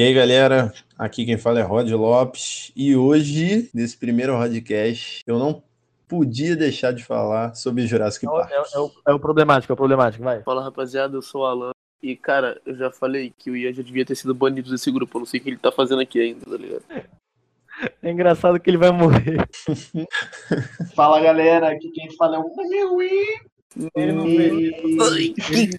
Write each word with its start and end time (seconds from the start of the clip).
E 0.00 0.02
aí, 0.02 0.14
galera, 0.14 0.72
aqui 0.98 1.26
quem 1.26 1.36
fala 1.36 1.60
é 1.60 1.62
Rod 1.62 1.90
Lopes. 1.90 2.72
E 2.74 2.96
hoje, 2.96 3.68
nesse 3.74 3.98
primeiro 3.98 4.32
podcast, 4.32 5.20
eu 5.26 5.38
não 5.38 5.62
podia 6.08 6.56
deixar 6.56 6.90
de 6.94 7.04
falar 7.04 7.54
sobre 7.54 7.86
Jurassic 7.86 8.24
É, 8.24 8.30
Park. 8.30 8.50
o- 8.50 8.54
é 8.54 8.60
o- 8.60 8.64
é 8.64 8.80
o, 8.80 8.90
é 9.08 9.12
o 9.12 9.20
problemático, 9.20 9.70
é 9.70 9.74
o 9.74 9.76
problemático, 9.76 10.24
vai. 10.24 10.42
Fala 10.42 10.64
rapaziada, 10.64 11.14
eu 11.14 11.20
sou 11.20 11.42
o 11.42 11.44
Alan. 11.44 11.72
E 12.02 12.16
cara, 12.16 12.58
eu 12.64 12.74
já 12.76 12.90
falei 12.90 13.30
que 13.38 13.50
o 13.50 13.56
Ian 13.58 13.74
já 13.74 13.82
devia 13.82 14.06
ter 14.06 14.14
sido 14.14 14.34
banido 14.34 14.70
desse 14.70 14.90
grupo. 14.90 15.18
Eu 15.18 15.20
não 15.20 15.26
sei 15.26 15.38
o 15.38 15.42
que 15.42 15.50
ele 15.50 15.58
tá 15.58 15.70
fazendo 15.70 16.00
aqui 16.00 16.18
ainda, 16.18 16.46
tá 16.46 16.56
ligado? 16.56 16.82
É 18.02 18.10
engraçado 18.10 18.58
que 18.58 18.70
ele 18.70 18.78
vai 18.78 18.92
morrer. 18.92 19.46
Fala 20.96 21.20
galera, 21.20 21.72
aqui 21.72 21.90
quem 21.90 22.10
fala 22.16 22.36
é 22.36 22.40
o 22.40 22.94
Ui. 22.94 23.10
Ele 23.94 24.12
não 24.12 24.24
Ai, 24.24 25.28
que 25.28 25.78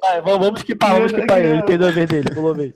Vai, 0.00 0.20
vamos, 0.22 0.60
esquipar, 0.60 0.94
vamos 0.94 1.12
esquipar 1.12 1.38
ele. 1.38 1.54
Ele 1.54 1.62
perdeu 1.62 1.88
a 1.88 1.90
vez 1.92 2.08
dele, 2.08 2.34
pulou 2.34 2.50
a 2.50 2.54
vez. 2.54 2.74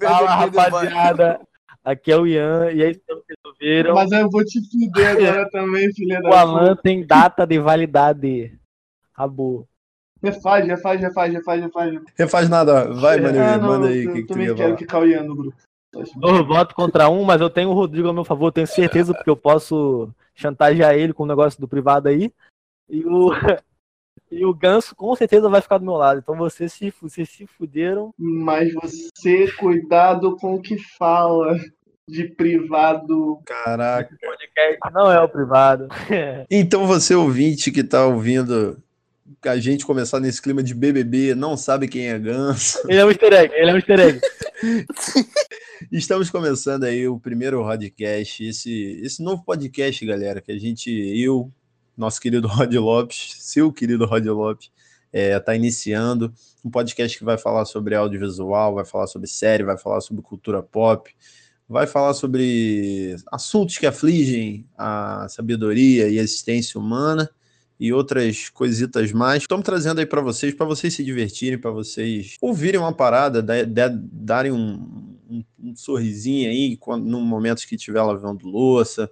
Fala, 0.00 0.34
rapaziada. 0.34 1.40
Aqui 1.84 2.12
é 2.12 2.16
o 2.16 2.26
Ian, 2.26 2.70
e 2.72 2.82
aí 2.82 2.94
vocês 2.94 3.22
resolveram. 3.28 3.94
Mas 3.94 4.12
eu 4.12 4.28
vou 4.28 4.44
te 4.44 4.60
fuder 4.68 5.10
agora 5.10 5.48
também, 5.50 5.92
filha 5.94 6.20
da 6.20 6.28
O 6.28 6.34
Alan 6.34 6.76
tem 6.76 7.06
data 7.06 7.46
de 7.46 7.58
validade. 7.58 8.58
Acabou. 9.14 9.66
Refaz, 10.22 10.66
refaz, 10.66 11.00
refaz, 11.00 11.32
refaz, 11.32 11.62
refaz. 11.62 12.00
Refaz 12.16 12.48
nada, 12.48 12.92
vai, 12.92 13.20
Manuel, 13.20 13.44
Ah, 13.44 13.58
manda 13.58 13.88
aí 13.88 14.04
eu 14.04 14.12
que, 14.12 14.22
que 14.22 14.28
também 14.28 14.48
ia 14.48 14.54
quero 14.54 14.76
que 14.76 14.84
Cauê 14.84 15.20
no 15.20 15.36
grupo. 15.36 15.56
Dois 16.16 16.46
votos 16.46 16.74
contra 16.74 17.08
um, 17.08 17.24
mas 17.24 17.40
eu 17.40 17.48
tenho 17.48 17.70
o 17.70 17.74
Rodrigo 17.74 18.08
ao 18.08 18.14
meu 18.14 18.24
favor, 18.24 18.52
tenho 18.52 18.66
certeza, 18.66 19.14
porque 19.14 19.30
eu 19.30 19.36
posso 19.36 20.10
chantagear 20.34 20.94
ele 20.94 21.12
com 21.12 21.22
o 21.22 21.26
negócio 21.26 21.60
do 21.60 21.68
privado 21.68 22.08
aí. 22.08 22.32
E 22.88 23.04
o, 23.04 23.30
e 24.30 24.44
o 24.44 24.54
Ganso 24.54 24.94
com 24.94 25.14
certeza 25.14 25.48
vai 25.48 25.60
ficar 25.60 25.78
do 25.78 25.84
meu 25.84 25.94
lado. 25.94 26.20
Então 26.20 26.36
vocês 26.36 26.72
se, 26.72 26.92
vocês 27.00 27.28
se 27.28 27.46
fuderam. 27.46 28.12
Mas 28.18 28.72
você, 28.72 29.50
cuidado 29.52 30.36
com 30.36 30.54
o 30.54 30.62
que 30.62 30.78
fala 30.96 31.56
de 32.08 32.24
privado. 32.24 33.40
Caraca. 33.44 34.14
O 34.14 34.18
podcast 34.18 34.78
não 34.92 35.12
é 35.12 35.20
o 35.20 35.28
privado. 35.28 35.88
Então 36.50 36.86
você, 36.86 37.14
ouvinte 37.14 37.70
que 37.70 37.84
tá 37.84 38.06
ouvindo 38.06 38.82
a 39.44 39.58
gente 39.58 39.84
começar 39.84 40.18
nesse 40.18 40.40
clima 40.40 40.62
de 40.62 40.74
BBB, 40.74 41.34
não 41.34 41.56
sabe 41.56 41.86
quem 41.86 42.08
é 42.08 42.18
Ganso. 42.18 42.78
Ele 42.88 42.98
é 42.98 43.04
um 43.04 43.10
easter 43.10 43.32
egg, 43.32 43.54
ele 43.54 43.70
é 43.70 43.74
um 43.74 43.76
easter 43.76 44.00
egg. 44.00 44.20
Estamos 45.92 46.30
começando 46.30 46.84
aí 46.84 47.06
o 47.06 47.20
primeiro 47.20 47.62
podcast, 47.62 48.44
esse, 48.44 49.00
esse 49.02 49.22
novo 49.22 49.44
podcast, 49.44 50.04
galera, 50.04 50.40
que 50.40 50.50
a 50.50 50.58
gente, 50.58 50.90
eu, 50.90 51.52
nosso 51.98 52.20
querido 52.20 52.46
Rod 52.48 52.72
Lopes, 52.74 53.34
seu 53.40 53.72
querido 53.72 54.06
Rod 54.06 54.24
Lopes, 54.26 54.70
é, 55.12 55.38
tá 55.40 55.54
iniciando 55.54 56.32
um 56.64 56.70
podcast 56.70 57.18
que 57.18 57.24
vai 57.24 57.36
falar 57.38 57.64
sobre 57.64 57.94
audiovisual, 57.94 58.74
vai 58.74 58.84
falar 58.84 59.06
sobre 59.06 59.26
série, 59.26 59.64
vai 59.64 59.76
falar 59.78 60.00
sobre 60.00 60.22
cultura 60.22 60.62
pop, 60.62 61.14
vai 61.68 61.86
falar 61.86 62.14
sobre 62.14 63.16
assuntos 63.32 63.76
que 63.78 63.86
afligem 63.86 64.66
a 64.76 65.26
sabedoria 65.28 66.08
e 66.08 66.18
a 66.18 66.22
existência 66.22 66.78
humana 66.80 67.28
e 67.80 67.92
outras 67.92 68.48
coisitas 68.48 69.12
mais. 69.12 69.42
Estamos 69.44 69.64
trazendo 69.64 69.98
aí 70.00 70.06
para 70.06 70.20
vocês, 70.20 70.52
para 70.54 70.66
vocês 70.66 70.92
se 70.94 71.04
divertirem, 71.04 71.58
para 71.58 71.70
vocês 71.70 72.36
ouvirem 72.40 72.80
uma 72.80 72.92
parada, 72.92 73.40
da- 73.42 73.62
da- 73.64 73.88
darem 73.94 74.52
um, 74.52 75.16
um- 75.30 75.44
um 75.58 75.76
sorrisinho 75.76 76.50
aí 76.50 76.76
quando, 76.76 77.04
no 77.06 77.20
momento 77.20 77.66
que 77.66 77.76
estiver 77.76 78.02
lavando 78.02 78.46
louça, 78.48 79.10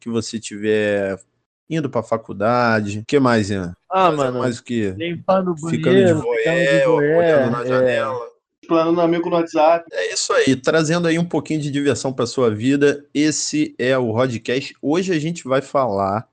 que 0.00 0.08
você 0.08 0.38
estiver 0.38 1.20
indo 1.68 1.90
para 1.90 2.02
faculdade. 2.02 3.00
O 3.00 3.04
que 3.04 3.18
mais, 3.18 3.50
Ian? 3.50 3.74
Ah, 3.90 4.06
Fazer 4.06 4.16
mano. 4.16 4.38
mais 4.40 4.58
o 4.58 4.64
que? 4.64 4.90
Limpando 4.90 5.52
o 5.52 5.68
Ficando 5.68 5.96
de 5.96 6.14
banheiro, 6.14 6.20
ficando 6.20 6.24
voé, 6.24 6.78
de 6.78 6.86
voé, 6.86 7.18
olhando 7.18 7.50
na 7.52 7.62
é. 7.62 7.66
janela. 7.66 8.36
Plano 8.66 8.92
no 8.92 9.00
amigo 9.00 9.30
no 9.30 9.36
WhatsApp. 9.36 9.84
É 9.92 10.12
isso 10.12 10.32
aí, 10.32 10.56
trazendo 10.56 11.06
aí 11.06 11.18
um 11.18 11.24
pouquinho 11.24 11.60
de 11.60 11.70
diversão 11.70 12.12
para 12.12 12.26
sua 12.26 12.50
vida. 12.52 13.04
Esse 13.14 13.74
é 13.78 13.96
o 13.96 14.10
Rodcast. 14.10 14.74
Hoje 14.82 15.12
a 15.12 15.18
gente 15.18 15.44
vai 15.44 15.62
falar 15.62 16.28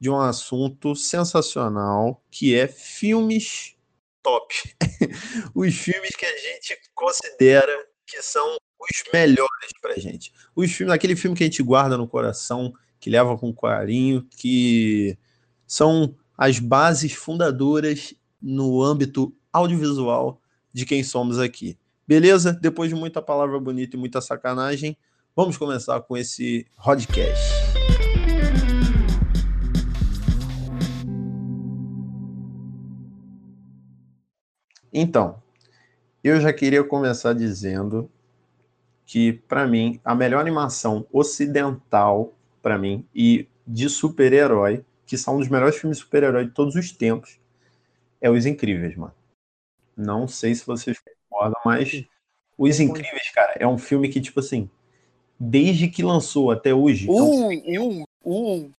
de 0.00 0.08
um 0.08 0.18
assunto 0.18 0.94
sensacional, 0.94 2.22
que 2.30 2.54
é 2.54 2.66
filmes 2.66 3.74
top. 4.22 4.54
os 5.54 5.74
filmes 5.74 6.10
que 6.16 6.24
a 6.24 6.38
gente 6.38 6.78
considera 6.94 7.72
que 8.06 8.22
são 8.22 8.56
os 8.80 9.12
melhores 9.12 9.70
pra 9.82 9.96
gente. 9.96 10.32
Os 10.54 10.72
filmes, 10.72 10.94
aquele 10.94 11.16
filme 11.16 11.36
que 11.36 11.42
a 11.42 11.46
gente 11.46 11.62
guarda 11.62 11.96
no 11.96 12.08
coração, 12.08 12.72
que 13.00 13.10
leva 13.10 13.36
com 13.36 13.52
carinho, 13.52 14.26
que 14.36 15.16
são 15.66 16.14
as 16.36 16.58
bases 16.58 17.12
fundadoras 17.12 18.14
no 18.40 18.82
âmbito 18.82 19.34
audiovisual 19.52 20.40
de 20.72 20.86
quem 20.86 21.02
somos 21.02 21.38
aqui. 21.38 21.76
Beleza? 22.06 22.52
Depois 22.52 22.88
de 22.88 22.94
muita 22.94 23.20
palavra 23.20 23.58
bonita 23.60 23.96
e 23.96 23.98
muita 23.98 24.20
sacanagem, 24.20 24.96
vamos 25.36 25.56
começar 25.56 26.00
com 26.00 26.16
esse 26.16 26.66
podcast. 26.82 27.68
Então, 34.92 35.42
eu 36.24 36.40
já 36.40 36.52
queria 36.52 36.82
começar 36.82 37.32
dizendo 37.32 38.10
que, 39.04 39.32
para 39.32 39.66
mim, 39.66 40.00
a 40.04 40.14
melhor 40.14 40.40
animação 40.40 41.06
ocidental, 41.12 42.32
para 42.62 42.78
mim, 42.78 43.06
e 43.14 43.46
de 43.66 43.88
super-herói, 43.88 44.84
que 45.06 45.16
são 45.16 45.36
um 45.36 45.38
dos 45.38 45.48
melhores 45.48 45.76
filmes 45.76 45.98
de 45.98 46.04
super-herói 46.04 46.46
de 46.46 46.52
todos 46.52 46.74
os 46.74 46.92
tempos, 46.92 47.38
é 48.20 48.30
Os 48.30 48.46
Incríveis, 48.46 48.96
mano. 48.96 49.14
Não 49.96 50.28
sei 50.28 50.54
se 50.54 50.66
vocês 50.66 50.98
concordam, 50.98 51.60
mas 51.64 52.04
Os 52.56 52.80
Incríveis, 52.80 53.30
cara, 53.34 53.54
é 53.58 53.66
um 53.66 53.78
filme 53.78 54.08
que, 54.08 54.20
tipo 54.20 54.40
assim, 54.40 54.70
desde 55.38 55.88
que 55.88 56.02
lançou 56.02 56.50
até 56.50 56.74
hoje. 56.74 57.08
é 57.08 57.10
um 57.10 57.48
Um, 57.48 57.52
um, 57.66 58.04
um. 58.24 58.72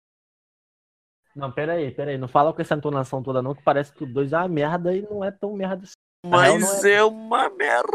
Não, 1.35 1.51
pera 1.51 1.73
aí, 1.73 1.91
pera 1.91 2.11
aí. 2.11 2.17
Não 2.17 2.27
fala 2.27 2.51
com 2.51 2.61
essa 2.61 2.75
entonação 2.75 3.23
toda 3.23 3.41
não, 3.41 3.55
que 3.55 3.63
parece 3.63 3.93
que 3.93 4.03
o 4.03 4.07
2 4.07 4.33
é 4.33 4.37
uma 4.37 4.47
merda 4.47 4.95
e 4.95 5.01
não 5.01 5.23
é 5.23 5.31
tão 5.31 5.53
merda 5.53 5.83
assim. 5.83 5.93
Mas 6.25 6.61
não 6.61 6.89
é 6.89 7.03
uma 7.03 7.49
merda. 7.49 7.87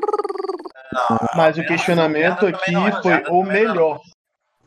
Mas 1.37 1.59
o 1.59 1.67
questionamento 1.67 2.43
não 2.73 2.87
é, 2.87 2.91
aqui 2.91 3.03
foi 3.03 3.23
o 3.31 3.43
não. 3.43 3.53
melhor. 3.53 4.01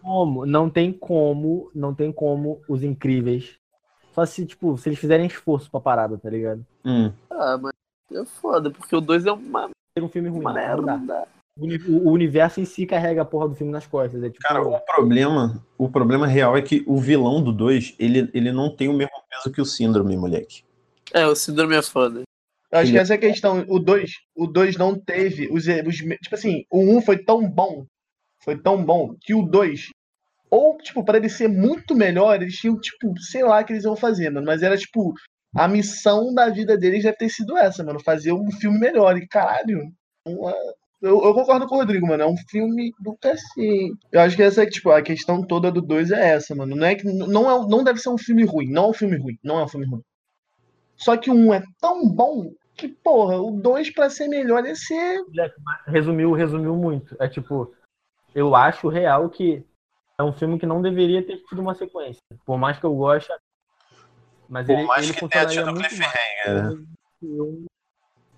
Como? 0.07 0.45
Não 0.45 0.69
tem 0.69 0.94
como, 0.94 1.69
não 1.75 1.94
tem 1.94 2.13
como 2.13 2.62
os 2.69 2.81
incríveis. 2.81 3.56
Só 4.16 4.25
se, 4.25 4.45
tipo, 4.45 4.78
se 4.78 4.88
eles 4.88 4.97
fizerem 5.00 5.28
esforço 5.28 5.69
pra 5.69 5.81
parada, 5.81 6.18
tá 6.18 6.29
ligado? 6.29 6.66
Hum. 6.85 7.12
Ah, 7.29 7.57
mas 7.62 7.73
é 8.13 8.25
foda, 8.25 8.72
porque 8.72 8.96
o 8.96 9.01
2 9.01 9.25
é 9.25 9.31
uma 9.34 9.69
Ser 9.97 10.03
um 10.03 10.07
filme 10.09 10.29
ruim. 10.29 10.44
não 10.46 10.53
dá. 10.53 10.97
merda. 10.97 11.28
O 11.59 11.63
uni- 11.66 11.79
O 11.90 12.09
universo 12.12 12.62
em 12.62 12.66
si 12.66 12.85
carrega 12.85 13.23
a 13.23 13.25
porra 13.25 13.50
do 13.50 13.56
filme 13.56 13.72
nas 13.73 13.85
costas. 13.85 14.23
É 14.23 14.29
tipo, 14.29 14.41
Cara, 14.47 14.62
o 14.62 14.79
problema, 14.79 15.62
o 15.78 15.90
problema 15.90 16.25
real 16.25 16.56
é 16.56 16.62
que 16.62 16.84
o 16.88 16.97
vilão 17.01 17.44
do 17.44 17.51
2, 17.51 17.94
ele, 18.00 18.29
ele 18.34 18.51
não 18.53 18.73
tem 18.73 18.88
o 18.88 18.94
mesmo 18.94 19.12
peso 19.29 19.51
que 19.53 19.59
o 19.59 19.66
síndrome, 19.66 20.16
moleque. 20.16 20.63
É, 21.13 21.25
o 21.28 21.35
síndrome 21.35 21.75
é 21.75 21.81
foda. 21.81 22.22
Eu 22.72 22.79
acho 22.79 22.91
que 22.91 22.97
essa 22.97 23.13
é 23.13 23.17
a 23.17 23.19
questão. 23.19 23.66
O 23.67 23.78
2, 23.79 24.12
o 24.35 24.46
2 24.47 24.78
não 24.78 24.97
teve 25.00 25.47
os, 25.51 25.66
os. 25.67 25.96
Tipo 25.97 26.35
assim, 26.35 26.63
o 26.72 26.79
1 26.79 26.97
um 26.97 27.01
foi 27.01 27.17
tão 27.17 27.47
bom. 27.50 27.85
Foi 28.44 28.57
tão 28.57 28.84
bom 28.84 29.16
que 29.19 29.34
o 29.34 29.41
2. 29.44 29.90
Ou, 30.50 30.78
tipo, 30.78 31.03
para 31.03 31.18
ele 31.18 31.30
ser 31.30 31.47
muito 31.50 31.94
melhor, 31.96 32.41
eles 32.41 32.56
tinham, 32.56 32.80
tipo, 32.80 33.13
sei 33.19 33.44
lá 33.44 33.62
o 33.62 33.66
que 33.66 33.74
eles 33.74 33.84
iam 33.84 33.96
fazer, 33.96 34.29
mano. 34.29 34.46
Mas 34.46 34.61
era, 34.64 34.78
tipo, 34.78 35.14
a 35.55 35.67
missão 35.67 36.34
da 36.34 36.49
vida 36.49 36.78
deles 36.78 37.03
deve 37.03 37.17
ter 37.17 37.29
sido 37.29 37.58
essa, 37.58 37.84
mano. 37.84 37.99
Fazer 38.03 38.32
um 38.32 38.49
filme 38.52 38.79
melhor. 38.79 39.17
E 39.17 39.28
caralho. 39.28 39.91
uma- 40.26 40.53
Eu, 41.02 41.22
eu 41.23 41.34
concordo 41.34 41.67
com 41.67 41.76
o 41.76 41.78
Rodrigo, 41.79 42.08
mano. 42.08 42.23
É 42.23 42.28
um 42.28 42.35
filme 42.49 42.91
do 42.99 43.16
cacete. 43.22 43.91
Eu 44.11 44.20
acho 44.22 44.35
que 44.35 44.41
essa 44.44 44.64
é, 44.64 44.66
tipo, 44.66 44.90
a 44.90 45.02
questão 45.02 45.46
toda 45.46 45.72
do 45.72 45.82
2 45.82 46.09
é 46.11 46.29
essa, 46.29 46.55
mano. 46.55 46.76
Não 46.76 46.88
é 46.88 46.96
que. 46.96 47.03
Não, 47.05 47.49
é, 47.49 47.67
não 47.70 47.84
deve 47.84 47.99
ser 47.99 48.09
um 48.09 48.17
filme 48.17 48.44
ruim. 48.44 48.70
Não 48.72 48.85
é 48.85 48.90
um 48.90 48.94
filme 48.94 49.16
ruim. 49.17 49.38
Não 49.44 49.59
é 49.59 49.64
um 49.66 49.67
filme 49.67 49.85
ruim. 49.85 50.02
Só 50.96 51.16
que 51.16 51.29
1 51.29 51.53
é 51.53 51.61
tão 51.79 52.08
bom 52.09 52.52
que, 52.76 52.88
porra, 52.88 53.40
o 53.40 53.52
2 53.52 53.91
pra 53.94 54.09
ser 54.09 54.28
melhor 54.28 54.66
ia 54.66 54.76
ser. 54.76 55.20
resumiu, 55.85 56.32
resumiu 56.34 56.76
muito. 56.76 57.16
É 57.20 57.28
tipo, 57.28 57.72
eu 58.34 58.55
acho 58.55 58.88
real 58.88 59.29
que 59.29 59.64
é 60.19 60.23
um 60.23 60.34
filme 60.34 60.58
que 60.59 60.66
não 60.66 60.81
deveria 60.81 61.23
ter 61.25 61.37
tido 61.47 61.61
uma 61.61 61.75
sequência. 61.75 62.19
Por 62.46 62.58
mais 62.58 62.79
que 62.79 62.85
eu 62.85 62.96
goste, 62.96 63.31
mas 64.49 64.66
Por 64.66 64.73
ele, 64.73 64.85
mais 64.87 65.03
ele 65.08 65.14
que 65.17 65.28
tenha 65.28 65.46
tido 65.46 65.72
muito 65.72 65.87
cliffhanger. 65.87 66.79
Um 67.22 67.66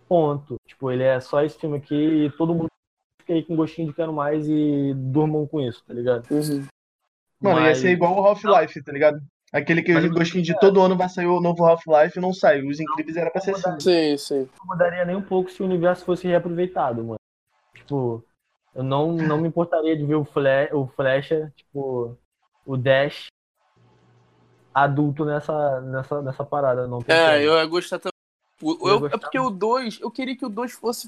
ponto. 0.08 0.58
Tipo, 0.68 0.92
ele 0.92 1.04
é 1.04 1.20
só 1.20 1.42
esse 1.44 1.58
filme 1.58 1.78
aqui 1.78 1.96
e 2.26 2.32
todo 2.32 2.54
mundo 2.54 2.68
fica 3.22 3.34
aí 3.34 3.44
com 3.46 3.56
gostinho 3.56 3.88
de 3.88 3.94
quero 3.94 4.12
mais 4.12 4.48
e 4.48 4.94
durmam 4.96 5.48
com 5.48 5.62
isso, 5.62 5.84
tá 5.86 5.94
ligado? 5.94 6.30
Uhum. 6.30 6.66
Mano, 7.42 7.60
ia 7.60 7.68
Mas- 7.68 7.78
ser 7.78 7.92
igual 7.92 8.14
o 8.20 8.26
Half-Life, 8.26 8.84
tá 8.84 8.92
ligado? 8.92 9.22
Aquele 9.54 9.82
que 9.82 9.94
Mas- 9.94 10.04
eu 10.04 10.12
gostinho 10.12 10.44
de 10.44 10.60
todo 10.60 10.82
ano 10.82 10.98
vai 10.98 11.08
sair 11.10 11.26
o 11.28 11.40
novo 11.40 11.66
Half-Life 11.66 12.18
e 12.18 12.22
não 12.22 12.34
sai. 12.34 12.62
Os 12.62 12.80
incríveis 12.80 13.16
era 13.16 13.32
pra 13.32 13.40
ser 13.42 13.52
assim. 13.56 13.80
Sim, 13.80 14.18
sim. 14.18 14.50
não 14.60 14.68
mudaria 14.68 15.06
nem 15.06 15.16
um 15.16 15.22
pouco 15.22 15.50
se 15.50 15.62
o 15.64 15.66
universo 15.66 16.04
fosse 16.06 16.28
reaproveitado, 16.28 17.02
mano. 17.04 17.20
Tipo, 17.74 18.24
eu 18.80 18.84
não, 18.84 19.12
não 19.12 19.38
me 19.38 19.50
importaria 19.50 19.96
de 19.96 20.06
ver 20.06 20.16
o, 20.16 20.24
Fle 20.24 20.70
o 20.72 20.88
Flecha, 20.88 21.52
tipo, 21.54 22.18
o 22.66 22.78
Dash 22.78 23.28
adulto 24.74 25.26
nessa, 25.26 25.82
nessa, 25.82 26.22
nessa 26.22 26.46
parada. 26.46 26.88
Não 26.88 27.04
É, 27.06 27.46
eu 27.46 27.58
ia 27.58 27.66
gostar 27.66 28.00
também. 28.00 28.14
Eu 28.62 29.08
é 29.08 29.10
porque 29.10 29.38
o 29.38 29.50
2, 29.50 30.00
eu 30.00 30.10
queria 30.10 30.36
que 30.36 30.46
o 30.46 30.50
2 30.50 30.72
fosse 30.72 31.08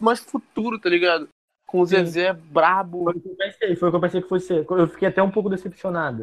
mais 0.00 0.18
futuro, 0.18 0.80
tá 0.80 0.88
ligado? 0.88 1.28
Com 1.64 1.82
o 1.82 1.86
Sim. 1.86 2.04
Zezé 2.04 2.32
brabo. 2.32 3.04
Foi 3.04 3.14
o 3.14 3.20
que 3.20 3.28
eu 3.28 3.36
pensei, 3.36 3.76
foi 3.76 3.88
o 3.88 3.92
que 3.92 3.96
eu 3.96 4.00
pensei 4.00 4.22
que 4.22 4.28
fosse. 4.28 4.66
Eu 4.68 4.88
fiquei 4.88 5.06
até 5.06 5.22
um 5.22 5.30
pouco 5.30 5.48
decepcionado 5.48 6.22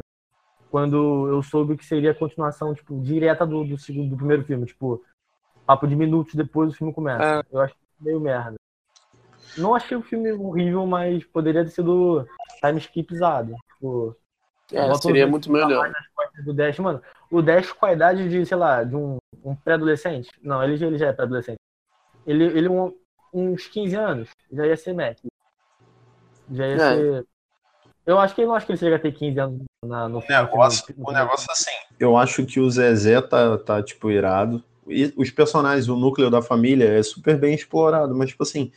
quando 0.70 1.28
eu 1.28 1.42
soube 1.42 1.78
que 1.78 1.84
seria 1.84 2.10
a 2.10 2.14
continuação, 2.14 2.74
tipo, 2.74 3.00
direta 3.00 3.46
do, 3.46 3.64
do 3.64 3.78
segundo, 3.78 4.10
do 4.10 4.16
primeiro 4.16 4.44
filme, 4.44 4.66
tipo, 4.66 5.02
papo 5.64 5.86
de 5.86 5.96
minutos 5.96 6.34
depois 6.34 6.72
o 6.72 6.76
filme 6.76 6.92
começa. 6.92 7.40
É. 7.40 7.42
Eu 7.50 7.60
achei 7.62 7.76
meio 7.98 8.20
merda. 8.20 8.56
Não 9.56 9.74
achei 9.74 9.96
o 9.96 10.02
filme 10.02 10.32
horrível, 10.32 10.86
mas 10.86 11.24
poderia 11.24 11.64
ter 11.64 11.70
sido 11.70 12.26
time 12.62 12.78
skipzado. 12.78 13.54
Tipo, 13.74 14.16
É, 14.72 14.94
seria 14.94 15.26
muito 15.26 15.50
melhor. 15.50 15.92
do 16.44 16.52
Dash, 16.54 16.78
mano. 16.78 17.02
O 17.30 17.42
Dash 17.42 17.72
com 17.72 17.86
a 17.86 17.92
idade 17.92 18.28
de, 18.28 18.44
sei 18.46 18.56
lá, 18.56 18.84
de 18.84 18.96
um, 18.96 19.18
um 19.44 19.54
pré-adolescente. 19.54 20.30
Não, 20.42 20.62
ele, 20.62 20.76
já- 20.76 20.86
ele 20.86 20.98
já 20.98 21.08
é 21.08 21.12
pré-adolescente. 21.12 21.58
Ele, 22.26 22.44
ele 22.44 22.68
um, 22.68 22.92
uns 23.32 23.66
15 23.66 23.96
anos, 23.96 24.30
já 24.52 24.66
ia 24.66 24.76
ser 24.76 24.92
Mac. 24.92 25.18
Já 26.52 26.66
ia 26.66 26.74
É. 26.76 26.78
ser. 26.78 27.26
Eu 28.06 28.18
acho 28.18 28.34
que 28.34 28.42
eu 28.42 28.46
não 28.48 28.54
acho 28.54 28.66
que 28.66 28.72
ele 28.72 28.78
chega 28.78 28.96
a 28.96 28.98
ter 28.98 29.12
15 29.12 29.38
anos 29.38 29.62
na, 29.84 30.08
no 30.08 30.18
O 30.18 30.24
negócio, 30.28 30.94
no- 30.96 31.08
o 31.08 31.12
negócio 31.12 31.46
é 31.48 31.52
assim, 31.52 31.70
eu 31.98 32.16
acho 32.16 32.44
que 32.46 32.58
o 32.58 32.70
Zezé 32.70 33.20
tá, 33.20 33.58
tá, 33.58 33.82
tipo, 33.82 34.10
irado. 34.10 34.62
E 34.86 35.12
os 35.16 35.30
personagens, 35.30 35.88
o 35.88 35.96
núcleo 35.96 36.30
da 36.30 36.42
família 36.42 36.84
é 36.98 37.02
super 37.02 37.38
bem 37.38 37.54
explorado, 37.54 38.14
mas, 38.16 38.30
tipo 38.30 38.42
assim, 38.42 38.72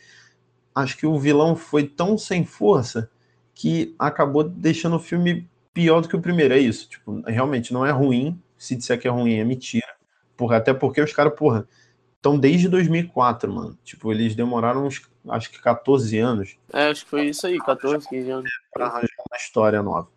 acho 0.74 0.96
que 0.96 1.06
o 1.06 1.18
vilão 1.18 1.54
foi 1.54 1.86
tão 1.86 2.18
sem 2.18 2.44
força 2.44 3.10
que 3.54 3.94
acabou 3.98 4.42
deixando 4.42 4.96
o 4.96 5.00
filme 5.00 5.48
pior 5.72 6.00
do 6.00 6.08
que 6.08 6.16
o 6.16 6.20
primeiro. 6.20 6.54
É 6.54 6.58
isso, 6.58 6.88
tipo, 6.88 7.22
realmente 7.26 7.72
não 7.72 7.86
é 7.86 7.90
ruim. 7.90 8.40
Se 8.56 8.74
disser 8.74 8.98
que 8.98 9.06
é 9.06 9.10
ruim, 9.10 9.34
é 9.34 9.44
mentira. 9.44 9.94
Porra, 10.36 10.56
até 10.56 10.72
porque 10.74 11.00
os 11.00 11.12
caras, 11.12 11.34
porra, 11.34 11.68
estão 12.16 12.38
desde 12.38 12.68
2004, 12.68 13.52
mano. 13.52 13.78
Tipo, 13.84 14.10
eles 14.10 14.34
demoraram 14.34 14.86
uns, 14.86 15.02
acho 15.28 15.50
que 15.50 15.60
14 15.60 16.18
anos 16.18 16.56
É, 16.72 16.88
acho 16.88 17.04
que 17.04 17.10
foi 17.10 17.26
isso 17.26 17.46
aí, 17.46 17.58
14, 17.58 18.08
15 18.08 18.30
anos. 18.30 18.50
para 18.72 18.86
arranjar 18.86 19.08
uma 19.30 19.36
história 19.36 19.82
nova. 19.82 20.08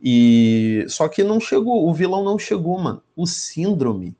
E 0.00 0.84
só 0.88 1.08
que 1.08 1.22
não 1.22 1.38
chegou, 1.38 1.88
o 1.88 1.94
vilão 1.94 2.24
não 2.24 2.38
chegou, 2.38 2.78
mano. 2.78 3.02
O 3.14 3.26
síndrome 3.26 4.16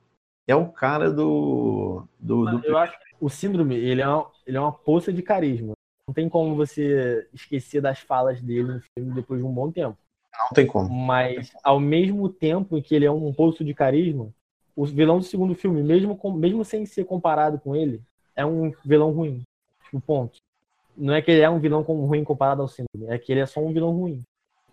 é 0.47 0.55
o 0.55 0.67
cara 0.67 1.11
do 1.11 2.05
do, 2.19 2.45
do... 2.45 2.65
Eu 2.65 2.77
acho 2.77 2.97
que 2.97 3.02
o 3.23 3.29
síndrome, 3.29 3.75
ele 3.75 4.01
é, 4.01 4.07
uma, 4.07 4.29
ele 4.45 4.57
é 4.57 4.59
uma 4.59 4.71
poça 4.73 5.13
de 5.13 5.21
carisma. 5.21 5.71
Não 6.05 6.13
tem 6.13 6.27
como 6.27 6.57
você 6.57 7.25
esquecer 7.33 7.79
das 7.81 7.99
falas 7.99 8.41
dele 8.41 8.63
no 8.63 8.81
filme 8.81 9.13
depois 9.13 9.39
de 9.39 9.45
um 9.45 9.53
bom 9.53 9.71
tempo. 9.71 9.97
não 10.37 10.49
tem 10.49 10.67
como. 10.67 10.93
Mas 10.93 11.53
ao 11.63 11.79
mesmo 11.79 12.27
tempo 12.27 12.77
em 12.77 12.81
que 12.81 12.93
ele 12.93 13.05
é 13.05 13.11
um 13.11 13.33
poço 13.33 13.63
de 13.63 13.73
carisma, 13.73 14.29
o 14.75 14.85
vilão 14.85 15.19
do 15.19 15.23
segundo 15.23 15.55
filme, 15.55 15.81
mesmo, 15.81 16.17
com, 16.17 16.33
mesmo 16.33 16.65
sem 16.65 16.85
ser 16.85 17.05
comparado 17.05 17.57
com 17.59 17.73
ele, 17.73 18.01
é 18.35 18.45
um 18.45 18.73
vilão 18.83 19.11
ruim. 19.11 19.41
Tipo, 19.85 20.01
ponto. 20.01 20.39
Não 20.97 21.13
é 21.13 21.21
que 21.21 21.31
ele 21.31 21.41
é 21.41 21.49
um 21.49 21.59
vilão 21.59 21.81
como 21.81 22.05
ruim 22.05 22.25
comparado 22.25 22.61
ao 22.61 22.67
síndrome, 22.67 23.07
é 23.07 23.17
que 23.17 23.31
ele 23.31 23.39
é 23.39 23.45
só 23.45 23.61
um 23.61 23.71
vilão 23.71 23.91
ruim. 23.91 24.21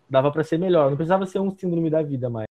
Dava 0.08 0.32
pra 0.32 0.42
ser 0.42 0.58
melhor, 0.58 0.90
não 0.90 0.96
precisava 0.96 1.24
ser 1.24 1.38
um 1.38 1.56
síndrome 1.56 1.88
da 1.88 2.02
vida, 2.02 2.28
mas 2.28 2.46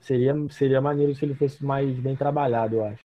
seria, 0.00 0.34
seria 0.50 0.82
maneiro 0.82 1.14
se 1.14 1.24
ele 1.24 1.34
fosse 1.34 1.64
mais 1.64 1.98
bem 1.98 2.14
trabalhado, 2.14 2.76
eu 2.76 2.84
acho. 2.84 3.02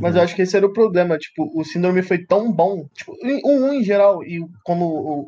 Mas 0.00 0.16
eu 0.16 0.22
acho 0.22 0.34
que 0.34 0.42
esse 0.42 0.56
era 0.56 0.66
o 0.66 0.72
problema. 0.72 1.18
Tipo, 1.18 1.50
o 1.58 1.64
síndrome 1.64 2.02
foi 2.02 2.24
tão 2.26 2.52
bom. 2.52 2.86
Tipo, 2.94 3.12
o 3.44 3.68
1 3.68 3.72
em 3.74 3.84
geral, 3.84 4.22
e 4.24 4.40
como 4.64 4.84
o, 4.86 5.20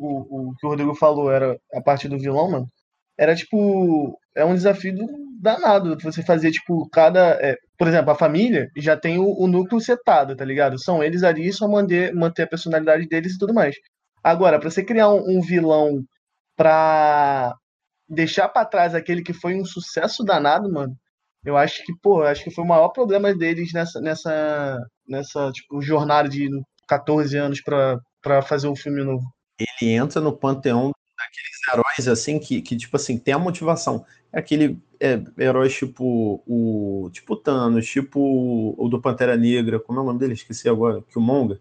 o, 0.47 0.51
o 0.51 0.55
que 0.57 0.67
o 0.67 0.71
Rodrigo 0.71 0.95
falou 0.95 1.31
era 1.31 1.59
a 1.75 1.81
parte 1.81 2.09
do 2.09 2.19
vilão, 2.19 2.51
mano, 2.51 2.69
era 3.19 3.35
tipo. 3.35 4.19
É 4.35 4.45
um 4.45 4.55
desafio 4.55 4.95
do- 4.95 5.29
danado. 5.41 5.97
Você 6.03 6.23
fazer, 6.23 6.51
tipo, 6.53 6.89
cada. 6.91 7.39
é, 7.43 7.57
por 7.79 7.89
exemplo, 7.89 8.11
a 8.11 8.15
família 8.17 8.71
já 8.77 8.97
tem 8.97 9.19
o, 9.19 9.27
o 9.39 9.47
núcleo 9.47 9.81
setado, 9.81 10.37
tá 10.37 10.45
ligado? 10.45 10.79
São 10.83 11.03
eles 11.03 11.23
ali 11.23 11.53
só 11.53 11.69
manter, 11.69 12.15
manter 12.15 12.43
a 12.45 12.47
personalidade 12.49 13.07
deles 13.09 13.35
e 13.35 13.39
tudo 13.39 13.55
mais. 13.55 13.77
Agora, 14.23 14.59
pra 14.61 14.71
você 14.71 14.83
criar 14.85 15.09
um, 15.11 15.39
um 15.39 15.41
vilão 15.41 16.05
pra 16.57 17.55
deixar 18.09 18.49
pra 18.49 18.65
trás 18.65 18.95
aquele 18.95 19.23
que 19.23 19.33
foi 19.33 19.55
um 19.57 19.65
sucesso 19.65 20.25
danado, 20.25 20.71
mano. 20.73 20.97
Eu 21.49 21.57
acho 21.57 21.83
que, 21.83 21.95
pô, 22.03 22.23
acho 22.23 22.45
que 22.45 22.51
foi 22.51 22.63
o 22.63 22.67
maior 22.67 22.91
problema 22.91 23.35
deles 23.35 23.73
nessa, 23.73 23.99
nessa, 24.03 24.87
nessa 25.09 25.51
tipo, 25.51 25.81
jornada 25.81 26.29
de 26.29 26.51
14 26.87 27.39
anos 27.39 27.63
pra, 27.63 27.99
pra 28.21 28.43
fazer 28.43 28.69
um 28.69 28.77
filme 28.77 29.03
novo. 29.03 29.25
Ele 29.59 29.93
entra 29.93 30.21
no 30.21 30.37
panteão 30.37 30.93
daqueles 31.17 31.73
heróis 31.73 32.07
assim 32.07 32.39
que, 32.39 32.61
que 32.61 32.77
tipo 32.77 32.95
assim, 32.95 33.19
tem 33.19 33.33
a 33.33 33.39
motivação. 33.39 34.05
É 34.31 34.41
aquele 34.41 34.79
é, 35.01 35.19
herói 35.39 35.71
tipo 35.71 36.43
o 36.47 37.09
tipo 37.15 37.35
Thanos, 37.35 37.89
tipo 37.89 38.75
o 38.77 38.87
do 38.91 39.01
Pantera 39.01 39.35
Negra, 39.35 39.81
como 39.81 40.01
é 40.01 40.03
o 40.03 40.05
nome 40.05 40.19
dele? 40.19 40.35
Esqueci 40.35 40.69
agora, 40.69 41.03
que 41.09 41.17
o 41.17 41.23
Monga. 41.23 41.59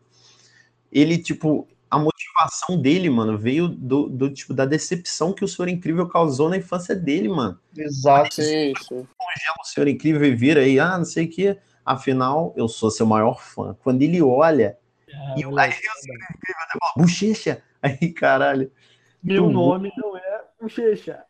Ele 0.91 1.17
tipo 1.17 1.65
a 1.89 1.97
motivação 1.97 2.77
dele, 2.77 3.09
mano, 3.09 3.37
veio 3.37 3.69
do, 3.69 4.09
do 4.09 4.29
tipo 4.29 4.53
da 4.53 4.65
decepção 4.65 5.31
que 5.31 5.45
o 5.45 5.47
Senhor 5.47 5.69
Incrível 5.69 6.09
causou 6.09 6.49
na 6.49 6.57
infância 6.57 6.93
dele, 6.93 7.29
mano. 7.29 7.57
Exato. 7.77 8.35
Sim, 8.35 8.73
o 9.59 9.65
Senhor 9.65 9.87
Incrível 9.87 10.25
e 10.25 10.35
vira 10.35 10.61
aí, 10.61 10.79
ah, 10.79 10.97
não 10.97 11.05
sei 11.05 11.25
o 11.25 11.29
que. 11.29 11.57
Afinal, 11.85 12.53
eu 12.55 12.67
sou 12.67 12.91
seu 12.91 13.05
maior 13.05 13.41
fã. 13.41 13.75
Quando 13.83 14.01
ele 14.01 14.21
olha, 14.21 14.77
e 15.35 15.45
o 15.45 15.57
aí 15.57 15.69
o 15.69 15.73
Senhor 15.73 16.15
Incrível 16.15 16.61
até 16.63 16.79
fala, 16.79 16.93
bochecha. 16.97 17.63
Aí, 17.79 18.11
caralho. 18.11 18.71
Meu 19.21 19.51
nome 19.51 19.91
não 19.97 20.17
é 20.17 20.43
Bochecha. 20.59 21.23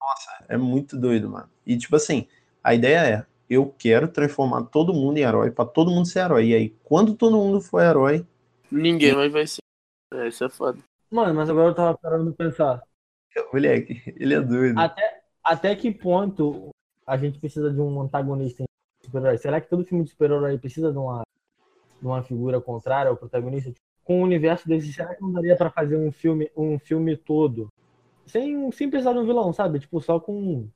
Nossa, 0.00 0.44
é 0.48 0.56
muito 0.56 0.96
doido, 0.96 1.28
mano. 1.28 1.50
E 1.66 1.76
tipo 1.76 1.94
assim, 1.96 2.26
a 2.64 2.74
ideia 2.74 3.06
é, 3.06 3.26
eu 3.48 3.74
quero 3.78 4.08
transformar 4.08 4.64
todo 4.64 4.94
mundo 4.94 5.18
em 5.18 5.22
herói, 5.22 5.50
pra 5.50 5.66
todo 5.66 5.90
mundo 5.90 6.08
ser 6.08 6.20
herói. 6.20 6.46
E 6.46 6.54
aí, 6.54 6.70
quando 6.82 7.14
todo 7.14 7.36
mundo 7.36 7.60
for 7.60 7.82
herói, 7.82 8.26
Ninguém 8.70 9.14
mais 9.14 9.32
vai 9.32 9.46
ser. 9.46 9.60
É, 10.12 10.28
isso 10.28 10.44
é 10.44 10.48
foda. 10.48 10.78
Mano, 11.10 11.34
mas 11.34 11.48
agora 11.48 11.68
eu 11.68 11.74
tava 11.74 11.96
parando 11.96 12.30
de 12.30 12.36
pensar. 12.36 12.82
moleque, 13.52 14.02
ele 14.16 14.34
é 14.34 14.40
doido. 14.40 14.78
Até, 14.78 15.22
até 15.46 15.74
que 15.76 15.90
ponto 15.92 16.70
a 17.06 17.16
gente 17.16 17.38
precisa 17.38 17.70
de 17.70 17.80
um 17.80 18.00
antagonista 18.00 18.62
em 18.62 18.66
super-herói? 19.04 19.38
Será 19.38 19.60
que 19.60 19.68
todo 19.68 19.84
filme 19.84 20.04
de 20.04 20.10
super-herói 20.10 20.58
precisa 20.58 20.90
de 20.92 20.98
uma, 20.98 21.22
de 22.00 22.06
uma 22.06 22.22
figura 22.22 22.60
contrária 22.60 23.10
ao 23.10 23.16
protagonista? 23.16 23.70
Tipo, 23.70 23.86
Com 24.04 24.20
o 24.20 24.24
universo 24.24 24.68
desse, 24.68 24.92
será 24.92 25.14
que 25.14 25.22
não 25.22 25.32
daria 25.32 25.56
pra 25.56 25.70
fazer 25.70 25.96
um 25.96 26.12
filme, 26.12 26.50
um 26.56 26.78
filme 26.78 27.16
todo? 27.16 27.68
Sem, 28.26 28.70
sem 28.72 28.90
precisar 28.90 29.12
de 29.12 29.20
um 29.20 29.26
vilão, 29.26 29.52
sabe? 29.52 29.78
Tipo, 29.80 30.00
só 30.00 30.18
com. 30.18 30.68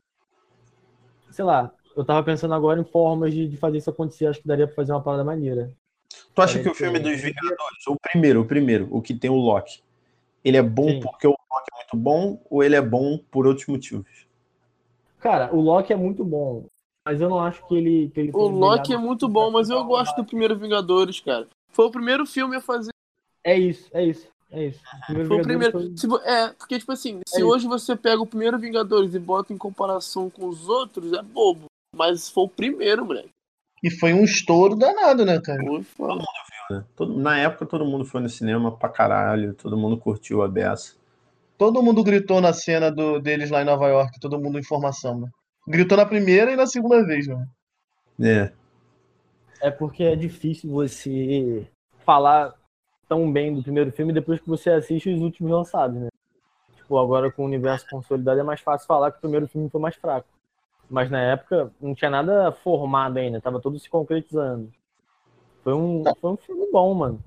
Sei 1.30 1.44
lá, 1.44 1.72
eu 1.96 2.04
tava 2.04 2.24
pensando 2.24 2.54
agora 2.54 2.80
em 2.80 2.84
formas 2.84 3.32
de, 3.34 3.48
de 3.48 3.56
fazer 3.56 3.78
isso 3.78 3.90
acontecer. 3.90 4.26
Acho 4.26 4.40
que 4.40 4.48
daria 4.48 4.66
pra 4.66 4.76
fazer 4.76 4.92
uma 4.92 5.02
parada 5.02 5.24
maneira. 5.24 5.72
tu 6.34 6.42
acha 6.42 6.54
parece 6.54 6.62
que 6.62 6.68
o 6.68 6.74
filme 6.74 6.98
que- 6.98 7.04
dos 7.10 7.20
Vingadores, 7.20 7.86
o 7.88 7.96
primeiro, 8.00 8.40
o 8.40 8.44
primeiro, 8.44 8.88
o 8.90 9.02
que 9.02 9.14
tem 9.14 9.30
o 9.30 9.36
Loki, 9.36 9.82
ele 10.44 10.56
é 10.56 10.62
bom 10.62 10.88
Sim. 10.88 11.00
porque 11.00 11.26
o 11.26 11.30
Loki 11.30 11.70
é 11.72 11.76
muito 11.76 11.96
bom 11.96 12.42
ou 12.50 12.62
ele 12.62 12.76
é 12.76 12.82
bom 12.82 13.18
por 13.30 13.46
outros 13.46 13.66
motivos? 13.66 14.28
Cara, 15.20 15.54
o 15.54 15.60
Loki 15.60 15.92
é 15.92 15.96
muito 15.96 16.24
bom. 16.24 16.66
Mas 17.06 17.20
eu 17.20 17.28
não 17.28 17.40
acho 17.40 17.66
que 17.66 17.74
ele. 17.74 18.10
Que 18.10 18.20
ele 18.20 18.30
O 18.30 18.32
foi 18.32 18.52
Loki 18.52 18.92
é 18.92 18.98
muito 18.98 19.28
bom, 19.28 19.50
mas 19.50 19.70
eu 19.70 19.82
gosto 19.84 20.16
do 20.16 20.24
primeiro 20.24 20.56
Vingadores, 20.58 21.20
cara. 21.20 21.46
Foi 21.72 21.86
o 21.86 21.90
primeiro 21.90 22.26
filme 22.26 22.56
a 22.56 22.60
fazer. 22.60 22.90
É 23.44 23.58
isso, 23.58 23.88
é 23.92 24.04
isso, 24.04 24.28
é 24.50 24.66
isso. 24.66 24.80
O 25.08 25.24
Foi 25.26 25.38
o 25.38 25.42
primeiro. 25.42 25.72
foi- 25.72 25.96
Se 25.96 26.06
vo- 26.06 26.18
é, 26.18 26.52
porque, 26.52 26.78
tipo 26.78 26.92
assim, 26.92 27.20
se 27.26 27.38
isso. 27.38 27.46
hoje 27.48 27.66
você 27.66 27.96
pega 27.96 28.20
o 28.20 28.26
primeiro 28.26 28.58
Vingadores 28.58 29.14
e 29.14 29.18
bota 29.18 29.52
em 29.52 29.56
comparação 29.58 30.28
com 30.28 30.46
os 30.46 30.68
outros, 30.68 31.12
é 31.14 31.22
bobo. 31.22 31.64
Mas 31.96 32.28
foi 32.28 32.44
o 32.44 32.48
primeiro, 32.48 33.04
moleque. 33.04 33.30
E 33.82 33.90
foi 33.90 34.12
um 34.12 34.22
estouro 34.24 34.76
danado, 34.76 35.24
né, 35.24 35.40
cara? 35.40 35.64
Foi 35.64 35.82
foda. 35.82 36.22
né? 36.70 36.84
Todo- 36.94 37.16
na 37.18 37.36
época 37.38 37.66
todo 37.66 37.84
mundo 37.84 38.04
foi 38.04 38.20
no 38.20 38.28
cinema 38.28 38.70
pra 38.76 38.88
caralho, 38.90 39.54
todo 39.54 39.76
mundo 39.76 39.96
curtiu 39.96 40.42
a 40.42 40.48
beça. 40.48 40.94
Todo 41.60 41.82
mundo 41.82 42.02
gritou 42.02 42.40
na 42.40 42.54
cena 42.54 42.90
do, 42.90 43.20
deles 43.20 43.50
lá 43.50 43.60
em 43.60 43.66
Nova 43.66 43.86
York, 43.86 44.18
todo 44.18 44.40
mundo 44.40 44.58
em 44.58 44.62
formação, 44.62 45.20
né? 45.20 45.28
Gritou 45.68 45.94
na 45.94 46.06
primeira 46.06 46.50
e 46.50 46.56
na 46.56 46.66
segunda 46.66 47.04
vez, 47.04 47.26
mano. 47.26 47.46
É, 48.18 48.50
É 49.60 49.70
porque 49.70 50.04
é 50.04 50.16
difícil 50.16 50.70
você 50.70 51.68
falar 51.98 52.54
tão 53.06 53.30
bem 53.30 53.54
do 53.54 53.62
primeiro 53.62 53.92
filme 53.92 54.10
depois 54.10 54.40
que 54.40 54.48
você 54.48 54.70
assiste 54.70 55.12
os 55.12 55.20
últimos 55.20 55.52
lançados, 55.52 56.00
né? 56.00 56.08
Tipo, 56.76 56.96
agora 56.96 57.30
com 57.30 57.42
o 57.42 57.46
universo 57.46 57.84
consolidado 57.90 58.40
é 58.40 58.42
mais 58.42 58.62
fácil 58.62 58.86
falar 58.86 59.10
que 59.10 59.18
o 59.18 59.20
primeiro 59.20 59.46
filme 59.46 59.68
foi 59.68 59.82
mais 59.82 59.96
fraco. 59.96 60.28
Mas 60.88 61.10
na 61.10 61.20
época 61.20 61.70
não 61.78 61.94
tinha 61.94 62.10
nada 62.10 62.50
formado 62.52 63.18
ainda, 63.18 63.38
tava 63.38 63.60
tudo 63.60 63.78
se 63.78 63.90
concretizando. 63.90 64.72
Foi 65.62 65.74
um, 65.74 66.04
foi 66.22 66.30
um 66.30 66.36
filme 66.38 66.70
bom, 66.72 66.94
mano. 66.94 67.22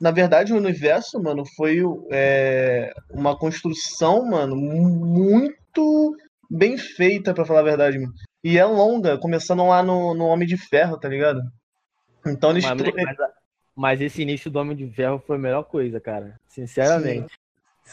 Na 0.00 0.10
verdade, 0.10 0.52
o 0.52 0.56
universo, 0.56 1.22
mano, 1.22 1.44
foi 1.56 1.80
é, 2.10 2.90
uma 3.10 3.36
construção, 3.36 4.24
mano, 4.24 4.56
muito 4.56 6.16
bem 6.50 6.78
feita, 6.78 7.34
pra 7.34 7.44
falar 7.44 7.60
a 7.60 7.64
verdade, 7.64 7.98
mano. 7.98 8.12
E 8.42 8.56
é 8.56 8.64
longa, 8.64 9.18
começando 9.18 9.66
lá 9.66 9.82
no, 9.82 10.14
no 10.14 10.24
Homem 10.24 10.48
de 10.48 10.56
Ferro, 10.56 10.98
tá 10.98 11.08
ligado? 11.08 11.40
Então 12.26 12.50
eles. 12.50 12.64
Mas, 12.64 12.80
mas, 12.80 13.16
mas 13.76 14.00
esse 14.00 14.22
início 14.22 14.50
do 14.50 14.58
Homem 14.58 14.76
de 14.76 14.88
Ferro 14.90 15.22
foi 15.26 15.36
a 15.36 15.38
melhor 15.38 15.64
coisa, 15.64 16.00
cara. 16.00 16.40
Sinceramente. 16.48 17.34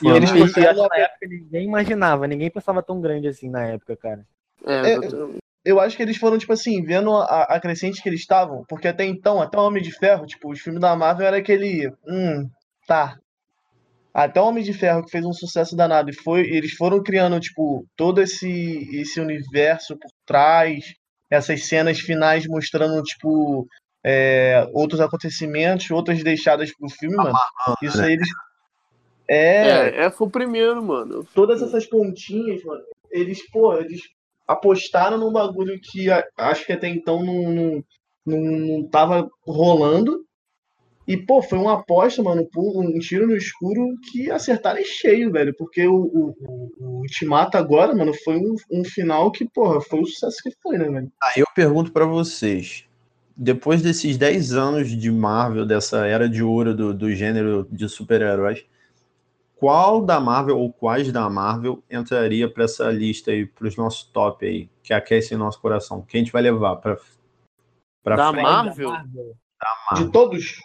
E, 0.01 0.07
eu, 0.07 0.15
Eles 0.15 0.29
não- 0.29 0.37
e 0.37 0.41
uma- 0.43 0.87
na 0.89 0.97
época 0.97 1.27
ninguém 1.27 1.65
imaginava, 1.65 2.27
ninguém 2.27 2.51
pensava 2.51 2.83
tão 2.83 3.01
grande 3.01 3.27
assim 3.27 3.49
na 3.49 3.65
época, 3.65 3.95
cara. 3.97 4.25
É, 4.65 4.73
É, 4.73 4.93
exatamente. 4.93 5.37
Eu 5.67 5.81
acho 5.81 5.97
que 5.97 6.01
eles 6.01 6.15
foram, 6.15 6.37
tipo 6.37 6.53
assim, 6.53 6.81
vendo 6.81 7.13
a, 7.13 7.43
a 7.43 7.59
crescente 7.59 8.01
que 8.01 8.07
eles 8.07 8.21
estavam, 8.21 8.63
porque 8.69 8.87
até 8.87 9.03
então, 9.03 9.41
até 9.41 9.57
o 9.57 9.65
Homem 9.65 9.83
de 9.83 9.91
Ferro, 9.91 10.25
tipo, 10.25 10.49
os 10.49 10.61
filmes 10.61 10.81
da 10.81 10.95
Marvel 10.95 11.27
era 11.27 11.37
aquele. 11.37 11.91
Hum, 12.07 12.49
tá. 12.87 13.17
Até 14.13 14.39
o 14.39 14.45
Homem 14.45 14.63
de 14.63 14.71
Ferro, 14.71 15.03
que 15.03 15.11
fez 15.11 15.25
um 15.25 15.33
sucesso 15.33 15.75
danado, 15.75 16.09
e 16.09 16.13
foi, 16.13 16.41
eles 16.41 16.71
foram 16.71 17.03
criando, 17.03 17.37
tipo, 17.39 17.85
todo 17.97 18.21
esse, 18.21 18.89
esse 18.93 19.19
universo 19.19 19.97
por 19.97 20.09
trás, 20.25 20.85
essas 21.29 21.65
cenas 21.65 21.99
finais 21.99 22.47
mostrando, 22.47 23.03
tipo, 23.03 23.67
é, 24.03 24.65
outros 24.73 25.01
acontecimentos, 25.01 25.91
outras 25.91 26.23
deixadas 26.23 26.73
pro 26.75 26.89
filme, 26.89 27.17
mano. 27.17 27.37
Isso 27.83 28.01
aí 28.01 28.13
eles. 28.13 28.29
É, 29.29 29.67
É, 29.69 30.05
é, 30.05 30.09
foi 30.09 30.27
o 30.27 30.31
primeiro, 30.31 30.81
mano. 30.81 31.27
todas 31.35 31.61
essas 31.61 31.85
pontinhas, 31.85 32.63
mano, 32.63 32.81
eles, 33.11 33.45
pô, 33.51 33.77
eles 33.77 34.01
apostaram 34.47 35.17
num 35.17 35.31
bagulho 35.31 35.79
que 35.81 36.07
acho 36.37 36.65
que 36.65 36.73
até 36.73 36.87
então 36.87 37.23
não, 37.23 37.51
não, 37.51 37.83
não, 38.25 38.39
não 38.41 38.87
tava 38.87 39.29
rolando. 39.45 40.25
E, 41.07 41.15
pô, 41.15 41.41
foi 41.41 41.57
uma 41.57 41.75
aposta, 41.75 42.21
mano, 42.21 42.45
um 42.57 42.99
tiro 42.99 43.27
no 43.27 43.35
escuro 43.35 43.95
que 44.11 44.29
acertaram 44.29 44.79
em 44.79 44.83
cheio, 44.83 45.31
velho. 45.31 45.55
Porque 45.57 45.87
o, 45.87 45.95
o, 45.95 46.35
o- 46.41 46.97
Ultimato 46.99 47.57
agora, 47.57 47.95
mano, 47.95 48.13
foi 48.25 48.35
um, 48.35 48.55
um 48.69 48.83
final 48.83 49.31
que, 49.31 49.45
porra, 49.45 49.79
foi 49.79 50.01
o 50.01 50.05
sucesso 50.05 50.43
que 50.43 50.51
foi, 50.61 50.77
né, 50.77 50.89
velho? 50.89 51.09
Aí 51.23 51.41
eu 51.41 51.45
pergunto 51.55 51.93
pra 51.93 52.05
vocês, 52.05 52.83
depois 53.37 53.81
desses 53.81 54.17
10 54.17 54.51
anos 54.51 54.89
de 54.89 55.09
Marvel, 55.09 55.65
dessa 55.65 56.05
era 56.05 56.27
de 56.27 56.43
ouro 56.43 56.75
do, 56.75 56.93
do 56.93 57.15
gênero 57.15 57.65
de 57.71 57.87
super-heróis, 57.87 58.65
qual 59.59 60.01
da 60.03 60.19
Marvel 60.19 60.57
ou 60.59 60.71
quais 60.71 61.11
da 61.11 61.29
Marvel 61.29 61.83
entraria 61.89 62.51
pra 62.51 62.63
essa 62.65 62.89
lista 62.91 63.31
aí, 63.31 63.45
pros 63.45 63.75
nossos 63.75 64.03
top 64.03 64.45
aí, 64.45 64.69
que 64.83 64.93
aquecem 64.93 65.37
nosso 65.37 65.59
coração? 65.59 66.01
Quem 66.01 66.21
a 66.21 66.23
gente 66.23 66.33
vai 66.33 66.41
levar 66.41 66.75
pra 66.77 66.97
Da 68.03 68.31
frente? 68.31 68.43
Marvel? 68.43 68.91
De 69.95 70.11
todos. 70.11 70.61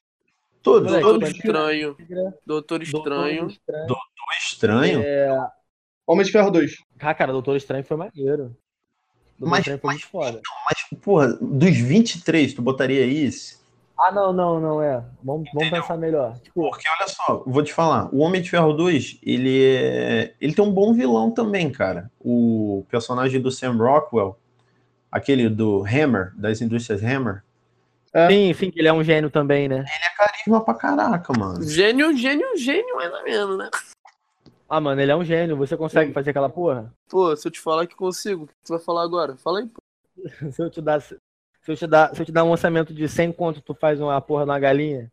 Todos, 0.63 0.93
Moleque, 0.93 1.03
todos. 1.05 1.21
Doutor 1.21 1.37
Estranho. 1.37 1.97
Doutor 1.97 2.33
Doutor 2.47 2.83
Estranho. 2.83 3.47
Estranho. 3.49 3.87
Estranho. 4.39 5.03
É... 5.03 5.49
Homem 6.07 6.25
de 6.25 6.33
Ferro 6.33 6.51
2. 6.51 6.77
Ah, 7.01 7.15
cara, 7.15 7.33
Doutor 7.33 7.57
Estranho 7.57 7.85
foi 7.85 7.97
maneiro. 7.97 8.57
Doutor 9.39 9.51
Mas- 9.51 9.59
Estranho 9.61 9.81
foi 9.81 9.91
muito 9.93 10.07
foda. 10.07 10.41
Mas, 10.67 11.01
porra, 11.01 11.29
dos 11.41 11.77
23, 11.77 12.55
tu 12.55 12.63
botaria 12.63 13.05
esse? 13.07 13.62
Ah, 14.03 14.11
não, 14.11 14.33
não, 14.33 14.59
não 14.59 14.83
é. 14.83 15.05
Vamos, 15.23 15.49
vamos 15.55 15.71
pensar 15.71 15.97
melhor. 15.97 16.37
Tipo, 16.41 16.69
Porque 16.71 16.89
olha 16.89 17.09
só, 17.09 17.45
vou 17.47 17.63
te 17.63 17.73
falar, 17.73 18.13
o 18.13 18.19
Homem 18.19 18.43
de 18.43 18.51
Ferro 18.51 18.73
2, 18.73 19.21
ele 19.23 19.65
é, 19.65 20.35
ele 20.41 20.53
tem 20.53 20.65
um 20.65 20.73
bom 20.73 20.93
vilão 20.93 21.31
também, 21.31 21.71
cara. 21.71 22.11
O 22.19 22.85
personagem 22.91 23.41
do 23.41 23.53
Sam 23.53 23.77
Rockwell, 23.77 24.37
aquele 25.11 25.49
do 25.49 25.85
Hammer, 25.87 26.33
das 26.35 26.61
indústrias 26.61 27.01
Hammer, 27.01 27.45
sim, 28.29 28.53
sim, 28.55 28.71
que 28.73 28.81
ele 28.81 28.89
é 28.89 28.93
um 28.93 29.05
gênio 29.05 29.31
também, 29.31 29.69
né? 29.69 29.85
é 29.87 30.17
carisma 30.17 30.65
pra 30.65 30.75
caraca, 30.75 31.33
mano. 31.39 31.63
Gênio, 31.63 32.17
gênio, 32.17 32.57
gênio, 32.57 32.97
mais 32.97 33.13
ou 33.13 33.23
menos, 33.23 33.59
né? 33.59 33.71
Ah, 34.69 34.81
mano, 34.81 35.01
ele 35.01 35.13
é 35.13 35.17
um 35.17 35.25
gênio. 35.25 35.57
Você 35.59 35.77
consegue 35.77 36.13
fazer 36.13 36.31
aquela 36.31 36.49
porra? 36.49 36.93
Pô, 37.09 37.37
se 37.37 37.47
eu 37.47 37.53
te 37.53 37.61
falar 37.61 37.87
que 37.87 37.95
consigo, 37.95 38.45
o 38.45 38.47
que 38.49 38.55
tu 38.65 38.71
vai 38.71 38.81
falar 38.81 39.03
agora? 39.03 39.37
Fala 39.37 39.61
aí, 39.61 39.67
pô. 39.67 39.81
Se 40.53 40.63
eu 40.63 40.71
te 40.71 40.81
dar, 40.81 41.03
se 41.65 41.73
eu 41.73 41.77
te 41.77 41.87
dar, 41.87 42.15
se 42.15 42.21
eu 42.23 42.27
te 42.27 42.33
dar 42.33 42.45
um 42.45 42.51
orçamento 42.51 42.93
de 42.95 43.09
100 43.09 43.33
conto, 43.33 43.61
tu 43.63 43.75
faz 43.75 44.01
uma 44.01 44.21
porra 44.21 44.45
numa 44.47 44.59
galinha 44.59 45.11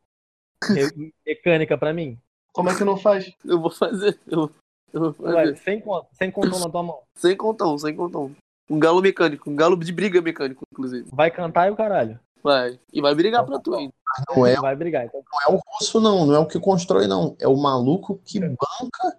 me- 0.96 1.14
mecânica 1.26 1.78
pra 1.78 1.94
mim? 1.94 2.18
Como 2.54 2.70
é 2.70 2.76
que 2.76 2.84
não 2.84 2.98
faz? 2.98 3.32
Eu 3.46 3.60
vou 3.62 3.70
fazer. 3.72 4.20
Eu, 4.28 4.52
eu 4.92 5.00
vou 5.02 5.14
fazer. 5.14 5.56
100 5.58 5.82
conto, 5.82 6.08
100 6.14 6.32
conto 6.32 6.60
na 6.60 6.70
tua 6.70 6.84
mão. 6.84 7.00
Sem 7.16 7.38
contão, 7.38 7.78
sem 7.78 7.96
contão. 7.96 8.36
Um 8.70 8.80
galo 8.80 9.02
mecânico, 9.02 9.50
um 9.50 9.56
galo 9.56 9.78
de 9.78 9.92
briga 9.92 10.22
mecânico, 10.22 10.64
inclusive. 10.72 11.08
Vai 11.12 11.32
cantar 11.32 11.68
e 11.68 11.72
o 11.72 11.76
caralho. 11.76 12.20
Vai. 12.44 12.80
E 12.94 13.02
vai 13.02 13.14
brigar 13.16 13.46
pra 13.46 13.60
tu 13.60 13.74
ainda. 13.76 13.94
Não 14.30 14.46
é, 14.46 14.56
Vai 14.56 14.76
brigar. 14.76 15.06
Então, 15.06 15.22
não 15.32 15.40
é 15.42 15.56
o 15.56 15.62
russo, 15.68 16.00
não, 16.00 16.26
não 16.26 16.36
é 16.36 16.40
o 16.40 16.46
que 16.48 16.60
constrói, 16.60 17.06
não. 17.08 17.36
É 17.40 17.48
o 17.48 17.56
maluco 17.58 18.20
que 18.24 18.40
banca 18.40 19.18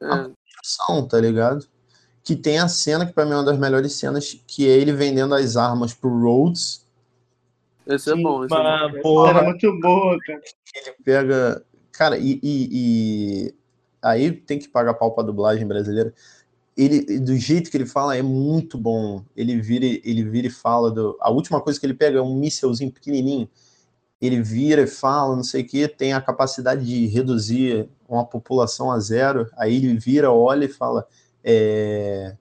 É. 0.00 0.06
a 0.06 0.30
ação, 0.62 1.06
tá 1.08 1.18
ligado? 1.20 1.66
Que 2.28 2.36
tem 2.36 2.58
a 2.58 2.68
cena 2.68 3.06
que 3.06 3.14
pra 3.14 3.24
mim 3.24 3.30
é 3.32 3.36
uma 3.36 3.44
das 3.44 3.58
melhores 3.58 3.94
cenas, 3.94 4.38
que 4.46 4.68
é 4.68 4.72
ele 4.72 4.92
vendendo 4.92 5.34
as 5.34 5.56
armas 5.56 5.94
pro 5.94 6.10
Rhodes, 6.10 6.86
Esse 7.86 8.10
é 8.10 8.14
Sim, 8.14 8.22
bom, 8.22 8.44
esse 8.44 8.54
é 8.54 8.88
bom. 8.92 9.00
porra, 9.00 9.42
muito 9.44 9.80
boa, 9.80 10.18
cara. 10.26 10.42
ele 10.74 10.94
pega. 11.02 11.64
Cara, 11.90 12.18
e, 12.18 12.38
e- 12.42 12.68
e- 13.46 13.54
aí 14.02 14.30
tem 14.30 14.58
que 14.58 14.68
pagar 14.68 14.92
pau 14.92 15.12
pra 15.12 15.24
dublagem 15.24 15.66
brasileira. 15.66 16.12
Ele, 16.76 17.18
do 17.18 17.34
jeito 17.34 17.70
que 17.70 17.78
ele 17.78 17.86
fala, 17.86 18.14
é 18.14 18.20
muito 18.20 18.76
bom. 18.76 19.24
Ele 19.34 19.58
vira, 19.58 19.86
ele 19.86 20.22
vira 20.22 20.48
e 20.48 20.50
fala. 20.50 20.90
Do, 20.90 21.16
a 21.22 21.30
última 21.30 21.62
coisa 21.62 21.80
que 21.80 21.86
ele 21.86 21.94
pega 21.94 22.18
é 22.18 22.22
um 22.22 22.36
mísselzinho 22.36 22.92
pequenininho. 22.92 23.48
Ele 24.20 24.42
vira 24.42 24.82
e 24.82 24.86
fala, 24.86 25.34
não 25.34 25.42
sei 25.42 25.62
o 25.62 25.66
que, 25.66 25.88
tem 25.88 26.12
a 26.12 26.20
capacidade 26.20 26.84
de 26.84 27.06
reduzir 27.06 27.88
uma 28.06 28.26
população 28.26 28.92
a 28.92 29.00
zero. 29.00 29.48
Aí 29.56 29.76
ele 29.76 29.98
vira, 29.98 30.30
olha 30.30 30.66
e 30.66 30.68
fala: 30.68 31.06
é, 31.50 32.36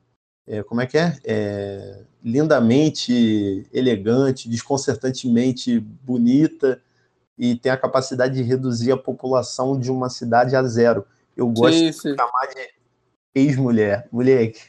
é, 0.45 0.63
como 0.63 0.81
é 0.81 0.85
que 0.85 0.97
é? 0.97 1.17
É, 1.23 2.03
lindamente 2.21 3.65
elegante, 3.71 4.49
desconcertantemente 4.49 5.79
bonita 5.79 6.81
e 7.37 7.55
tem 7.55 7.71
a 7.71 7.77
capacidade 7.77 8.35
de 8.35 8.43
reduzir 8.43 8.91
a 8.91 8.97
população 8.97 9.79
de 9.79 9.89
uma 9.89 10.09
cidade 10.09 10.55
a 10.57 10.63
zero. 10.63 11.05
Eu 11.37 11.47
gosto 11.47 11.77
Sim, 11.77 11.85
de 11.91 11.93
sim. 11.93 12.15
chamar 12.17 12.47
de 12.47 12.69
ex-mulher, 13.33 14.07
moleque. 14.11 14.59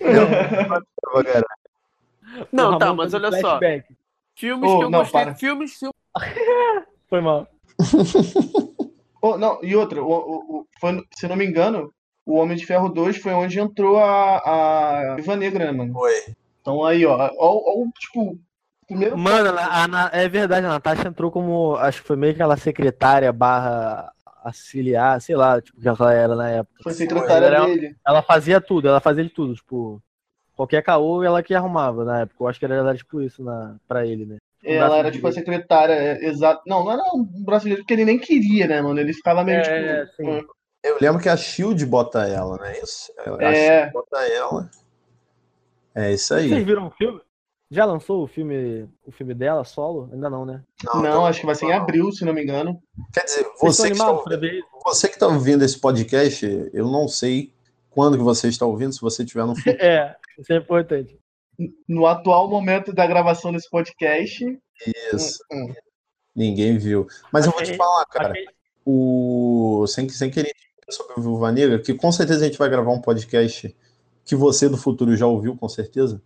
Não. 2.52 2.70
Não, 2.70 2.78
tá, 2.78 2.92
mas 2.92 3.14
olha 3.14 3.30
só. 3.40 3.58
Filmes 4.36 4.70
Ô, 4.70 4.78
que 4.78 4.84
eu 4.84 4.90
não, 4.90 4.98
gostei. 5.00 5.20
para. 5.24 5.34
Filmes, 5.34 5.74
filmes. 5.74 5.94
Foi 7.08 7.20
mal. 7.20 7.48
Oh, 9.26 9.38
não, 9.38 9.58
e 9.64 9.74
outra, 9.74 10.02
o, 10.02 10.06
o- 10.06 10.56
o- 10.58 10.66
foi, 10.78 11.02
se 11.14 11.26
não 11.26 11.34
me 11.34 11.46
engano, 11.46 11.90
o 12.26 12.36
Homem 12.36 12.56
de 12.56 12.66
Ferro 12.66 12.88
2 12.88 13.16
foi 13.18 13.32
onde 13.32 13.58
entrou 13.60 13.98
a, 13.98 14.38
a 15.12 15.14
Viva 15.16 15.36
Negra, 15.36 15.66
né, 15.66 15.72
mano? 15.72 15.92
Foi. 15.92 16.12
Então 16.60 16.84
aí, 16.84 17.04
ó, 17.04 17.16
ó, 17.16 17.30
ó, 17.38 17.84
tipo, 17.98 18.38
primeiro 18.86 19.16
Mano, 19.18 19.50
a, 19.58 19.84
a- 19.84 20.10
é 20.12 20.28
verdade, 20.28 20.64
a 20.66 20.70
Natasha 20.70 21.08
entrou 21.08 21.30
como. 21.30 21.76
Acho 21.76 22.00
que 22.02 22.08
foi 22.08 22.16
meio 22.16 22.32
que 22.34 22.40
aquela 22.40 22.56
secretária 22.56 23.32
barra 23.32 24.10
auxiliar, 24.42 25.20
sei 25.20 25.36
lá, 25.36 25.60
tipo, 25.60 25.80
que 25.80 25.88
ela 25.88 26.12
era 26.12 26.34
na 26.34 26.50
época. 26.50 26.82
foi 26.82 26.92
secretária 26.92 27.46
Era- 27.46 27.66
dele. 27.66 27.94
Ela 28.06 28.22
fazia 28.22 28.60
tudo, 28.60 28.88
ela 28.88 29.00
fazia 29.00 29.24
de 29.24 29.30
tudo, 29.30 29.54
tipo. 29.54 30.00
Qualquer 30.56 30.82
caô 30.84 31.22
ela 31.24 31.42
que 31.42 31.52
arrumava 31.52 32.04
na 32.04 32.20
época. 32.20 32.36
Eu 32.44 32.46
acho 32.48 32.58
que 32.60 32.64
era, 32.64 32.76
era 32.76 32.94
tipo 32.94 33.20
isso 33.20 33.42
na, 33.42 33.74
pra 33.88 34.06
ele, 34.06 34.24
né? 34.24 34.36
Ela 34.62 34.98
era 34.98 35.10
tipo 35.10 35.26
a 35.26 35.32
secretária, 35.32 35.92
é, 35.92 36.24
exato. 36.26 36.62
Não, 36.66 36.84
não 36.84 36.92
era 36.92 37.02
um 37.14 37.24
brasileiro 37.44 37.82
porque 37.82 37.92
ele 37.92 38.04
nem 38.04 38.18
queria, 38.18 38.66
né, 38.68 38.80
mano? 38.80 38.98
Ele 39.00 39.12
ficava 39.12 39.42
meio 39.44 39.58
É, 39.58 40.06
tipo. 40.06 40.16
sim. 40.16 40.42
Eu 40.84 40.98
lembro 41.00 41.20
que 41.22 41.28
a 41.28 41.36
Shield 41.36 41.84
bota 41.86 42.26
ela, 42.28 42.56
não 42.58 42.64
é 42.64 42.78
isso? 42.80 43.10
A 43.18 43.42
É. 43.44 43.78
Shield 43.80 43.92
bota 43.92 44.18
ela. 44.28 44.70
É 45.94 46.12
isso 46.12 46.34
aí. 46.34 46.48
Vocês 46.48 46.64
viram 46.66 46.86
o 46.88 46.90
filme? 46.90 47.20
Já 47.70 47.84
lançou 47.86 48.22
o 48.22 48.26
filme, 48.26 48.88
o 49.06 49.10
filme 49.10 49.34
dela, 49.34 49.64
solo? 49.64 50.08
Ainda 50.12 50.28
não, 50.28 50.44
né? 50.44 50.62
Não, 50.84 51.00
então- 51.00 51.26
acho 51.26 51.40
que 51.40 51.46
vai 51.46 51.54
ser 51.54 51.66
em 51.66 51.72
abril, 51.72 52.12
se 52.12 52.24
não 52.24 52.32
me 52.34 52.42
engano. 52.42 52.80
Quer 53.12 53.24
dizer, 53.24 53.42
Vocês 53.58 53.76
você 53.76 53.86
que, 53.88 53.92
está, 53.94 54.14
pra 54.14 54.36
ver 54.36 54.52
isso? 54.58 54.68
você 54.84 55.08
que 55.08 55.14
está 55.14 55.26
ouvindo 55.26 55.64
esse 55.64 55.80
podcast, 55.80 56.70
eu 56.72 56.86
não 56.86 57.08
sei 57.08 57.52
quando 57.90 58.18
que 58.18 58.22
você 58.22 58.48
está 58.48 58.66
ouvindo, 58.66 58.92
se 58.92 59.00
você 59.00 59.22
estiver 59.22 59.46
no 59.46 59.54
futuro. 59.56 59.76
É, 59.82 60.14
isso 60.38 60.52
é 60.52 60.56
importante. 60.56 61.18
No 61.88 62.06
atual 62.06 62.48
momento 62.50 62.92
da 62.92 63.06
gravação 63.06 63.50
desse 63.52 63.70
podcast. 63.70 64.44
Isso. 65.12 65.38
hum, 65.50 65.72
Ninguém 66.36 66.76
viu. 66.76 67.06
Mas 67.32 67.46
eu 67.46 67.52
vou 67.52 67.62
te 67.62 67.76
falar, 67.76 68.04
cara. 68.06 68.34
O 68.84 69.86
sem, 69.88 70.08
sem 70.08 70.30
querer 70.30 70.52
sobre 70.90 71.14
o 71.18 71.22
Viúva 71.22 71.50
Negra, 71.52 71.78
que 71.78 71.94
com 71.94 72.10
certeza 72.12 72.44
a 72.44 72.48
gente 72.48 72.58
vai 72.58 72.68
gravar 72.68 72.92
um 72.92 73.00
podcast 73.00 73.74
que 74.24 74.34
você 74.36 74.68
do 74.68 74.76
futuro 74.76 75.16
já 75.16 75.26
ouviu, 75.26 75.56
com 75.56 75.68
certeza, 75.68 76.20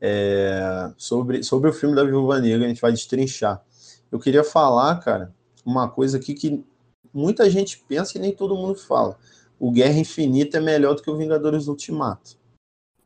é, 0.00 0.90
sobre, 0.96 1.42
sobre 1.42 1.70
o 1.70 1.72
filme 1.72 1.94
da 1.94 2.04
Viúva 2.04 2.38
Negra, 2.40 2.64
a 2.64 2.68
gente 2.68 2.80
vai 2.80 2.92
destrinchar. 2.92 3.62
Eu 4.10 4.18
queria 4.18 4.42
falar, 4.44 4.96
cara, 5.00 5.32
uma 5.64 5.88
coisa 5.88 6.16
aqui 6.16 6.34
que 6.34 6.64
muita 7.12 7.48
gente 7.50 7.78
pensa 7.88 8.16
e 8.16 8.20
nem 8.20 8.32
todo 8.32 8.56
mundo 8.56 8.74
fala. 8.76 9.18
O 9.58 9.70
Guerra 9.70 9.98
Infinita 9.98 10.58
é 10.58 10.60
melhor 10.60 10.94
do 10.94 11.02
que 11.02 11.10
o 11.10 11.16
Vingadores 11.16 11.66
Ultimato. 11.68 12.38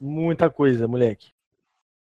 Muita 0.01 0.49
coisa, 0.51 0.87
moleque. 0.87 1.29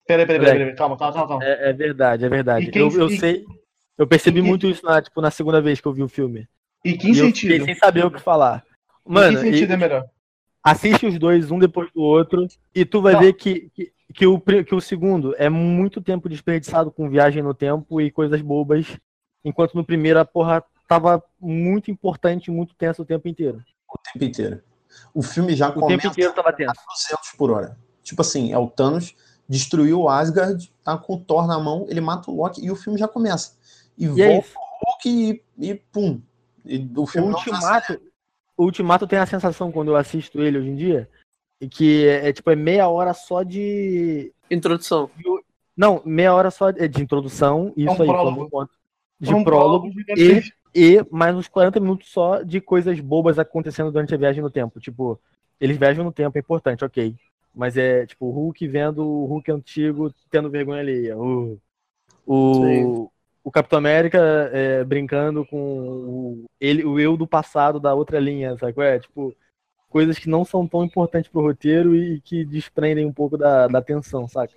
Peraí, 0.07 0.25
peraí, 0.27 0.41
peraí, 0.41 0.59
peraí. 0.59 0.77
Calma, 0.77 0.97
calma, 0.97 1.13
calma, 1.15 1.29
calma. 1.29 1.45
É, 1.45 1.71
é 1.71 1.73
verdade, 1.73 2.25
é 2.25 2.29
verdade. 2.29 2.71
Quem- 2.71 2.83
eu, 2.83 2.91
eu 2.93 3.09
e- 3.09 3.19
sei. 3.19 3.45
Eu 3.99 4.07
percebi 4.07 4.41
e 4.41 4.43
muito 4.43 4.67
isso 4.67 4.85
na, 4.85 5.01
tipo, 5.01 5.21
na 5.23 5.31
segunda 5.31 5.61
vez 5.61 5.81
que 5.81 5.89
eu 5.89 5.93
vi 5.93 6.03
o 6.03 6.09
filme. 6.09 6.47
E 6.85 6.97
que 6.97 7.09
e 7.09 7.19
eu 7.19 7.27
sentido? 7.27 7.51
fiquei 7.53 7.65
sem 7.65 7.75
saber 7.75 8.05
o 8.05 8.11
que 8.11 8.21
falar. 8.21 8.63
Mano, 9.07 9.39
que 9.41 9.47
e- 9.47 9.53
sentido 9.53 9.73
é 9.73 9.77
melhor? 9.77 10.07
assiste 10.63 11.07
os 11.07 11.19
dois, 11.19 11.51
um 11.51 11.59
depois 11.59 11.91
do 11.93 12.03
outro, 12.03 12.47
e 12.75 12.85
tu 12.85 13.01
vai 13.01 13.13
Não. 13.15 13.21
ver 13.21 13.33
que, 13.35 13.71
que, 13.75 13.93
que 14.15 14.27
o, 14.27 14.41
que 14.41 14.75
o 14.75 14.81
segundo 14.81 15.35
é 15.39 15.49
muito 15.49 16.01
tempo 16.03 16.29
desperdiçado 16.29 16.91
com 16.91 17.09
viagem 17.09 17.43
no 17.43 17.55
tempo 17.55 18.01
e 18.01 18.11
coisas 18.11 18.41
bobas, 18.43 18.99
enquanto 19.45 19.75
no 19.75 19.85
primeiro 19.85 20.19
a 20.19 20.25
porra 20.25 20.65
tava 20.89 21.23
muito 21.41 21.91
importante, 21.91 22.51
muito 22.51 22.75
tenso 22.75 23.03
o 23.03 23.05
tempo 23.05 23.29
inteiro. 23.29 23.63
O 23.89 23.99
tempo 23.99 24.25
inteiro. 24.25 24.63
O 25.15 25.23
filme 25.23 25.55
já 25.55 25.69
O 25.69 25.75
começa 25.75 26.01
tempo 26.03 26.13
inteiro 26.13 26.33
tava 26.33 26.49
a 26.49 26.53
tenso. 26.53 26.73
200 27.09 27.33
por 27.39 27.51
hora. 27.51 27.79
Tipo 28.03 28.23
assim, 28.23 28.53
é 28.53 28.59
o 28.59 28.69
Thanos 28.69 29.15
destruiu 29.49 30.01
o 30.01 30.09
Asgard, 30.09 30.73
tá 30.83 30.99
com 30.99 31.15
o 31.15 31.21
Thor 31.21 31.47
na 31.47 31.57
mão, 31.61 31.87
ele 31.89 32.01
mata 32.01 32.29
o 32.31 32.35
Loki 32.37 32.65
e 32.65 32.71
o 32.71 32.75
filme 32.77 32.99
já 32.99 33.07
começa. 33.07 33.53
E, 33.97 34.07
E 34.07 34.23
é 34.23 34.29
volta 34.33 34.47
isso. 34.49 34.57
o 34.59 34.87
Hulk 34.91 35.09
e, 35.09 35.71
e 35.71 35.75
pum. 35.77 36.21
E 36.65 36.79
o 36.97 37.03
O 37.03 37.07
filme 37.07 37.29
não 37.29 37.37
Ultimato, 37.37 38.01
o 38.57 38.65
Ultimato 38.65 39.07
tem 39.07 39.19
a 39.19 39.27
sensação 39.27 39.71
quando 39.71 39.89
eu 39.89 39.97
assisto 39.97 40.43
ele 40.43 40.59
hoje 40.59 40.69
em 40.69 40.77
dia, 40.77 41.09
e 41.61 41.69
que 41.69 42.07
é, 42.07 42.29
é, 42.29 42.33
tipo 42.33 42.51
é 42.51 42.57
meia 42.57 42.89
hora 42.89 43.13
só 43.15 43.43
de 43.43 44.33
Introdução. 44.51 45.11
não, 45.77 46.01
meia 46.05 46.35
hora 46.35 46.51
só 46.51 46.71
de, 46.71 46.87
de 46.89 47.03
introdução, 47.03 47.73
isso 47.77 47.91
um 47.91 48.03
aí, 48.03 48.09
prólogo. 48.09 48.45
um 48.45 48.49
ponto. 48.49 48.71
de 49.21 49.33
É 49.33 49.35
um 49.35 49.45
prólogo 49.45 49.91
gigantesco. 49.91 50.57
e 50.75 51.05
mais 51.11 51.35
uns 51.35 51.49
40 51.49 51.81
minutos 51.81 52.09
só 52.11 52.43
de 52.43 52.61
coisas 52.61 52.99
bobas 53.01 53.39
acontecendo 53.39 53.91
durante 53.91 54.15
a 54.15 54.19
viagem 54.19 54.43
no 54.43 54.51
tempo. 54.51 54.79
Tipo, 54.81 55.21
eles 55.61 55.77
viajam 55.77 56.05
no 56.05 56.13
tempo, 56.13 56.39
é 56.39 56.41
importante, 56.41 56.85
ok. 56.85 57.15
Mas 57.55 57.77
é 57.77 58.07
tipo 58.07 58.27
o 58.27 58.31
Hulk 58.31 58.69
vendo 58.69 59.03
o 59.05 59.25
Hulk 59.27 59.51
antigo 59.51 60.13
tendo 60.31 60.51
vergonha 60.51 60.81
alheia. 60.81 61.17
O, 61.19 61.59
o, 62.27 62.55
Sim. 62.55 63.09
O 63.47 63.51
Capitão 63.53 63.79
América 63.79 64.19
é, 64.53 64.83
brincando 64.83 65.47
com 65.47 65.57
o, 65.57 66.45
ele, 66.61 66.85
o 66.85 66.99
eu 66.99 67.17
do 67.17 67.29
passado 67.29 67.79
da 67.79 67.95
outra 67.95 68.19
linha, 68.19 68.59
sabe? 68.59 68.75
É, 68.83 68.99
tipo, 68.99 69.33
coisas 69.89 70.19
que 70.19 70.29
não 70.29 70.45
são 70.45 70.67
tão 70.67 70.83
importantes 70.83 71.31
pro 71.31 71.43
roteiro 71.43 71.95
e 71.95 72.21
que 72.21 72.45
desprendem 72.45 73.07
um 73.07 73.13
pouco 73.13 73.39
da, 73.39 73.69
da 73.69 73.79
atenção, 73.79 74.27
saca? 74.27 74.53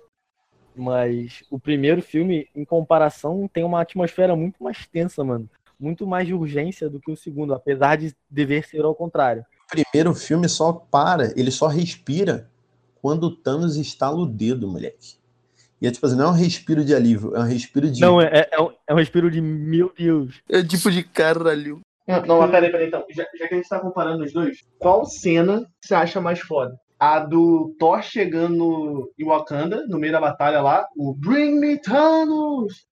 Mas 0.74 1.44
o 1.52 1.56
primeiro 1.56 2.02
filme, 2.02 2.48
em 2.52 2.64
comparação, 2.64 3.48
tem 3.52 3.62
uma 3.62 3.80
atmosfera 3.80 4.34
muito 4.34 4.60
mais 4.60 4.84
tensa, 4.88 5.22
mano. 5.22 5.48
Muito 5.78 6.04
mais 6.04 6.26
de 6.26 6.34
urgência 6.34 6.90
do 6.90 6.98
que 6.98 7.12
o 7.12 7.16
segundo, 7.16 7.54
apesar 7.54 7.96
de 7.96 8.12
dever 8.28 8.66
ser 8.66 8.82
ao 8.82 8.94
contrário. 8.94 9.46
primeiro 9.68 10.12
filme 10.16 10.48
só 10.48 10.72
para, 10.72 11.32
ele 11.38 11.52
só 11.52 11.68
respira 11.68 12.50
quando 13.00 13.28
o 13.28 13.36
Thanos 13.36 13.76
estala 13.76 14.16
o 14.16 14.26
dedo, 14.26 14.66
moleque. 14.66 15.19
E 15.80 15.86
é 15.86 15.90
tipo 15.90 16.06
assim, 16.06 16.16
não 16.16 16.26
é 16.26 16.28
um 16.28 16.32
respiro 16.34 16.84
de 16.84 16.94
alívio, 16.94 17.34
é 17.34 17.40
um 17.40 17.44
respiro 17.44 17.90
de. 17.90 18.00
Não, 18.00 18.20
é, 18.20 18.48
é, 18.52 18.60
um, 18.60 18.70
é 18.86 18.92
um 18.94 18.96
respiro 18.98 19.30
de 19.30 19.40
meu 19.40 19.92
Deus. 19.96 20.40
É 20.48 20.62
tipo 20.62 20.90
de 20.90 21.02
caralho. 21.02 21.80
Não, 22.06 22.22
não, 22.22 22.38
mas 22.40 22.50
peraí, 22.50 22.70
peraí, 22.70 22.88
então. 22.88 23.04
Já, 23.10 23.24
já 23.38 23.48
que 23.48 23.54
a 23.54 23.56
gente 23.56 23.68
tá 23.68 23.78
comparando 23.78 24.24
os 24.24 24.32
dois, 24.32 24.58
qual 24.78 25.04
cena 25.06 25.64
você 25.80 25.94
acha 25.94 26.20
mais 26.20 26.40
foda? 26.40 26.74
A 26.98 27.20
do 27.20 27.74
Thor 27.78 28.02
chegando 28.02 29.10
em 29.18 29.24
Wakanda, 29.24 29.86
no 29.88 29.98
meio 29.98 30.12
da 30.12 30.20
batalha 30.20 30.60
lá, 30.60 30.86
o 30.96 31.14
Bring 31.14 31.58
Me 31.58 31.80
Thanos! 31.80 32.84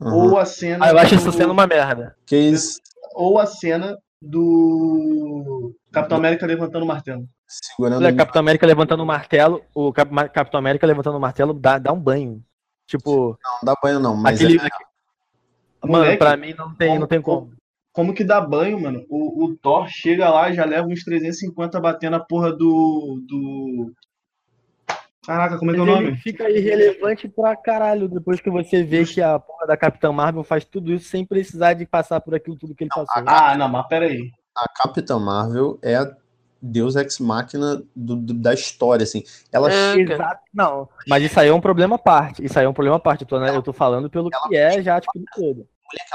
Uhum. 0.00 0.30
Ou 0.30 0.38
a 0.38 0.46
cena. 0.46 0.86
Ah, 0.86 0.90
eu 0.92 0.98
acho 0.98 1.14
do- 1.14 1.20
essa 1.20 1.32
cena 1.32 1.52
uma 1.52 1.66
merda. 1.66 2.16
Que 2.24 2.36
isso, 2.36 2.78
Ou 3.14 3.38
a 3.38 3.44
cena 3.44 3.98
do 4.22 5.74
Capitão 5.92 6.18
América 6.18 6.46
levantando 6.46 6.84
o 6.84 6.86
martelo. 6.86 7.28
segurando. 7.46 7.98
Olha, 8.04 8.14
Capitão 8.16 8.40
América 8.40 8.66
levantando 8.66 9.02
o 9.02 9.06
martelo, 9.06 9.62
o 9.74 9.92
Cap- 9.92 10.10
Capitão 10.32 10.58
América 10.58 10.86
levantando 10.86 11.16
o 11.16 11.20
martelo 11.20 11.52
dá, 11.52 11.78
dá 11.78 11.92
um 11.92 12.00
banho. 12.00 12.42
Tipo, 12.86 13.38
Não, 13.44 13.52
não 13.52 13.58
dá 13.64 13.74
banho, 13.82 14.00
não, 14.00 14.16
mas 14.16 14.40
aquele. 14.40 14.58
é- 14.58 14.68
Mano, 15.82 16.04
Moleque, 16.04 16.18
pra 16.18 16.36
mim 16.36 16.54
não 16.56 16.74
tem, 16.74 16.98
não 16.98 17.06
tem 17.06 17.20
como. 17.22 17.52
Como 17.92 18.14
que 18.14 18.22
dá 18.22 18.40
banho, 18.40 18.80
mano? 18.80 19.04
O, 19.08 19.44
o 19.46 19.56
Thor 19.56 19.88
chega 19.88 20.28
lá 20.30 20.48
e 20.50 20.54
já 20.54 20.64
leva 20.64 20.86
uns 20.86 21.02
350 21.02 21.80
batendo 21.80 22.16
a 22.16 22.20
porra 22.20 22.52
do. 22.52 23.20
do. 23.26 23.92
Caraca, 25.26 25.58
como 25.58 25.70
é 25.70 25.74
que 25.74 25.80
é 25.80 25.82
o 25.82 25.86
nome? 25.86 26.16
fica 26.16 26.48
irrelevante 26.50 27.28
pra 27.28 27.54
caralho 27.56 28.08
depois 28.08 28.40
que 28.40 28.50
você 28.50 28.82
vê 28.82 29.04
que 29.04 29.20
a 29.20 29.38
porra 29.38 29.66
da 29.66 29.76
Capitã 29.76 30.10
Marvel 30.12 30.42
faz 30.42 30.64
tudo 30.64 30.92
isso 30.92 31.08
sem 31.08 31.24
precisar 31.26 31.74
de 31.74 31.84
passar 31.86 32.20
por 32.20 32.34
aquilo 32.34 32.56
tudo 32.56 32.74
que 32.74 32.84
ele 32.84 32.90
passou. 32.94 33.22
Ah, 33.26 33.56
não, 33.56 33.68
mas 33.68 33.86
peraí. 33.86 34.30
A 34.60 34.68
Capitã 34.68 35.18
Marvel 35.18 35.78
é 35.82 35.96
a 35.96 36.14
Deus 36.62 36.94
Ex 36.96 37.18
Machina 37.18 37.82
do- 37.96 38.16
do- 38.16 38.34
da 38.34 38.52
história, 38.52 39.02
assim. 39.02 39.24
Ela 39.50 39.70
É, 39.72 39.94
chega. 39.94 40.40
Não. 40.52 40.88
Mas 41.08 41.24
isso 41.24 41.40
aí 41.40 41.48
é 41.48 41.54
um 41.54 41.60
problema 41.60 41.96
à 41.96 41.98
parte. 41.98 42.44
Isso 42.44 42.58
aí 42.58 42.66
é 42.66 42.68
um 42.68 42.72
problema 42.74 42.96
à 42.98 43.00
parte. 43.00 43.22
Eu 43.22 43.26
tô, 43.28 43.40
né, 43.40 43.54
eu 43.56 43.62
tô 43.62 43.72
falando 43.72 44.10
pelo 44.10 44.28
que 44.30 44.56
é 44.56 44.82
já, 44.82 45.00
tipo, 45.00 45.18
do 45.18 45.24
todo. 45.34 45.66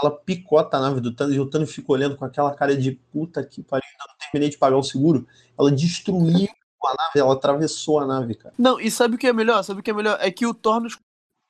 ela 0.02 0.12
picota 0.12 0.78
a 0.78 0.80
nave 0.80 1.02
do 1.02 1.14
Thanos 1.14 1.36
e 1.36 1.40
o 1.40 1.50
Thanos 1.50 1.74
fica 1.74 1.92
olhando 1.92 2.16
com 2.16 2.24
aquela 2.24 2.54
cara 2.54 2.78
de 2.78 2.92
puta 2.92 3.44
que 3.44 3.62
pariu, 3.64 3.84
ainda 3.86 4.06
não 4.08 4.16
terminei 4.20 4.50
de 4.50 4.58
pagar 4.58 4.78
o 4.78 4.84
seguro. 4.84 5.28
Ela 5.60 5.70
destruiu 5.72 6.48
a 6.86 6.94
nave, 6.96 7.20
ela 7.20 7.34
atravessou 7.34 8.00
a 8.00 8.06
nave, 8.06 8.36
cara. 8.36 8.54
Não, 8.58 8.80
e 8.80 8.90
sabe 8.92 9.16
o 9.16 9.18
que 9.18 9.28
é 9.28 9.34
melhor? 9.34 9.64
Sabe 9.64 9.80
o 9.80 9.84
que 9.84 9.90
é 9.90 9.94
melhor? 9.94 10.18
É 10.22 10.30
que 10.32 10.46
o 10.46 10.54
Thor 10.54 10.80
nos- 10.80 10.98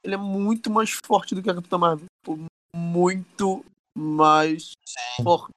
ele 0.03 0.15
é 0.15 0.17
muito 0.17 0.71
mais 0.71 0.97
forte 1.05 1.35
do 1.35 1.43
que 1.43 1.49
a 1.49 1.53
Capitã 1.55 1.77
Marvel. 1.77 2.05
Tipo, 2.23 2.39
Muito 2.73 3.63
mais 3.97 4.71
forte. 5.23 5.53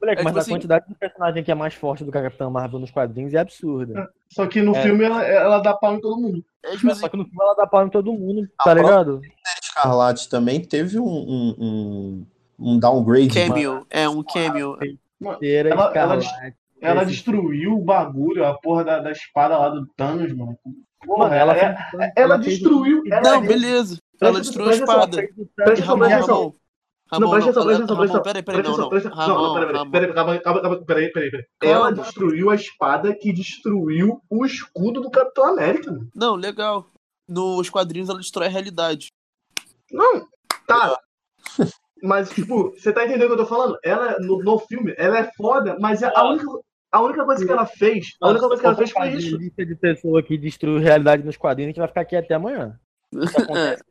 Moleque, 0.00 0.20
É, 0.20 0.24
mas 0.24 0.30
tipo 0.32 0.38
a 0.38 0.40
assim- 0.42 0.50
quantidade 0.52 0.86
de 0.88 0.94
personagem 0.94 1.42
que 1.44 1.50
é 1.50 1.54
mais 1.54 1.74
forte 1.74 2.04
do 2.04 2.12
que 2.12 2.18
a 2.18 2.22
Capitã 2.22 2.50
Marvel 2.50 2.78
nos 2.80 2.90
quadrinhos 2.90 3.32
é 3.34 3.38
absurda. 3.38 4.08
Só 4.30 4.46
que 4.46 4.60
no 4.62 4.76
É. 4.76 4.82
filme 4.82 5.04
ela, 5.04 5.22
ela 5.24 5.58
dá 5.60 5.72
pau 5.74 5.94
em 5.94 6.00
todo 6.00 6.20
mundo. 6.20 6.44
É 6.64 6.72
tipo 6.76 6.90
assim, 6.90 7.00
Só 7.00 7.08
que 7.08 7.16
no 7.16 7.24
filme 7.24 7.38
ela 7.42 7.54
dá 7.54 7.66
pau 7.66 7.86
em 7.86 7.88
todo 7.90 8.12
mundo, 8.12 8.48
A 8.60 8.64
tá 8.64 8.74
ligado? 8.74 9.20
Escarlate 9.62 10.28
também 10.28 10.60
teve 10.60 10.98
um, 10.98 11.06
um, 11.06 11.54
um, 11.58 12.26
um 12.58 12.78
downgrade. 12.78 13.28
cameo. 13.34 13.86
É 13.90 14.08
um 14.08 14.22
cameo. 14.22 14.76
Ela- 15.42 15.92
ela. 15.94 16.18
Ela 16.78 17.04
destruiu 17.04 17.72
o 17.78 17.80
bagulho, 17.82 18.44
a 18.44 18.52
porra 18.54 18.84
da, 18.84 18.98
da 18.98 19.10
espada 19.10 19.56
lá 19.56 19.70
do 19.70 19.86
Thanos, 19.96 20.30
mano. 20.36 20.58
Porra, 21.04 21.24
Mano, 21.30 21.34
ela, 21.34 21.56
é- 21.56 21.74
fez- 21.90 22.12
ela 22.14 22.36
destruiu. 22.36 23.02
Ela, 23.10 23.22
Não, 23.22 23.40
beleza. 23.40 23.98
Ela 24.20 24.40
destruiu 24.40 24.68
a 24.70 24.74
espada. 24.74 25.28
Presta 25.56 25.92
atenção, 25.94 26.54
Ramon. 27.08 27.26
Não, 27.26 27.30
presta 27.30 27.50
atenção, 27.50 27.64
presta 27.66 27.84
atenção, 27.84 27.96
presta 27.96 28.22
Peraí, 28.22 28.42
peraí, 28.42 28.62
não, 28.62 28.76
não. 28.76 28.88
Ramon, 28.88 29.54
peraí, 29.54 29.90
peraí, 29.90 30.12
calma, 30.14 30.38
calma, 30.40 30.60
calma, 30.60 30.84
peraí, 30.84 31.12
peraí, 31.12 31.30
peraí. 31.30 31.46
Calma. 31.60 31.76
Ela 31.76 31.92
destruiu 31.92 32.50
a 32.50 32.54
espada 32.54 33.14
que 33.14 33.32
destruiu 33.32 34.20
o 34.28 34.44
escudo 34.44 35.00
do 35.00 35.10
Capitão 35.10 35.46
América, 35.46 35.92
mano. 35.92 36.08
Não, 36.14 36.34
legal. 36.34 36.86
Nos 37.28 37.70
quadrinhos 37.70 38.08
ela 38.08 38.18
destrói 38.18 38.48
a 38.48 38.50
realidade. 38.50 39.08
Não, 39.90 40.26
tá. 40.66 40.98
Mas, 42.02 42.28
tipo, 42.30 42.70
você 42.70 42.92
tá 42.92 43.04
entendendo 43.04 43.32
o 43.32 43.34
que 43.36 43.40
eu 43.40 43.44
tô 43.44 43.46
falando? 43.46 43.78
Ela, 43.82 44.18
no, 44.20 44.42
no 44.42 44.58
filme, 44.58 44.94
ela 44.98 45.18
é 45.18 45.30
foda, 45.36 45.76
mas 45.80 46.02
a 46.02 46.28
única, 46.28 46.46
a 46.92 47.02
única 47.02 47.24
coisa 47.24 47.44
que 47.44 47.52
ela 47.52 47.66
fez, 47.66 48.16
a 48.20 48.28
única 48.28 48.46
coisa 48.46 48.60
que 48.60 48.66
ela 48.66 48.76
fez 48.76 48.90
foi 48.90 49.08
isso. 49.10 49.36
lista 49.36 49.64
de 49.64 49.74
pessoa 49.76 50.22
que 50.22 50.36
destruiu 50.36 50.78
realidade 50.78 51.24
nos 51.24 51.36
quadrinhos 51.36 51.72
que 51.72 51.78
vai 51.78 51.88
ficar 51.88 52.02
aqui 52.02 52.16
até 52.16 52.34
amanhã. 52.34 52.78
Isso 53.12 53.40
acontece. 53.40 53.84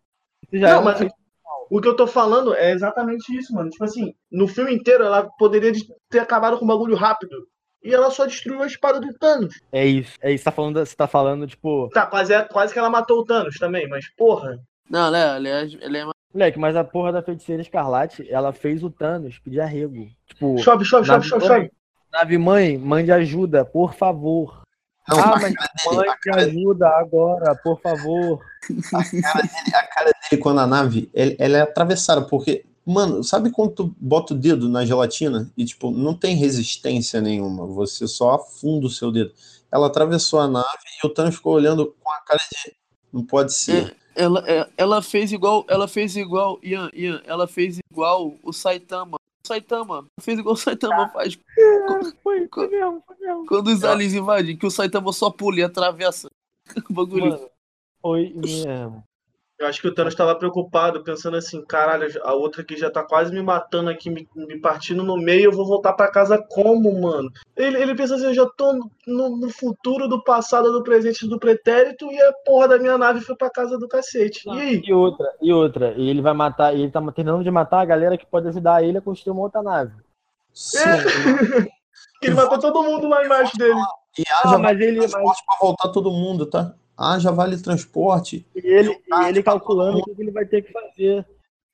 Já 0.52 0.74
Não, 0.74 0.82
é 0.82 0.84
mas-. 0.84 1.25
O 1.70 1.82
que 1.82 1.88
eu 1.88 1.96
tô 1.96 2.06
falando 2.08 2.54
é 2.54 2.72
exatamente 2.72 3.36
isso, 3.36 3.54
mano. 3.54 3.70
Tipo 3.70 3.84
assim, 3.86 4.14
no 4.32 4.48
filme 4.48 4.74
inteiro 4.74 5.04
ela 5.04 5.28
poderia 5.38 5.72
de- 5.72 5.86
ter 6.10 6.20
acabado 6.20 6.58
com 6.58 6.66
um 6.66 6.68
bagulho 6.68 6.96
rápido. 6.96 7.48
E 7.84 7.94
ela 7.94 8.10
só 8.10 8.26
destruiu 8.26 8.64
a 8.64 8.68
espada 8.68 9.00
do 9.00 9.14
Thanos. 9.14 9.54
É 9.72 9.86
isso. 9.86 10.18
É 10.22 10.32
isso. 10.32 10.44
Tá 10.44 10.52
falando, 10.52 10.80
você 10.84 10.96
tá 10.96 11.08
falando, 11.08 11.46
tipo. 11.46 11.88
Tá, 11.94 12.06
quase, 12.08 12.34
quase 12.46 12.74
que 12.74 12.80
ela 12.80 12.90
matou 12.90 13.20
o 13.20 13.26
Thanos 13.26 13.56
também, 13.58 13.88
mas 13.88 14.06
porra. 14.16 14.60
Não, 14.90 15.08
ela 15.08 15.18
é, 15.18 15.38
ela 15.38 15.98
é, 15.98 16.02
é 16.02 16.06
Moleque, 16.34 16.60
mas 16.60 16.76
a 16.76 16.84
porra 16.84 17.12
da 17.14 17.22
feiticeira 17.22 17.62
escarlate, 17.62 18.28
ela 18.30 18.52
fez 18.52 18.84
o 18.84 18.90
Thanos 18.90 19.40
pedir 19.40 19.62
arrego. 19.62 20.08
Tipo, 20.28 20.58
Chove, 20.58 20.84
chove, 20.84 21.06
chove, 21.08 21.26
chove, 21.28 21.48
mãe, 21.48 21.58
chove. 21.60 21.72
nave 22.12 22.38
mãe, 22.38 22.78
mande 22.78 23.12
ajuda, 23.12 23.64
por 23.64 23.94
favor. 23.94 24.62
Não, 25.08 25.20
ah, 25.20 25.36
a, 25.36 25.40
mas 25.40 25.54
dele, 25.54 26.10
a 26.10 26.18
cara 26.18 26.46
dele- 26.46 26.60
ajuda 26.60 26.88
agora, 26.90 27.56
por 27.56 27.80
favor. 27.80 28.40
a 29.74 29.84
cara 29.88 30.12
dele 30.30 30.42
quando 30.42 30.60
a 30.60 30.68
nave, 30.68 31.10
ele- 31.14 31.36
ela 31.40 31.58
é 31.58 31.62
atravessada, 31.62 32.22
porque, 32.24 32.66
mano, 32.86 33.24
sabe 33.24 33.52
quando 33.52 33.72
tu 33.72 33.96
bota 34.00 34.34
o 34.34 34.38
dedo 34.38 34.68
na 34.70 34.86
gelatina 34.86 35.52
e, 35.56 35.64
tipo, 35.66 35.92
não 35.92 36.14
tem 36.14 36.36
resistência 36.36 37.22
nenhuma, 37.22 37.66
você 37.66 38.08
só 38.08 38.32
afunda 38.36 38.88
o 38.88 38.90
seu 38.90 39.12
dedo. 39.12 39.32
Ela 39.72 39.88
atravessou 39.88 40.40
a 40.40 40.48
nave 40.48 40.68
e 41.04 41.06
o 41.06 41.10
Thanos 41.10 41.36
ficou 41.36 41.54
olhando 41.54 41.94
com 42.02 42.12
a 42.12 42.20
cara 42.22 42.40
de. 42.40 42.74
Não 43.14 43.24
pode 43.26 43.54
ser. 43.54 43.96
Ela, 44.16 44.44
é- 44.50 44.68
ela 44.78 45.02
fez 45.02 45.32
igual, 45.32 45.66
ela 45.68 45.88
fez 45.88 46.16
igual, 46.16 46.58
Ian, 46.64 46.90
Ian, 46.94 47.22
ela 47.26 47.48
fez 47.48 47.80
igual 47.92 48.34
o 48.42 48.54
Saitama. 48.54 49.18
O 49.46 49.48
Saitama, 49.48 50.08
fez 50.20 50.40
igual 50.40 50.56
o 50.56 50.58
Saitama 50.58 51.08
faz 51.10 51.38
Foi, 52.24 52.48
foi 52.48 52.68
mesmo, 52.68 53.04
foi 53.06 53.16
mesmo. 53.20 53.46
quando 53.46 53.68
os 53.68 53.84
aliens 53.84 54.16
invadem, 54.16 54.58
que 54.58 54.66
o 54.66 54.72
Saitama 54.72 55.14
só 55.14 55.30
pula 55.30 55.60
e 55.60 55.64
atravessa 55.64 56.28
o 56.90 56.94
bagulho. 56.94 57.30
Mano, 57.30 57.50
foi 58.02 58.34
mesmo. 58.36 59.04
Eu 59.58 59.68
acho 59.68 59.82
que 59.82 59.88
o 59.88 59.94
Thanos 59.94 60.14
tava 60.14 60.36
preocupado, 60.36 61.02
pensando 61.02 61.38
assim, 61.38 61.64
caralho, 61.64 62.08
a 62.24 62.34
outra 62.34 62.62
aqui 62.62 62.76
já 62.76 62.92
tá 62.92 63.04
quase 63.04 63.34
me 63.34 63.42
matando 63.42 63.90
aqui, 63.90 64.10
me, 64.10 64.28
me 64.36 64.60
partindo 64.60 65.02
no 65.02 65.16
meio, 65.16 65.46
eu 65.46 65.52
vou 65.52 65.66
voltar 65.66 65.94
pra 65.94 66.12
casa 66.12 66.38
como, 66.50 67.02
mano? 67.02 67.32
Ele, 67.56 67.82
ele 67.82 67.96
pensa 67.96 68.16
assim, 68.16 68.26
eu 68.26 68.34
já 68.34 68.46
tô 68.46 68.74
no, 69.08 69.38
no 69.38 69.50
futuro, 69.50 70.10
do 70.10 70.22
passado, 70.22 70.74
do 70.74 70.84
presente, 70.84 71.26
do 71.26 71.40
pretérito, 71.40 72.12
e 72.12 72.22
a 72.22 72.34
porra 72.46 72.68
da 72.68 72.78
minha 72.78 72.98
nave 72.98 73.22
foi 73.22 73.36
pra 73.36 73.50
casa 73.50 73.78
do 73.78 73.88
cacete. 73.88 74.42
E 74.50 74.60
aí? 74.60 74.84
E 74.86 74.94
outra, 74.94 75.34
e 75.42 75.54
outra. 75.54 75.94
E 75.96 76.10
ele 76.10 76.22
vai 76.22 76.34
matar, 76.34 76.76
e 76.76 76.82
ele 76.82 76.92
tá 76.92 77.02
terminando 77.14 77.44
de 77.44 77.52
matar 77.52 77.80
a 77.80 77.86
galera 77.86 78.18
que 78.18 78.26
pode 78.26 78.50
ajudar 78.50 78.84
ele 78.84 78.98
a 78.98 79.02
construir 79.02 79.32
uma 79.32 79.44
outra 79.44 79.64
nave. 79.64 79.94
Sim. 80.54 80.80
Ele 82.22 82.34
matou 82.34 82.58
todo 82.58 82.82
mundo 82.82 83.08
lá 83.08 83.24
embaixo 83.24 83.56
dele. 83.58 83.80
E 84.18 84.24
Ah, 84.30 84.48
haja 84.48 84.58
mas 84.58 84.80
ele, 84.80 85.00
mas 85.00 85.12
pra 85.12 85.58
voltar 85.62 85.90
todo 85.90 86.10
mundo, 86.10 86.46
tá? 86.46 86.74
Haja 86.98 87.32
vale 87.32 87.58
transporte. 87.62 88.46
E 88.56 88.60
ele, 88.66 88.98
Ah, 89.12 89.26
e 89.26 89.30
ele 89.30 89.44
tá 89.44 89.52
calculando 89.52 90.00
o 90.00 90.04
que 90.04 90.22
ele 90.22 90.32
vai 90.32 90.46
ter 90.46 90.62
que 90.62 90.72
fazer. 90.72 91.26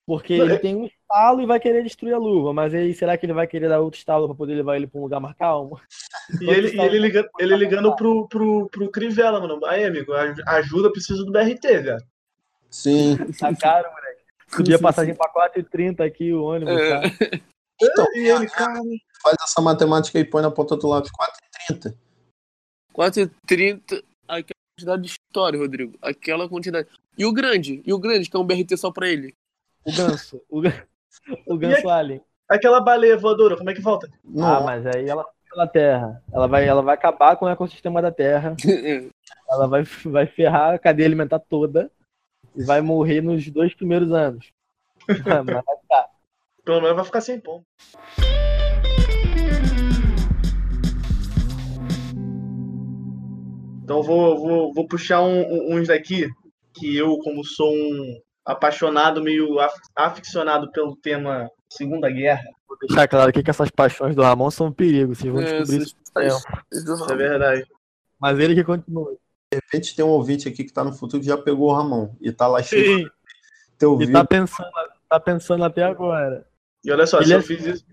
Porque 0.06 0.34
ele 0.34 0.54
é- 0.54 0.58
tem 0.58 0.76
um 0.76 0.86
estalo 0.86 1.42
e 1.42 1.46
vai 1.46 1.60
querer 1.60 1.84
destruir 1.84 2.14
a 2.14 2.18
luva. 2.18 2.52
Mas 2.54 2.74
aí, 2.74 2.94
será 2.94 3.16
que 3.16 3.26
ele 3.26 3.34
vai 3.34 3.46
querer 3.48 3.70
dar 3.70 3.80
outro 3.80 4.00
estalo 4.00 4.28
pra 4.28 4.36
poder 4.36 4.56
levar 4.56 4.76
ele 4.76 4.88
pra 4.88 5.00
um 5.00 5.04
lugar 5.04 5.20
mais 5.20 5.36
calmo? 5.38 5.80
E 6.42 6.50
ele, 6.50 6.76
e 6.76 6.80
ele 6.80 6.98
ligando, 6.98 7.30
ele 7.40 7.56
ligando 7.56 7.96
pro, 7.96 8.28
pro, 8.28 8.68
pro 8.70 8.90
Crivella, 8.92 9.40
mano. 9.40 9.64
Aí, 9.66 9.86
amigo, 9.86 10.12
aj- 10.14 10.42
ajuda, 10.48 10.92
preciso 10.92 11.24
do 11.24 11.32
BRT, 11.32 11.62
velho. 11.82 12.04
Sim. 12.70 13.16
Tá 13.40 13.56
caro, 13.56 13.90
moleque. 13.92 14.22
Podia 14.56 14.80
passagem 14.80 15.14
pra 15.16 15.30
4,30 15.30 16.04
aqui 16.04 16.34
o 16.34 16.44
ônibus, 16.44 16.74
É. 16.76 16.90
tá? 16.90 17.02
Então, 17.84 18.06
E 18.14 18.28
ele, 18.30 18.48
cara, 18.48 18.80
faz 19.24 19.36
essa 19.44 19.60
matemática 19.60 20.20
e 20.20 20.24
põe 20.24 20.42
na 20.44 20.52
ponta 20.52 20.76
do 20.78 20.88
lápis 20.88 21.10
4,30. 21.12 21.96
4,30. 22.94 24.04
Aquela 24.28 24.61
quantidade 24.82 25.02
de 25.04 25.08
história, 25.10 25.60
Rodrigo. 25.60 25.98
Aquela 26.02 26.48
quantidade. 26.50 26.88
E 27.17 27.26
o 27.26 27.32
grande? 27.34 27.82
E 27.86 27.94
o 27.94 28.00
grande, 28.00 28.30
que 28.30 28.36
é 28.36 28.39
um 28.39 28.44
BRT 28.46 28.76
só 28.78 28.91
pra 28.91 29.08
ele? 29.08 29.36
O 29.86 29.91
ganso. 29.96 30.41
O, 30.50 30.62
gan- 30.62 30.84
o 31.48 31.58
ganso 31.58 31.89
alien. 31.89 32.22
aquela 32.50 32.80
baleia 32.82 33.17
voadora, 33.17 33.56
como 33.58 33.70
é 33.70 33.74
que 33.74 33.82
volta? 33.82 34.10
Não, 34.24 34.46
Ah, 34.46 34.62
mas 34.62 34.86
aí 34.88 35.08
ela 35.08 35.26
na 35.56 35.67
Terra. 35.67 36.24
Ela 36.34 36.48
vai, 36.48 36.65
ela 36.65 36.82
vai 36.82 36.96
acabar 36.96 37.36
com 37.36 37.46
o 37.46 37.50
ecossistema 37.50 38.02
da 38.02 38.10
Terra. 38.12 38.56
Ela 39.50 39.67
vai, 39.67 39.84
vai 40.06 40.26
ferrar 40.26 40.74
a 40.76 40.80
cadeia 40.80 41.06
alimentar 41.06 41.39
toda. 41.39 41.91
E 42.56 42.63
vai 42.63 42.80
morrer 42.80 43.20
nos 43.20 43.46
dois 43.50 43.74
primeiros 43.74 44.13
anos. 44.13 44.50
Mas 45.10 45.80
tá. 45.89 46.08
Pelo 46.63 46.80
menos 46.80 46.96
vai 46.96 47.04
ficar 47.04 47.20
sem 47.20 47.38
pombo. 47.38 47.65
Então 53.92 54.04
vou, 54.04 54.38
vou, 54.40 54.74
vou 54.74 54.88
puxar 54.88 55.22
um- 55.22 55.42
um- 55.42 55.76
uns 55.76 55.88
daqui 55.88 56.28
que 56.74 56.96
eu, 56.96 57.18
como 57.20 57.44
sou 57.44 57.72
um 57.74 58.20
apaixonado, 58.46 59.22
meio 59.22 59.60
af- 59.60 59.74
aficionado 59.96 60.72
pelo 60.72 60.96
tema 60.96 61.50
Segunda 61.70 62.10
Guerra, 62.10 62.44
Vou 62.68 62.78
deixar 62.88 63.08
claro 63.08 63.30
aqui 63.30 63.44
que 63.44 63.50
essas 63.50 63.70
paixões 63.70 64.16
do 64.16 64.22
Ramon 64.22 64.50
são 64.50 64.68
um 64.68 64.72
perigo. 64.72 65.14
Vocês 65.14 65.32
vão 65.32 65.42
É, 65.42 65.46
descobrir 65.62 65.82
isso. 65.84 65.96
isso 66.72 67.12
é 67.12 67.16
verdade. 67.16 67.66
Mas 68.20 68.40
ele 68.40 68.56
que 68.56 68.64
continua. 68.64 69.12
de 69.54 69.58
repente 69.58 69.94
tem 69.96 70.06
um 70.06 70.10
ouvinte 70.10 70.48
aqui 70.48 70.64
que 70.64 70.72
tá 70.72 70.82
no 70.84 70.94
futuro 70.94 71.22
que 71.22 71.28
já 71.28 71.38
pegou 71.38 71.70
o 71.70 71.74
Ramon 71.74 72.16
e 72.22 72.32
tá 72.32 72.48
lá 72.48 72.64
cheio 72.64 73.12
ter 73.78 73.86
E 74.00 74.12
tá 74.12 74.24
pensando, 74.24 74.70
tá 75.10 75.20
pensando 75.20 75.64
até 75.66 75.84
agora. 75.84 76.48
E 76.86 76.90
olha 76.92 77.06
só, 77.06 77.18
Ele 77.18 77.26
se 77.26 77.34
é- 77.34 77.38
eu, 77.38 77.42
fiz 77.42 77.66
isso, 77.66 77.86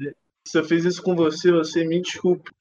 se 0.46 0.58
eu 0.58 0.64
fiz 0.64 0.84
isso 0.84 1.02
com 1.02 1.16
você, 1.16 1.50
você 1.50 1.84
me 1.84 2.00
desculpe. 2.00 2.52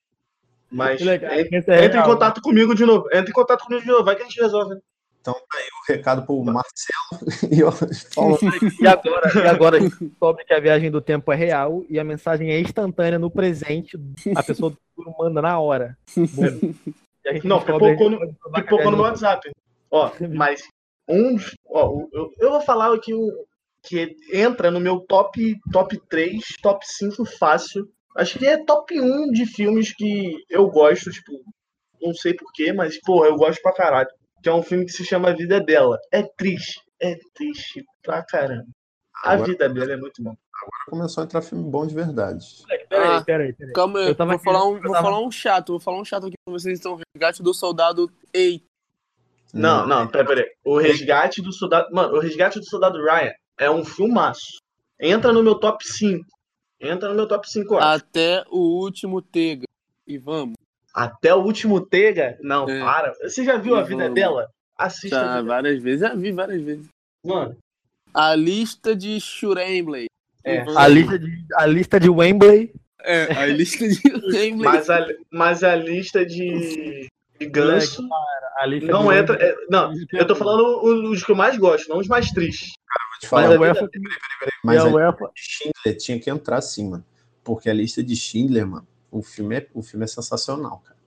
Mas 0.70 1.02
Legal. 1.02 1.32
entre, 1.34 1.56
é 1.56 1.60
entre 1.60 1.74
em 1.88 1.92
real. 2.02 2.06
contato 2.06 2.42
comigo 2.42 2.76
de 2.76 2.86
novo. 2.86 3.06
Entre 3.14 3.30
em 3.32 3.34
contato 3.34 3.64
comigo 3.66 3.82
de 3.84 3.88
novo, 3.90 4.04
vai 4.04 4.16
que 4.16 4.22
a 4.24 4.26
gente 4.26 4.42
resolve. 4.42 4.76
né? 4.76 4.82
Então 5.22 5.34
tá 5.34 5.58
aí 5.58 5.64
o 5.66 5.94
recado 5.94 6.26
pro 6.26 6.44
Marcelo. 6.44 7.28
E 7.52 7.60
eu 7.60 7.72
falo, 7.72 8.38
E 8.82 8.88
agora, 8.88 9.32
e 9.36 9.48
agora 9.48 9.78
a 9.78 9.80
gente 9.82 9.98
descobre 10.06 10.46
que 10.46 10.54
a 10.54 10.60
viagem 10.60 10.90
do 10.92 11.02
tempo 11.02 11.32
é 11.32 11.36
real 11.36 11.84
e 11.90 12.00
a 12.00 12.04
mensagem 12.04 12.50
é 12.52 12.60
instantânea 12.62 13.20
no 13.20 13.30
presente. 13.32 13.98
A 14.36 14.44
pessoa 14.44 14.72
do 14.72 14.78
futuro 14.96 15.16
manda 15.20 15.42
na 15.42 15.60
hora. 15.60 15.98
Não, 17.44 17.60
pipocou 17.62 18.10
no- 18.10 18.20
Pipocou 18.54 18.86
no 18.92 18.98
meu 18.98 19.02
WhatsApp. 19.06 19.50
Ó, 19.92 20.12
mas 20.34 20.62
um. 21.08 21.36
Ó, 21.70 22.06
eu, 22.14 22.32
eu 22.40 22.50
vou 22.52 22.62
falar 22.62 22.94
aqui 22.94 23.14
o 23.14 23.30
que 23.84 24.16
entra 24.34 24.72
no 24.72 24.80
meu 24.80 25.00
top, 25.02 25.56
top 25.72 26.00
3, 26.10 26.42
top 26.62 26.86
5 26.88 27.26
fácil. 27.26 27.88
Acho 28.18 28.38
que 28.40 28.48
é 28.48 28.58
top 28.66 29.00
1 29.00 29.32
de 29.32 29.46
filmes 29.46 29.94
que 29.94 30.34
eu 30.50 30.68
gosto, 30.70 31.12
tipo, 31.12 31.32
não 32.02 32.14
sei 32.14 32.34
porquê, 32.34 32.74
mas, 32.74 33.00
pô, 33.02 33.26
eu 33.26 33.36
gosto 33.36 33.62
pra 33.62 33.74
caralho. 33.74 34.10
Que 34.42 34.50
é 34.50 34.54
um 34.54 34.64
filme 34.64 34.86
que 34.86 34.92
se 34.92 35.06
chama 35.06 35.30
A 35.30 35.34
Vida 35.34 35.56
é 35.58 35.60
Bela. 35.64 35.98
É 36.12 36.24
triste, 36.24 36.80
é 37.02 37.16
triste 37.34 37.84
pra 38.04 38.24
caramba. 38.24 38.68
A 39.24 39.32
Agora- 39.32 39.48
vida 39.52 39.70
dela 39.70 39.94
é 39.94 39.98
muito 39.98 40.22
bom. 40.24 40.36
começou 40.90 41.22
a 41.22 41.26
entrar 41.26 41.42
filme 41.42 41.70
bom 41.70 41.86
de 41.86 41.94
verdade. 41.94 42.44
Peraí, 42.90 43.18
Ah. 43.18 43.24
peraí, 43.24 43.54
peraí. 43.54 43.74
Calma 43.74 44.00
aí, 44.00 44.08
Eu 44.08 44.16
tava 44.16 44.32
vou, 44.32 44.40
falar 44.40 44.66
um, 44.66 44.74
vou 44.82 44.92
tava- 44.94 45.02
falar 45.04 45.20
um 45.22 45.32
chato, 45.32 45.70
vou 45.74 45.80
falar 45.80 46.00
um 46.00 46.06
chato 46.06 46.26
aqui 46.28 46.36
pra 46.46 46.52
vocês 46.54 46.80
então. 46.80 47.00
Resgate 47.16 47.42
do 47.44 47.54
soldado. 47.54 48.12
Ei, 48.34 48.64
Não, 49.54 49.88
não, 49.88 50.08
peraí, 50.08 50.28
peraí. 50.28 50.46
O 50.66 50.78
Resgate 50.78 51.42
do 51.42 51.54
Soldado. 51.54 51.88
Mano, 51.94 52.16
o 52.16 52.20
Resgate 52.20 52.60
do 52.60 52.66
Soldado 52.66 52.98
Ryan 53.02 53.32
é 53.60 53.72
um 53.72 53.84
filmaço. 53.86 54.58
Entra 55.00 55.32
no 55.32 55.42
meu 55.42 55.56
top 55.56 55.84
5. 55.88 56.26
Entra 56.80 57.10
no 57.10 57.16
meu 57.16 57.28
top 57.28 57.50
5, 57.50 57.76
ó. 57.76 57.80
até 57.80 58.44
o 58.50 58.60
último 58.82 59.22
Tega. 59.22 59.66
E 60.06 60.18
vamos. 60.18 60.56
Até 60.94 61.34
o 61.34 61.40
último 61.44 61.82
Tega? 61.82 62.38
Não, 62.42 62.70
É. 62.70 62.80
para. 62.80 63.14
Você 63.24 63.44
já 63.44 63.58
viu 63.58 63.76
A 63.76 63.82
Vida 63.84 64.04
Vamos. 64.04 64.14
Bela? 64.16 64.50
Assista. 64.78 65.16
Já 65.20 65.42
várias 65.42 65.82
vezes, 65.82 66.02
já 66.02 66.14
vi 66.14 66.32
várias 66.32 66.62
vezes. 66.62 66.88
Mano, 67.26 67.58
A 68.14 68.36
lista 68.36 68.96
de 68.96 69.20
Shurembley. 69.20 70.06
É. 70.44 70.64
A 70.76 70.88
lista 70.88 71.20
de, 71.20 71.46
a 71.56 71.66
lista 71.66 72.00
de 72.00 72.10
Wembley. 72.10 72.72
É, 73.02 73.24
a 73.34 73.46
lista 73.48 73.88
de 73.88 73.96
Shurembley. 73.96 74.54
mas 74.64 74.90
a, 74.90 75.08
mas 75.32 75.64
a 75.64 75.76
lista 75.76 76.26
de, 76.26 77.08
de 77.40 77.46
ganso 77.48 78.02
não 78.04 78.68
de 78.70 79.18
entra. 79.18 79.34
Wembley. 79.36 79.38
é- 79.50 79.56
não, 79.70 79.92
eu 80.14 80.28
tô 80.28 80.36
falando 80.36 80.82
os, 80.84 81.18
os 81.18 81.24
que 81.24 81.32
eu 81.32 81.36
mais 81.36 81.58
gosto, 81.58 81.90
não 81.90 81.98
os 81.98 82.08
mais 82.08 82.30
tristes. 82.32 82.72
Vou 83.18 83.22
te 83.22 83.28
falar, 83.28 83.58
Mas 84.64 84.80
a 84.80 84.88
UEFA, 84.88 85.26
a 85.26 85.32
Schindler 85.36 85.98
tinha 85.98 86.20
que 86.20 86.30
entrar 86.30 86.62
sim, 86.62 86.90
mano. 86.90 87.06
Porque 87.44 87.70
a 87.70 87.74
lista 87.74 88.04
de 88.04 88.16
Schindler, 88.16 88.68
mano, 88.68 88.88
o 89.12 89.22
filme 89.24 89.58
é, 89.58 89.68
o 89.74 89.82
filme 89.82 90.04
é 90.04 90.08
sensacional, 90.08 90.80
cara. 90.86 90.98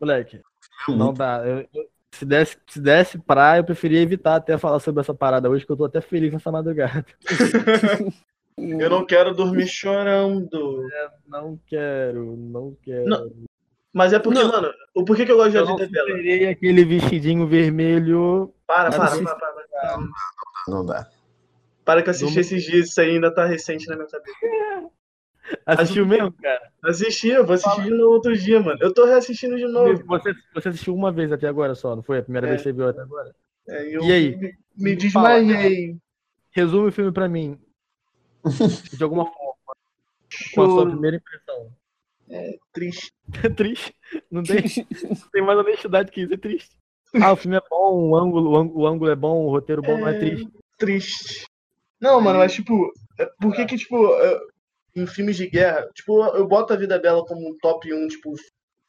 Moleque, 0.00 0.36
É 0.36 0.90
não 0.90 1.06
muito- 1.06 1.18
dá. 1.18 1.42
Eu- 1.46 1.68
eu- 1.74 1.88
se, 2.12 2.24
desse, 2.24 2.56
se 2.66 2.80
desse 2.80 3.18
pra, 3.18 3.58
eu 3.58 3.64
preferia 3.64 4.00
evitar 4.00 4.36
até 4.36 4.56
falar 4.56 4.80
sobre 4.80 5.00
essa 5.02 5.12
parada 5.12 5.50
hoje, 5.50 5.66
que 5.66 5.70
eu 5.72 5.76
tô 5.76 5.84
até 5.84 6.00
feliz 6.00 6.32
nessa 6.32 6.50
madrugada. 6.50 7.04
Eu 8.58 8.88
não 8.88 9.04
quero 9.04 9.34
dormir 9.34 9.66
chorando. 9.68 10.82
Não 11.28 11.60
quero, 11.66 12.34
não 12.38 12.74
quero. 12.82 13.06
Não, 13.06 13.30
Mas 13.92 14.14
é 14.14 14.18
porque, 14.18 14.38
Não. 14.42 14.48
mano, 14.50 14.72
o 14.94 15.04
porquê 15.04 15.26
que 15.26 15.32
eu 15.32 15.36
gosto 15.36 15.50
de 15.50 15.58
A 15.58 15.60
eu 15.60 15.66
não 15.66 15.76
Vida 15.76 15.98
é 16.00 16.48
aquele 16.48 16.82
vestidinho 16.86 17.46
vermelho. 17.46 18.54
Para, 18.66 18.88
Não, 18.88 18.96
para, 18.98 19.14
não. 19.16 19.24
para, 19.24 19.34
para, 19.36 19.52
para. 19.52 19.98
Não 20.68 20.86
dá. 20.86 21.06
Para 21.86 22.02
que 22.02 22.08
eu 22.08 22.10
assisti 22.10 22.34
Não- 22.34 22.40
esses 22.40 22.62
dias, 22.64 22.88
isso 22.88 23.00
aí 23.00 23.10
ainda 23.12 23.32
tá 23.32 23.46
recente 23.46 23.86
na 23.86 23.94
minha 23.96 24.08
cabeça. 24.08 24.36
Assistiu 25.64 26.04
mesmo, 26.04 26.32
cara? 26.32 26.72
Assisti, 26.82 27.28
eu 27.28 27.46
vou 27.46 27.54
assistir 27.54 27.88
no 27.90 28.08
outro 28.10 28.36
dia, 28.36 28.60
mano. 28.60 28.78
Eu 28.82 28.92
tô 28.92 29.04
reassistindo 29.06 29.56
de 29.56 29.66
novo. 29.68 30.04
Você, 30.06 30.34
você 30.52 30.68
assistiu 30.70 30.92
uma 30.94 31.12
vez 31.12 31.30
até 31.30 31.46
agora 31.46 31.76
só, 31.76 31.94
não 31.94 32.02
foi? 32.02 32.18
A 32.18 32.22
primeira 32.24 32.48
É. 32.48 32.50
vez 32.50 32.60
que 32.62 32.68
você 32.68 32.72
viu 32.72 32.88
até 32.88 33.00
agora? 33.00 33.32
É, 33.68 33.96
eu 33.96 34.02
E 34.02 34.12
aí? 34.12 34.36
Me, 34.36 34.52
me 34.76 34.96
desmaiei. 34.96 35.96
Resume 36.50 36.88
o 36.88 36.92
filme 36.92 37.12
pra 37.12 37.28
mim. 37.28 37.56
De 38.98 39.02
alguma 39.04 39.24
forma, 39.26 39.54
com 40.52 40.62
a 40.62 40.68
sua 40.68 40.90
primeira 40.90 41.16
impressão. 41.18 41.70
Triste. 42.72 43.12
É 43.44 43.48
triste. 43.54 43.94
Não 44.28 44.42
tem, 44.42 44.62
não 45.08 45.30
tem 45.32 45.42
mais 45.44 45.58
honestidade 45.60 46.10
que 46.10 46.22
isso, 46.22 46.34
é 46.34 46.36
triste. 46.36 46.76
Ah, 47.22 47.32
o 47.32 47.36
filme 47.36 47.56
é 47.56 47.62
bom, 47.70 48.10
o 48.10 48.16
ângulo, 48.16 48.50
o 48.50 48.86
ângulo, 48.86 49.10
é 49.10 49.14
bom, 49.14 49.44
o 49.46 49.50
roteiro 49.50 49.80
bom, 49.80 49.96
não 49.96 50.08
é 50.08 50.16
É. 50.16 50.18
triste. 50.18 50.48
Triste. 50.76 51.45
Não, 52.00 52.20
mano, 52.20 52.38
mas 52.38 52.52
tipo, 52.52 52.92
é- 53.18 53.26
por 53.40 53.54
que 53.54 53.64
que, 53.66 53.76
tipo, 53.76 53.96
é, 54.20 54.40
em 54.96 55.06
filmes 55.06 55.36
de 55.36 55.48
guerra, 55.48 55.88
tipo, 55.94 56.24
eu 56.36 56.46
boto 56.46 56.72
a 56.72 56.76
Vida 56.76 56.98
Bela 56.98 57.24
como 57.26 57.48
um 57.48 57.56
top 57.58 57.92
1, 57.92 58.08
tipo, 58.08 58.34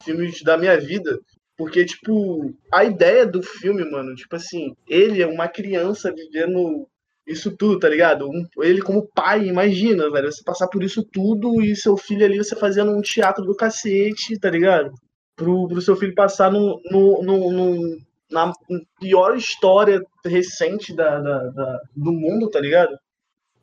filmes 0.04 0.42
da 0.42 0.56
minha 0.58 0.78
vida, 0.80 1.18
porque, 1.56 1.84
tipo, 1.84 2.54
a 2.72 2.84
ideia 2.84 3.26
do 3.26 3.42
filme, 3.42 3.84
mano, 3.90 4.14
tipo 4.14 4.36
assim, 4.36 4.74
ele 4.88 5.22
é 5.22 5.26
uma 5.26 5.48
criança 5.48 6.12
vivendo 6.14 6.88
isso 7.26 7.56
tudo, 7.56 7.78
tá 7.80 7.88
ligado? 7.88 8.28
Um- 8.28 8.46
ele 8.62 8.80
como 8.82 9.08
pai, 9.14 9.46
imagina, 9.48 10.10
velho, 10.10 10.32
você 10.32 10.42
passar 10.44 10.68
por 10.68 10.82
isso 10.82 11.04
tudo 11.04 11.62
e 11.62 11.76
seu 11.76 11.96
filho 11.96 12.24
ali, 12.24 12.38
você 12.38 12.56
fazendo 12.56 12.92
um 12.92 13.02
teatro 13.02 13.44
do 13.44 13.54
cacete, 13.56 14.38
tá 14.40 14.50
ligado? 14.50 14.92
Pro, 15.36 15.68
pro 15.68 15.80
seu 15.82 15.96
filho 15.96 16.14
passar 16.14 16.50
no, 16.52 16.80
no, 16.90 17.22
no, 17.22 17.52
no- 17.52 17.98
na 18.30 18.52
pior 19.00 19.36
história 19.36 20.02
recente 20.24 20.94
da, 20.94 21.18
da- 21.20 21.44
da- 21.50 21.80
do 21.96 22.12
mundo, 22.12 22.48
tá 22.50 22.60
ligado? 22.60 22.98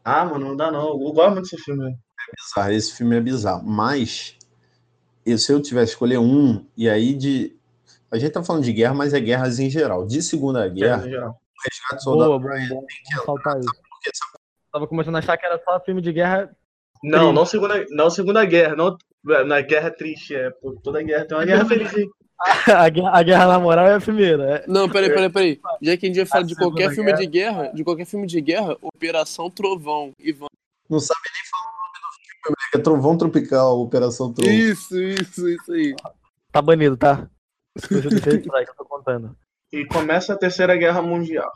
Ah, 0.04 0.26
mano, 0.26 0.50
não 0.50 0.56
dá 0.56 0.72
não. 0.72 0.88
Eu 0.90 1.12
gosto 1.14 1.32
muito 1.32 1.44
desse 1.44 1.58
filme. 1.64 1.84
velho. 1.86 1.98
bizarro, 2.38 2.74
esse 2.74 2.96
filme 2.96 3.16
é 3.18 3.22
bizarro. 3.22 3.64
Mas, 3.66 4.38
eu- 5.26 5.38
se 5.38 5.52
eu 5.52 5.62
tivesse 5.62 5.92
que 5.92 5.94
escolher 5.94 6.18
um, 6.20 6.66
e 6.78 6.90
aí 6.90 7.14
de. 7.14 7.56
A 8.12 8.18
gente 8.18 8.32
tá 8.32 8.44
falando 8.44 8.64
de 8.64 8.72
guerra, 8.74 8.94
mas 8.94 9.14
é 9.14 9.20
guerras 9.20 9.60
em 9.60 9.70
geral. 9.70 10.06
De 10.06 10.22
Segunda 10.22 10.68
Guerra, 10.70 11.06
em 11.06 11.10
geral. 11.10 11.40
Resgate 11.64 11.96
do 11.96 12.02
Soldado 12.04 12.40
Boa. 12.40 12.40
Vamos 12.70 12.86
saltar 13.26 13.60
isso. 13.60 13.70
porque 13.90 14.10
Tava 14.72 14.88
começando 14.88 15.16
a 15.16 15.20
achar 15.20 15.38
que 15.38 15.46
era 15.46 15.60
só 15.64 15.80
filme 15.82 16.02
de 16.02 16.12
guerra. 16.14 16.56
Não, 17.04 17.32
não 17.34 17.46
segunda, 17.46 17.84
não 17.90 18.10
segunda 18.10 18.44
guerra, 18.46 18.76
não 18.76 18.98
na 19.48 19.62
guerra 19.62 19.90
triste, 19.92 20.36
é, 20.36 20.52
toda 20.84 21.02
guerra 21.02 21.26
tem 21.26 21.38
uma 21.38 21.46
guerra 21.46 21.66
feliz. 21.66 21.92
A 22.68 22.90
guerra, 22.90 23.12
a 23.18 23.24
guerra 23.24 23.48
na 23.48 23.60
moral 23.60 23.88
é 23.88 23.96
a 23.96 24.00
primeira. 24.02 24.58
é. 24.58 24.66
Não, 24.68 24.90
peraí, 24.90 25.10
peraí, 25.10 25.30
peraí. 25.30 25.62
Já 25.82 25.96
que 25.98 26.06
a 26.06 26.10
gente 26.10 26.18
vai 26.18 26.26
falar 26.26 26.44
de 26.44 26.50
Segunda 26.54 26.70
qualquer 26.72 26.94
filme 26.94 27.12
Guerra. 27.12 27.22
de 27.22 27.28
guerra, 27.28 27.68
de 27.74 27.84
qualquer 27.84 28.06
filme 28.06 28.28
de 28.28 28.42
guerra, 28.42 28.78
Operação 28.82 29.50
Trovão. 29.50 30.12
E 30.20 30.32
vamos. 30.34 30.50
Não 30.90 31.00
sabe 31.00 31.20
nem 31.34 31.44
falar 31.50 31.72
o 31.72 31.78
nome 31.78 31.94
do 32.02 32.14
filme, 32.14 32.44
moleque. 32.46 32.78
É 32.78 32.80
Trovão 32.80 33.18
Tropical, 33.18 33.80
Operação 33.80 34.34
Trovão. 34.34 34.54
Isso, 34.54 35.02
isso, 35.02 35.48
isso 35.50 35.72
aí. 35.72 35.96
Tá 36.52 36.62
banido, 36.62 36.98
tá? 36.98 37.28
Eu 37.90 38.76
tô 38.78 38.86
contando. 38.86 39.36
E 39.72 39.86
começa 39.86 40.34
a 40.34 40.38
terceira 40.38 40.76
guerra 40.76 41.02
mundial. 41.02 41.52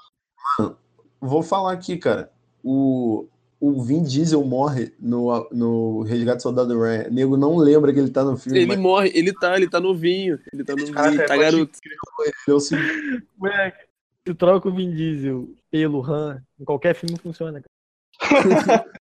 Vou 1.21 1.43
falar 1.43 1.73
aqui, 1.73 1.97
cara. 1.97 2.31
O 2.63 3.27
o 3.59 3.81
Vin 3.81 4.03
Diesel 4.03 4.43
morre 4.43 4.93
no, 4.99 5.47
no 5.51 6.01
Resgate 6.03 6.37
do 6.37 6.43
Soldado 6.43 6.79
Ryan. 6.79 7.07
O 7.07 7.11
nego 7.11 7.37
não 7.37 7.57
lembra 7.57 7.91
que 7.91 7.99
ele 7.99 8.09
tá 8.09 8.23
no 8.23 8.37
filme. 8.37 8.59
Ele 8.59 8.67
mas 8.67 8.79
morre, 8.79 9.11
ele 9.13 9.33
tá, 9.33 9.55
ele 9.57 9.69
tá 9.69 9.79
novinho. 9.79 10.39
Ele 10.53 10.63
tá 10.63 10.73
novinho, 10.73 10.93
Caraca, 10.93 11.17
tá 11.17 11.27
pode 11.27 11.39
garoto. 11.39 11.79
ele 11.83 11.95
é. 11.95 13.21
Moleque, 13.37 13.85
se 14.27 14.33
troca 14.33 14.69
o 14.69 14.73
Vin 14.73 14.91
Diesel 14.91 15.49
pelo 15.69 16.01
Han, 16.01 16.41
em 16.59 16.63
qualquer 16.63 16.95
filme 16.95 17.17
funciona, 17.17 17.61
cara. 17.61 18.85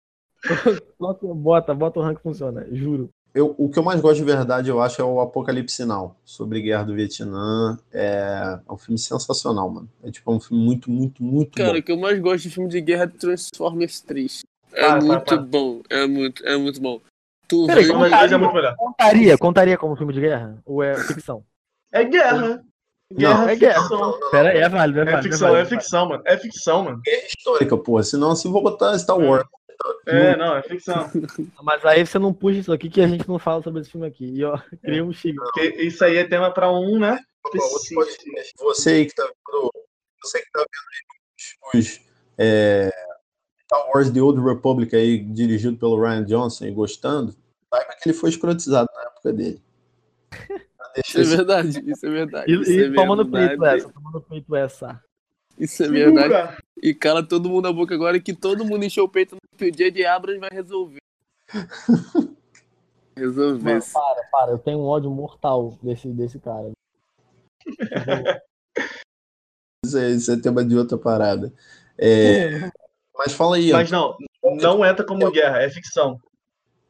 Bota, 0.99 1.75
bota 1.75 2.01
o 2.01 2.03
Han 2.03 2.15
que 2.15 2.23
funciona, 2.23 2.67
juro. 2.71 3.11
Eu, 3.35 3.53
o 3.59 3.69
que 3.69 3.79
eu 3.79 3.83
mais 3.83 4.01
gosto 4.01 4.19
de 4.19 4.25
verdade, 4.25 4.71
eu 4.71 4.81
acho, 4.81 5.03
é 5.03 5.05
o 5.05 5.21
Apocalipse 5.21 5.75
Sinal, 5.75 6.17
sobre 6.25 6.61
Guerra 6.63 6.85
do 6.85 6.95
Vietnã. 6.95 7.77
É, 7.93 8.61
é 8.69 8.73
um 8.73 8.79
filme 8.79 8.97
sensacional, 8.97 9.69
mano. 9.69 9.89
É 10.05 10.11
tipo 10.11 10.33
um 10.33 10.39
filme 10.39 10.63
muito, 10.65 10.89
muito, 10.89 11.21
muito 11.23 11.57
Cara, 11.57 11.73
bom. 11.73 11.79
o 11.79 11.83
que 11.83 11.91
eu 11.91 11.99
mais 11.99 12.19
gosto 12.21 12.45
de 12.45 12.51
filme 12.51 12.69
de 12.71 12.81
guerra 12.81 13.05
é 13.05 13.07
Transformers 13.09 14.01
3. 14.03 14.43
É 14.73 14.81
Para, 14.81 14.89
para, 14.99 15.05
muito 15.07 15.25
para. 15.25 15.37
bom, 15.39 15.83
é 15.91 16.07
muito, 16.07 16.47
é 16.47 16.57
muito 16.57 16.81
bom. 16.81 17.01
Tu 17.49 17.67
Peraí, 17.67 17.89
Mas 17.89 18.11
dois 18.13 18.33
é 18.33 18.37
muito 18.37 18.55
melhor. 18.55 18.77
Contaria, 18.77 19.37
contaria 19.39 19.77
como 19.79 19.97
filme 19.97 20.13
de 20.13 20.21
guerra? 20.21 20.57
Ou 20.65 20.83
é 20.83 20.95
ficção? 20.95 21.45
É 21.93 22.05
guerra. 22.05 22.63
Guerra 23.13 23.35
Não, 23.43 23.49
é 23.49 23.53
é 23.53 23.57
guerra. 23.57 23.81
ficção. 23.83 24.21
Pera 24.31 24.49
aí, 24.51 24.59
é 24.59 24.69
válido, 24.69 24.99
é 25.01 25.03
É 25.03 25.05
válido. 25.07 25.23
ficção, 25.25 25.49
é 25.49 25.53
válido. 25.53 25.69
ficção, 25.71 26.09
mano. 26.09 26.23
É 26.25 26.37
ficção, 26.39 26.85
mano. 26.85 27.01
É 27.07 27.27
histórica, 27.27 27.77
porra. 27.77 28.03
Senão, 28.05 28.35
se 28.37 28.47
vou 28.49 28.63
botar 28.63 28.97
Star 28.99 29.19
Wars. 29.19 29.45
É, 30.07 30.37
não, 30.37 30.57
é 30.57 30.63
ficção. 30.63 31.11
Mas 31.63 31.85
aí 31.85 32.07
você 32.07 32.19
não 32.19 32.33
puxa 32.33 32.59
isso 32.59 32.73
aqui 32.73 32.89
que 32.89 33.01
a 33.01 33.07
gente 33.07 33.29
não 33.29 33.39
fala 33.39 33.63
sobre 33.63 33.81
esse 33.81 33.91
filme 33.91 34.07
aqui. 34.07 34.27
E 34.27 34.45
ó, 34.45 34.59
cria 34.83 35.05
um. 35.05 35.13
Porque 35.13 35.83
isso 35.83 36.05
aí 36.05 36.17
é 36.17 36.25
tema 36.25 36.53
pra 36.53 36.71
um, 36.71 36.99
né? 36.99 37.19
podcast. 37.43 38.53
Você 38.59 38.91
aí 38.91 39.07
que 39.07 39.15
tá 39.15 39.25
vendo, 39.25 39.71
você 40.23 40.41
que 40.41 40.51
tá 40.51 40.61
vendo 40.61 41.75
aí 41.75 41.81
os, 41.81 42.01
é, 42.39 42.91
Star 43.65 43.89
Wars 43.89 44.11
The 44.11 44.21
Old 44.21 44.41
Republic 44.41 44.95
aí, 44.95 45.19
dirigido 45.19 45.77
pelo 45.77 46.01
Ryan 46.01 46.25
Johnson 46.25 46.67
e 46.67 46.71
gostando, 46.71 47.35
saiba 47.73 47.95
que 48.01 48.09
ele 48.09 48.17
foi 48.17 48.31
escrotizado 48.31 48.89
na 48.95 49.03
época 49.03 49.33
dele. 49.33 49.63
Isso 50.97 51.19
é 51.19 51.25
verdade, 51.25 51.91
isso 51.91 52.07
é 52.07 52.09
verdade. 52.09 52.53
E, 52.53 52.61
isso 52.61 52.71
e 52.71 52.85
é 52.85 52.93
toma 52.93 53.17
no 53.17 53.29
peito 53.29 53.65
essa, 53.65 53.89
toma 53.89 54.13
no 54.13 54.21
peito 54.21 54.55
essa. 54.55 55.03
Isso 55.59 55.83
é 55.83 55.89
verdade. 55.89 56.57
E 56.83 56.93
cala 56.95 57.27
todo 57.27 57.49
mundo 57.49 57.69
a 57.69 57.73
boca 57.73 57.95
agora 57.95 58.21
que 58.21 58.35
todo 58.35 58.65
mundo 58.65 58.85
encheu 58.85 59.05
o 59.05 59.09
peito 59.09 59.37
que 59.57 59.67
o 59.67 59.73
J.J. 59.73 60.05
Abrams 60.07 60.41
vai 60.41 60.51
resolver. 60.51 60.99
Resolver. 63.17 63.63
Mano, 63.63 63.85
para, 63.93 64.25
para. 64.25 64.53
Eu 64.53 64.59
tenho 64.59 64.79
um 64.79 64.87
ódio 64.87 65.09
mortal 65.09 65.79
desse, 65.81 66.09
desse 66.09 66.41
cara. 66.41 66.73
Isso 69.87 69.99
é, 69.99 70.11
isso 70.11 70.33
é 70.33 70.37
tema 70.37 70.65
de 70.65 70.77
outra 70.77 70.99
parada. 70.99 71.53
É, 71.97 72.71
mas 73.17 73.33
fala 73.33 73.57
aí, 73.57 73.69
Ian, 73.69 73.77
Mas 73.77 73.91
não, 73.91 74.17
não 74.43 74.85
entra 74.85 75.07
como 75.07 75.31
guerra, 75.31 75.63
é 75.63 75.71
ficção. 75.71 76.21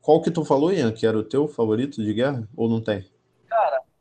qual 0.01 0.23
que 0.23 0.31
tu 0.31 0.45
falou, 0.45 0.73
Ian, 0.73 0.93
que 0.93 1.07
era 1.07 1.19
o 1.19 1.25
teu 1.25 1.47
favorito 1.47 2.03
de 2.03 2.15
guerra? 2.15 2.49
Ou 2.57 2.69
não 2.69 2.81
tem? 2.81 3.05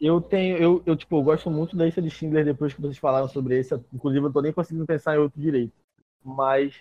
Eu 0.03 0.19
tenho, 0.19 0.57
eu, 0.57 0.83
eu, 0.85 0.97
tipo, 0.97 1.15
eu 1.15 1.23
gosto 1.23 1.49
muito 1.49 1.77
da 1.77 1.85
lista 1.85 2.01
de 2.01 2.09
Schindler 2.09 2.43
depois 2.43 2.73
que 2.73 2.81
vocês 2.81 2.97
falaram 2.97 3.29
sobre 3.29 3.57
esse. 3.57 3.73
Inclusive, 3.93 4.25
eu 4.25 4.33
tô 4.33 4.41
nem 4.41 4.51
conseguindo 4.51 4.85
pensar 4.85 5.15
em 5.15 5.19
outro 5.19 5.39
direito. 5.39 5.71
Mas 6.21 6.75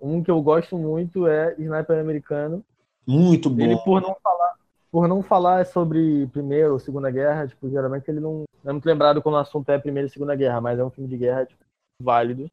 um 0.00 0.22
que 0.22 0.30
eu 0.30 0.40
gosto 0.40 0.78
muito 0.78 1.26
é 1.26 1.54
Sniper 1.58 2.00
Americano. 2.00 2.64
Muito 3.06 3.50
bom. 3.50 3.62
Ele, 3.62 3.76
por 3.84 4.00
não 4.00 4.16
falar, 4.22 4.54
por 4.90 5.06
não 5.06 5.22
falar 5.22 5.66
sobre 5.66 6.26
Primeira 6.28 6.72
ou 6.72 6.78
Segunda 6.78 7.10
Guerra, 7.10 7.46
tipo, 7.46 7.68
geralmente 7.68 8.10
ele 8.10 8.20
não, 8.20 8.44
não 8.64 8.70
é 8.70 8.72
muito 8.72 8.86
lembrado 8.86 9.20
quando 9.20 9.34
o 9.34 9.38
assunto 9.38 9.68
é 9.68 9.78
Primeira 9.78 10.08
e 10.08 10.10
Segunda 10.10 10.34
Guerra, 10.34 10.58
mas 10.58 10.78
é 10.78 10.84
um 10.84 10.90
filme 10.90 11.10
de 11.10 11.18
guerra, 11.18 11.44
tipo, 11.44 11.62
válido. 12.00 12.50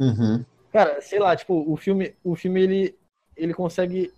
Uhum. 0.00 0.44
Cara, 0.72 1.00
sei 1.00 1.20
lá, 1.20 1.36
tipo, 1.36 1.64
o 1.72 1.76
filme, 1.76 2.12
o 2.24 2.34
filme 2.34 2.60
ele, 2.60 2.98
ele 3.36 3.54
consegue 3.54 4.12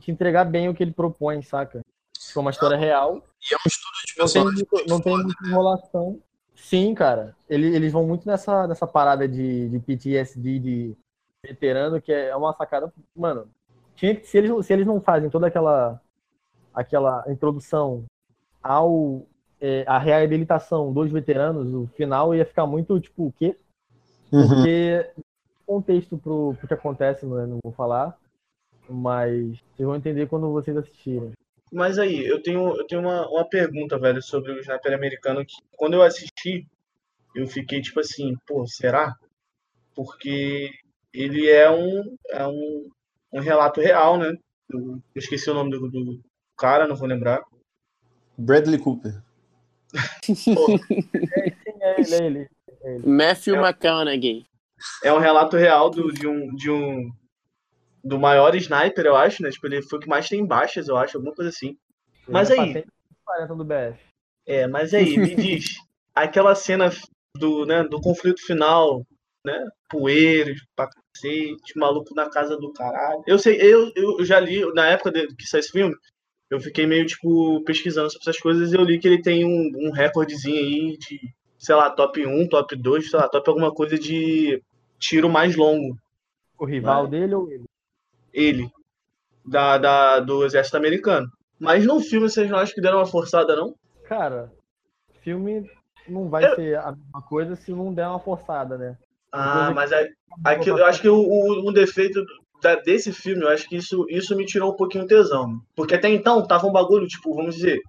te 0.00 0.10
entregar 0.10 0.46
bem 0.46 0.70
o 0.70 0.74
que 0.74 0.82
ele 0.82 0.92
propõe, 0.92 1.42
saca? 1.42 1.82
Tipo, 2.18 2.40
uma 2.40 2.50
história 2.50 2.78
real. 2.78 3.22
E 3.50 3.54
é 3.54 3.56
um 3.56 3.66
estudo 3.66 3.92
de 4.06 4.18
Não 4.18 4.26
tem, 4.26 4.44
personagem. 4.64 4.88
não 4.88 5.00
tem 5.00 5.16
muita 5.16 5.46
enrolação. 5.48 6.22
Sim, 6.54 6.94
cara. 6.94 7.36
Ele- 7.48 7.74
eles 7.74 7.92
vão 7.92 8.06
muito 8.06 8.26
nessa, 8.26 8.66
nessa 8.66 8.86
parada 8.86 9.28
de, 9.28 9.68
de 9.68 9.78
PTSD, 9.78 10.58
de 10.58 10.96
veterano, 11.44 12.00
que 12.00 12.12
é 12.12 12.34
uma 12.34 12.52
sacada. 12.54 12.92
Mano, 13.14 13.48
tinha 13.94 14.14
que, 14.16 14.26
se, 14.26 14.38
eles, 14.38 14.66
se 14.66 14.72
eles 14.72 14.86
não 14.86 15.00
fazem 15.00 15.30
toda 15.30 15.46
aquela, 15.46 16.00
aquela 16.74 17.24
introdução 17.28 18.04
ao 18.62 19.22
é, 19.60 19.84
a 19.86 19.98
reabilitação 19.98 20.92
dos 20.92 21.10
veteranos, 21.10 21.72
o 21.72 21.86
final 21.94 22.34
ia 22.34 22.44
ficar 22.44 22.66
muito 22.66 22.98
tipo, 23.00 23.26
o 23.26 23.32
quê? 23.32 23.56
Uhum. 24.32 24.48
Porque 24.48 25.10
contexto 25.66 26.18
pro, 26.18 26.54
pro 26.58 26.68
que 26.68 26.74
acontece, 26.74 27.24
não, 27.26 27.40
é? 27.40 27.46
não 27.46 27.58
vou 27.62 27.72
falar, 27.72 28.18
mas 28.88 29.58
vocês 29.74 29.86
vão 29.86 29.96
entender 29.96 30.26
quando 30.26 30.50
vocês 30.52 30.76
assistirem. 30.76 31.32
Mas 31.72 31.98
aí, 31.98 32.24
eu 32.24 32.40
tenho, 32.42 32.76
eu 32.76 32.86
tenho 32.86 33.00
uma, 33.00 33.28
uma 33.28 33.48
pergunta, 33.48 33.98
velho, 33.98 34.22
sobre 34.22 34.52
o 34.52 34.60
Sniper 34.60 34.94
americano 34.94 35.44
que 35.44 35.56
quando 35.72 35.94
eu 35.94 36.02
assisti, 36.02 36.66
eu 37.34 37.46
fiquei 37.46 37.80
tipo 37.80 38.00
assim, 38.00 38.34
pô, 38.46 38.66
será? 38.66 39.14
Porque 39.94 40.70
ele 41.12 41.48
é 41.48 41.70
um, 41.70 42.16
é 42.30 42.46
um, 42.46 42.88
um 43.32 43.40
relato 43.40 43.80
real, 43.80 44.18
né? 44.18 44.32
Eu 44.70 44.80
eu 44.90 45.02
esqueci 45.14 45.50
o 45.50 45.54
nome 45.54 45.70
do, 45.70 45.88
do 45.88 46.20
cara, 46.56 46.86
não 46.86 46.96
vou 46.96 47.08
lembrar. 47.08 47.42
Bradley 48.38 48.78
Cooper. 48.78 49.22
Sim, 50.22 50.54
é 51.80 52.00
ele, 52.00 52.14
é 52.14 52.26
ele. 52.26 52.48
Matthew 53.06 53.56
É. 53.56 53.58
McConaughey. 53.60 54.46
É 55.02 55.12
um 55.12 55.18
relato 55.18 55.56
real 55.56 55.90
do, 55.90 56.12
de 56.12 56.26
um 56.26 56.54
de 56.54 56.70
um 56.70 57.10
do 58.06 58.18
maior 58.18 58.54
sniper, 58.54 59.04
eu 59.06 59.16
acho, 59.16 59.42
né? 59.42 59.50
Tipo, 59.50 59.66
ele 59.66 59.82
foi 59.82 59.98
o 59.98 60.02
que 60.02 60.08
mais 60.08 60.28
tem 60.28 60.44
baixas, 60.46 60.88
eu 60.88 60.96
acho, 60.96 61.16
alguma 61.16 61.34
coisa 61.34 61.50
assim. 61.50 61.76
Mas 62.28 62.50
aí- 62.50 62.58
patente 62.74 62.86
40 63.24 63.54
do 63.54 63.64
BF. 63.64 63.98
É, 64.46 64.66
mas 64.68 64.94
aí, 64.94 65.16
me 65.18 65.34
diz, 65.58 65.64
aquela 66.14 66.54
cena 66.54 66.90
do, 67.36 67.66
né, 67.66 67.82
do 67.84 68.00
conflito 68.00 68.40
final, 68.46 69.04
né? 69.44 69.66
Poeiras, 69.90 70.58
pra 70.76 70.88
cacete, 70.88 71.76
maluco 71.76 72.14
na 72.14 72.30
casa 72.30 72.56
do 72.56 72.72
caralho. 72.72 73.22
Eu 73.26 73.38
sei, 73.38 73.58
eu, 73.60 73.90
eu 73.96 74.24
já 74.24 74.38
li, 74.38 74.64
na 74.72 74.86
época 74.86 75.10
de- 75.10 75.34
que 75.34 75.46
saiu 75.46 75.60
esse 75.60 75.72
filme, 75.72 75.94
eu 76.48 76.60
fiquei 76.60 76.86
meio, 76.86 77.04
tipo, 77.06 77.60
pesquisando 77.64 78.08
sobre 78.10 78.22
essas 78.30 78.40
coisas 78.40 78.72
e 78.72 78.76
eu 78.76 78.84
li 78.84 79.00
que 79.00 79.08
ele 79.08 79.20
tem 79.20 79.44
um, 79.44 79.88
um 79.88 79.90
recordezinho 79.90 80.56
aí 80.58 80.96
de, 80.96 81.18
sei 81.58 81.74
lá, 81.74 81.90
top 81.90 82.24
1, 82.24 82.48
top 82.48 82.76
2, 82.76 83.10
sei 83.10 83.18
lá, 83.18 83.28
top 83.28 83.48
alguma 83.50 83.72
coisa 83.74 83.98
de 83.98 84.62
tiro 84.98 85.28
mais 85.28 85.56
longo. 85.56 85.96
O 86.58 86.64
rival 86.64 87.02
Vai. 87.08 87.10
dele 87.10 87.34
ou 87.34 87.50
ele? 87.50 87.64
Ele, 88.36 88.70
da, 89.44 89.78
da, 89.78 90.20
do 90.20 90.44
exército 90.44 90.76
americano. 90.76 91.26
Mas 91.58 91.86
no 91.86 92.00
filme 92.00 92.28
vocês 92.28 92.50
não 92.50 92.58
acham 92.58 92.74
que 92.74 92.80
deram 92.82 92.98
uma 92.98 93.06
forçada, 93.06 93.56
não? 93.56 93.74
Cara, 94.04 94.52
filme 95.22 95.68
não 96.06 96.28
vai 96.28 96.44
Eu- 96.44 96.54
ser 96.54 96.78
a 96.78 96.92
mesma 96.92 97.22
coisa 97.22 97.56
se 97.56 97.72
não 97.72 97.92
der 97.94 98.06
uma 98.06 98.20
forçada, 98.20 98.76
né? 98.76 98.96
Ah, 99.32 99.70
mas 99.74 99.90
Aqui, 100.44 100.68
eu 100.68 100.84
acho 100.84 101.00
que 101.00 101.08
o, 101.08 101.16
o, 101.18 101.68
um 101.68 101.72
defeito 101.72 102.22
da- 102.62 102.76
desse 102.76 103.10
filme, 103.12 103.42
eu 103.42 103.48
acho 103.48 103.66
que 103.68 103.76
isso, 103.76 104.04
isso 104.10 104.36
me 104.36 104.44
tirou 104.44 104.72
um 104.72 104.76
pouquinho 104.76 105.04
o 105.04 105.06
tesão. 105.06 105.60
Porque 105.74 105.94
até 105.94 106.08
então 106.10 106.46
tava 106.46 106.66
um 106.66 106.72
bagulho, 106.72 107.06
tipo, 107.06 107.34
vamos 107.34 107.54
dizer, 107.56 107.80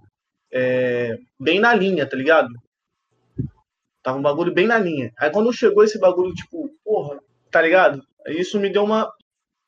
é, 0.50 1.18
bem 1.38 1.60
na 1.60 1.74
linha, 1.74 2.08
tá 2.08 2.16
ligado? 2.16 2.48
Tava 4.02 4.18
um 4.18 4.22
bagulho 4.22 4.52
bem 4.52 4.66
na 4.66 4.78
linha. 4.78 5.12
Aí 5.18 5.30
quando 5.30 5.52
chegou 5.52 5.84
esse 5.84 5.98
bagulho, 5.98 6.32
tipo, 6.34 6.70
porra, 6.84 7.18
tá 7.50 7.60
ligado? 7.60 8.02
Isso 8.28 8.58
me 8.58 8.70
deu 8.70 8.84
uma. 8.84 9.12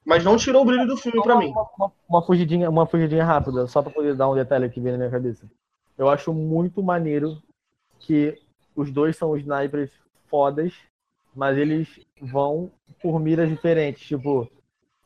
Mas 0.04 0.24
não 0.24 0.36
tirou 0.36 0.62
o 0.62 0.64
brilho 0.64 0.86
do 0.86 0.96
filme 0.96 1.22
pra 1.22 1.36
mim. 1.36 1.48
Uma, 1.50 1.68
uma- 1.78 1.92
uma 2.08 2.22
fugidinha, 2.22 2.68
uma 2.70 2.86
fugidinha 2.86 3.24
rápida, 3.24 3.66
só 3.66 3.82
pra 3.82 3.92
poder 3.92 4.14
dar 4.16 4.28
um 4.28 4.34
detalhe 4.34 4.68
que 4.68 4.80
vem 4.80 4.92
na 4.92 4.98
minha 4.98 5.10
cabeça. 5.10 5.48
Eu 5.96 6.08
acho 6.08 6.32
muito 6.32 6.82
maneiro 6.82 7.40
que 7.98 8.40
os 8.74 8.90
dois 8.90 9.16
são 9.16 9.36
snipers 9.36 9.90
fodas, 10.28 10.72
mas 11.34 11.58
eles 11.58 12.00
vão 12.20 12.70
por 13.02 13.20
miras 13.20 13.48
diferentes. 13.48 14.02
Tipo, 14.06 14.50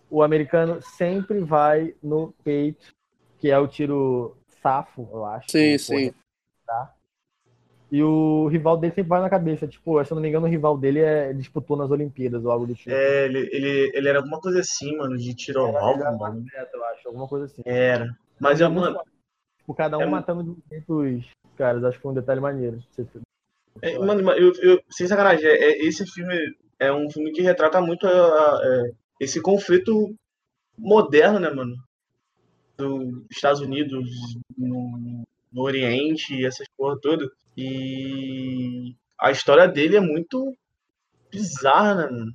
o 0.09 0.22
americano 0.22 0.80
sempre 0.80 1.40
vai 1.40 1.94
no 2.02 2.33
peito, 2.44 2.94
que 3.38 3.50
é 3.50 3.59
o 3.59 3.66
tiro 3.66 4.37
safo, 4.62 5.09
eu 5.12 5.24
acho. 5.24 5.50
Sim, 5.50 5.76
sim. 5.76 6.12
porra, 6.66 6.94
E 7.94 8.02
o 8.02 8.48
rival 8.48 8.76
dele 8.76 8.92
sempre 8.92 9.09
vai 9.09 9.20
na 9.20 9.30
cabeça. 9.30 9.68
Tipo, 9.68 10.04
se 10.04 10.11
eu 10.11 10.16
não 10.16 10.22
me 10.22 10.28
engano, 10.28 10.46
o 10.46 10.50
rival 10.50 10.76
dele 10.76 10.98
é, 10.98 11.33
disputou 11.33 11.76
nas 11.76 11.92
Olimpíadas 11.92 12.44
ou 12.44 12.50
algo 12.50 12.66
do 12.66 12.74
tipo. 12.74 12.90
É, 12.90 13.26
ele, 13.26 13.48
ele, 13.52 13.92
ele 13.94 14.09
era 14.09 14.18
alguma 14.18 14.40
coisa 14.40 14.59
assim, 14.59 14.96
mano, 14.96 15.16
de 15.16 15.33
tiro 15.33 15.61
ao 15.61 15.76
alvo, 15.76 16.02
mano. 16.18 16.44
atleta, 16.44 16.76
eu 16.76 16.85
acho, 16.87 17.07
alguma 17.09 17.28
coisa 17.28 17.44
assim. 17.44 17.62
Era. 17.64 18.12
Mas 18.40 18.61
eu, 18.61 18.68
mano, 18.68 18.98
Tipo, 19.59 19.74
cada 19.74 19.96
um 19.96 20.02
É 20.02 20.07
matando 20.07 20.42
de 20.42 20.50
um 20.50 20.57
jeito 20.68 20.92
os 21.02 21.24
caras. 21.57 21.85
Acho 21.85 21.98
que 21.98 22.02
foi 22.02 22.11
um 22.11 22.16
detalhe 22.16 22.40
maneiro. 22.40 22.83
É, 23.80 23.96
mano, 23.96 24.28
eu, 24.33 24.52
eu- 24.61 24.83
sem 24.90 25.07
sacanagem, 25.07 25.46
é, 25.46 25.52
é- 25.54 25.78
esse 25.85 26.04
filme 26.04 26.35
é 26.80 26.92
um 26.92 27.09
filme 27.09 27.30
que 27.30 27.42
retrata 27.42 27.80
muito 27.80 28.09
a- 28.09 28.11
a- 28.11 28.61
é, 28.64 28.90
esse 29.20 29.40
conflito 29.40 30.12
moderno, 30.76 31.38
né, 31.38 31.48
mano? 31.48 31.76
Dos 32.76 33.24
Estados 33.30 33.61
Unidos 33.61 34.04
no, 34.59 35.22
no 35.52 35.62
Oriente 35.62 36.35
e 36.35 36.44
essas 36.44 36.66
porra 36.76 36.98
toda. 37.00 37.30
E 37.56 38.94
a 39.18 39.30
história 39.30 39.68
dele 39.68 39.96
é 39.96 40.00
muito 40.00 40.56
bizarra, 41.30 41.94
né, 41.94 42.10
mano? 42.10 42.34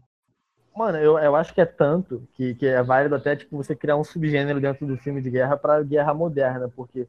Mano, 0.75 0.97
eu, 0.97 1.17
eu 1.17 1.35
acho 1.35 1.53
que 1.53 1.59
é 1.59 1.65
tanto 1.65 2.27
que, 2.33 2.55
que 2.55 2.65
é 2.65 2.81
válido 2.81 3.15
até 3.15 3.35
tipo, 3.35 3.57
você 3.57 3.75
criar 3.75 3.97
um 3.97 4.03
subgênero 4.03 4.61
dentro 4.61 4.87
do 4.87 4.97
filme 4.97 5.21
de 5.21 5.29
guerra 5.29 5.57
pra 5.57 5.83
guerra 5.83 6.13
moderna, 6.13 6.69
porque 6.69 7.07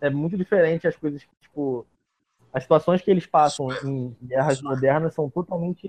é 0.00 0.08
muito 0.08 0.36
diferente 0.36 0.86
as 0.86 0.96
coisas 0.96 1.22
que, 1.22 1.30
tipo. 1.40 1.86
As 2.52 2.64
situações 2.64 3.00
que 3.00 3.10
eles 3.10 3.26
passam 3.26 3.68
em 3.84 4.16
guerras 4.22 4.60
modernas 4.60 5.14
são 5.14 5.30
totalmente 5.30 5.88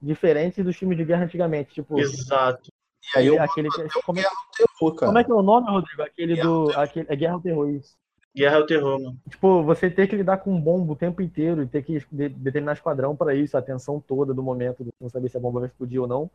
diferentes 0.00 0.62
dos 0.62 0.76
filmes 0.76 0.98
de 0.98 1.04
guerra 1.04 1.24
antigamente. 1.24 1.72
Tipo, 1.72 1.98
Exato. 1.98 2.70
E 3.14 3.18
aí 3.18 3.26
eu 3.26 3.42
aquele 3.42 3.68
que. 3.70 3.88
Como, 4.02 4.20
é- 4.20 4.24
terror, 4.56 4.94
cara. 4.94 5.10
como 5.10 5.18
é 5.18 5.24
que 5.24 5.30
é 5.30 5.34
o 5.34 5.42
nome, 5.42 5.70
Rodrigo? 5.70 6.02
Aquele 6.02 6.40
do. 6.40 6.70
Aquele, 6.74 7.06
é 7.08 7.16
Guerra 7.16 7.34
ao 7.34 7.40
Terror, 7.40 7.70
isso. 7.70 7.96
Guerra 8.34 8.56
é 8.56 8.58
o 8.60 8.66
terror, 8.66 9.00
mano. 9.00 9.18
Tipo, 9.28 9.62
você 9.64 9.90
ter 9.90 10.06
que 10.06 10.14
lidar 10.14 10.38
com 10.38 10.52
um 10.54 10.60
bombo 10.60 10.92
o 10.92 10.96
tempo 10.96 11.20
inteiro 11.20 11.62
e 11.62 11.66
ter 11.66 11.82
que 11.82 11.98
de- 12.12 12.28
determinar 12.28 12.74
esquadrão 12.74 13.16
pra 13.16 13.34
isso, 13.34 13.56
a 13.56 13.60
atenção 13.60 14.00
toda 14.00 14.32
do 14.32 14.42
momento, 14.42 14.84
de 14.84 14.90
não 15.00 15.08
saber 15.08 15.28
se 15.28 15.36
a 15.36 15.40
bomba 15.40 15.60
vai 15.60 15.68
explodir 15.68 16.00
ou 16.00 16.06
não. 16.06 16.30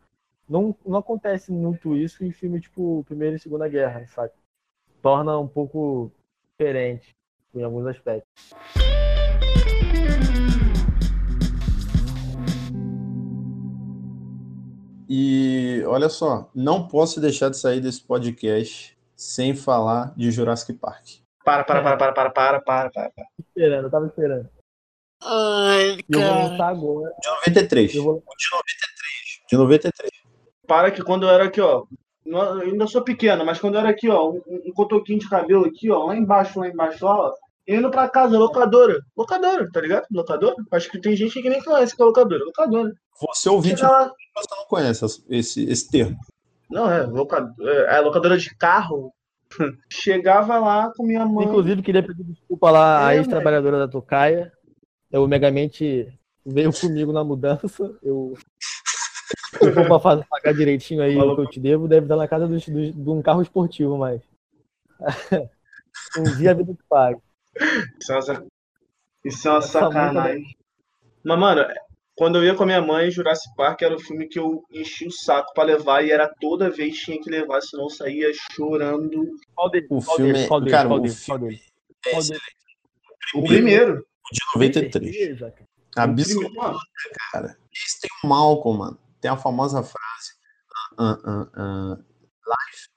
Não, 0.48 0.76
não 0.86 1.00
acontece 1.00 1.52
muito 1.52 1.96
isso 1.96 2.24
em 2.24 2.32
filme 2.32 2.60
tipo 2.60 3.04
Primeira 3.08 3.36
e 3.36 3.40
Segunda 3.40 3.68
Guerra, 3.68 4.06
sabe? 4.08 4.32
Torna 5.02 5.40
um 5.40 5.48
pouco 5.48 6.12
diferente 6.52 7.16
em 7.56 7.64
alguns 7.64 7.88
aspectos. 7.88 8.30
E 15.08 15.84
olha 15.88 16.10
só, 16.10 16.50
não 16.54 16.88
posso 16.88 17.22
deixar 17.22 17.50
de 17.50 17.58
sair 17.58 17.80
desse 17.80 18.02
podcast 18.02 18.98
sem 19.16 19.56
falar 19.56 20.14
de 20.18 20.30
Jurassic 20.30 20.74
Park. 20.74 21.25
Para, 21.46 21.64
para, 21.64 21.82
para, 21.84 21.98
para, 21.98 22.12
para, 22.14 22.30
para, 22.32 22.60
para, 22.62 22.90
para. 22.90 23.10
para. 23.12 23.26
Esperando, 23.40 23.86
eu 23.86 23.92
tava 23.92 24.08
esperando. 24.08 24.50
Ai, 25.24 25.98
E 25.98 26.06
eu 26.10 26.20
vou 26.20 26.30
cara. 26.30 26.48
lançar 26.50 26.68
agora. 26.70 27.12
De 27.22 27.30
93. 27.30 27.96
Eu 27.96 28.04
vou... 28.04 28.16
De 28.16 28.48
93. 28.52 29.42
De 29.50 29.58
93. 29.58 30.12
Para 30.68 30.92
que 30.92 31.04
quando 31.04 31.24
eu 31.24 31.30
era 31.30 31.46
aqui, 31.46 31.62
ó. 31.62 31.86
Eu 32.26 32.42
ainda 32.62 32.88
sou 32.88 33.04
pequeno, 33.04 33.46
mas 33.46 33.60
quando 33.60 33.76
eu 33.76 33.82
era 33.82 33.90
aqui, 33.90 34.10
ó, 34.10 34.32
um, 34.32 34.42
um 34.48 34.74
cotoquinho 34.74 35.20
de 35.20 35.30
cabelo 35.30 35.66
aqui, 35.66 35.92
ó, 35.92 36.06
lá 36.06 36.16
embaixo, 36.18 36.60
lá 36.60 36.68
embaixo, 36.68 37.06
ó, 37.06 37.32
indo 37.68 37.92
pra 37.92 38.10
casa, 38.10 38.38
locadora. 38.38 39.00
Locadora, 39.16 39.70
tá 39.72 39.80
ligado? 39.80 40.08
Locadora. 40.12 40.56
Acho 40.72 40.90
que 40.90 41.00
tem 41.00 41.16
gente 41.16 41.40
que 41.40 41.48
nem 41.50 41.64
conhece 41.64 41.96
que 41.96 42.02
é 42.02 42.06
locadora. 42.06 42.44
Locadora. 42.44 42.92
Você 43.22 43.48
ouvinte, 43.50 43.80
Chega 43.80 43.92
lá. 43.92 44.12
você 44.36 44.56
não 44.56 44.66
conhece 44.66 45.06
esse, 45.30 45.70
esse 45.70 45.90
termo. 45.92 46.18
Não, 46.70 46.92
é, 46.92 47.04
locadora, 47.06 47.54
é, 47.72 47.98
é 47.98 48.00
locadora 48.00 48.38
de 48.38 48.56
carro. 48.58 49.14
Chegava 49.92 50.58
lá 50.60 50.92
com 50.96 51.06
minha 51.06 51.26
mãe. 51.26 51.46
Inclusive, 51.46 51.82
queria 51.82 52.04
pedir 52.04 52.24
desculpa 52.24 52.72
lá 52.72 53.08
à 53.08 53.14
É, 53.14 53.18
ex-trabalhadora 53.18 53.80
da 53.80 53.88
Tocaia. 53.88 54.52
O 55.14 55.28
Megamente 55.28 56.08
veio 56.46 56.72
comigo 56.74 57.12
na 57.14 57.24
mudança. 57.24 57.98
Eu. 58.04 58.34
Se 59.58 59.72
for 59.74 59.86
pra 59.88 60.00
fazer, 60.00 60.26
pagar 60.30 60.54
direitinho 60.54 61.02
aí 61.02 61.18
o 61.18 61.36
que 61.36 61.42
eu 61.42 61.50
te 61.50 61.60
devo, 61.60 61.88
deve 61.88 62.06
estar 62.06 62.18
na 62.18 62.28
casa 62.28 62.48
dos- 62.48 62.68
dos- 62.68 62.94
de 62.94 63.10
um 63.10 63.22
carro 63.22 63.42
esportivo, 63.42 63.98
mas. 63.98 64.22
um 66.18 66.24
dia 66.38 66.52
a 66.52 66.54
vida 66.54 66.74
que 66.74 66.84
paga. 66.90 67.20
Isso 68.02 68.12
é 68.12 68.16
uma, 68.34 68.46
isso 69.24 69.48
é 69.48 69.52
uma 69.52 69.62
sacanagem. 69.62 70.44
Mas, 71.24 71.40
mano, 71.40 71.66
quando 72.16 72.38
eu 72.38 72.44
ia 72.46 72.56
com 72.56 72.64
a 72.64 72.66
minha 72.66 72.82
mãe, 72.82 73.12
Jurassic 73.12 73.54
Park 73.56 73.82
era 73.82 73.96
o 73.96 74.00
filme 74.00 74.28
que 74.28 74.40
eu 74.40 74.64
enchi 74.72 75.06
o 75.08 75.12
saco 75.12 75.54
pra 75.54 75.66
levar 75.66 76.04
e 76.04 76.12
era 76.12 76.34
toda 76.40 76.70
vez 76.70 76.98
tinha 76.98 77.20
que 77.22 77.30
levar, 77.30 77.62
senão 77.62 77.86
eu 77.86 77.90
saía 77.90 78.32
chorando. 78.54 79.26
Qual? 79.54 79.70
O 79.90 80.02
Qual 80.02 80.16
filme 80.18 80.40
é- 80.40 80.48
Qual 80.48 80.66
cara, 80.66 80.88
Qual 80.88 81.02
o 81.02 81.10
filme? 81.10 81.62
É 82.06 82.12
Qual. 82.12 82.24
O 83.36 83.44
primeiro. 83.44 84.06
De 84.32 84.40
93. 84.56 85.16
Certeza, 85.16 85.54
cara. 87.32 87.58
Esse 87.74 88.02
tem 88.02 88.10
o 88.24 88.28
Malcolm, 88.28 88.80
mano. 88.80 89.00
Tem 89.20 89.30
a 89.30 89.38
famosa 89.38 89.84
frase. 89.84 90.36
ah, 90.98 91.18
ah, 91.26 91.48
ah, 91.56 91.98
life 91.98 92.90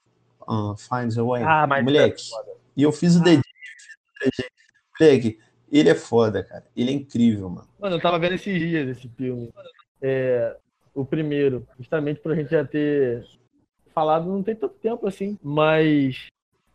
ah, 0.47 0.73
finds 0.77 1.17
a 1.17 1.23
way. 1.23 1.43
Ah, 1.43 1.67
mas 1.67 1.83
Moleque. 1.83 2.21
é. 2.21 2.55
E 2.77 2.83
eu 2.83 2.91
fiz 2.91 3.15
o 3.15 3.21
dedinho. 3.21 3.43
fiz 3.43 3.93
o 4.15 4.25
dedinho. 4.25 4.49
Moleque, 4.99 5.39
ele 5.71 5.89
é 5.89 5.95
foda, 5.95 6.43
cara. 6.43 6.65
Ele 6.75 6.91
é 6.91 6.93
incrível, 6.93 7.49
mano. 7.49 7.67
Mano, 7.79 7.95
eu 7.95 8.01
tava 8.01 8.19
vendo 8.19 8.35
esses 8.35 8.59
dias 8.59 8.87
esse 8.87 9.07
filme. 9.09 9.51
É, 10.01 10.55
o 10.93 11.05
primeiro, 11.05 11.67
justamente 11.77 12.19
pra 12.19 12.35
gente 12.35 12.51
já 12.51 12.65
ter 12.65 13.25
falado, 13.93 14.27
não 14.27 14.43
tem 14.43 14.55
tanto 14.55 14.75
tempo 14.75 15.07
assim, 15.07 15.37
mas 15.43 16.27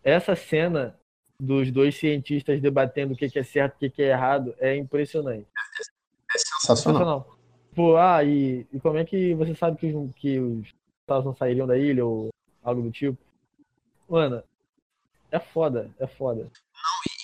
essa 0.02 0.36
cena 0.36 0.98
dos 1.38 1.70
dois 1.70 1.96
cientistas 1.96 2.60
debatendo 2.60 3.14
o 3.14 3.16
que 3.16 3.28
que 3.28 3.38
é 3.38 3.42
certo 3.42 3.74
e 3.74 3.76
o 3.76 3.78
que 3.80 3.96
que 3.96 4.02
é 4.02 4.10
errado 4.10 4.54
é 4.58 4.76
impressionante. 4.76 5.46
É 6.34 6.38
sensacional. 6.38 6.60
Sensacional. 6.60 7.38
Pô, 7.74 7.96
ah, 7.96 8.22
e, 8.22 8.66
e 8.72 8.78
como 8.78 8.98
é 8.98 9.04
que 9.04 9.34
você 9.34 9.54
sabe 9.54 9.76
que 9.76 9.86
os, 9.92 10.14
que 10.14 10.38
os 10.38 10.68
Estados 11.00 11.24
não 11.24 11.34
sairiam 11.34 11.66
da 11.66 11.76
ilha 11.76 12.06
ou 12.06 12.28
algo 12.62 12.82
do 12.82 12.90
tipo? 12.90 13.18
Mano, 14.08 14.42
é 15.30 15.40
foda, 15.40 15.90
é 15.98 16.06
foda. 16.06 16.48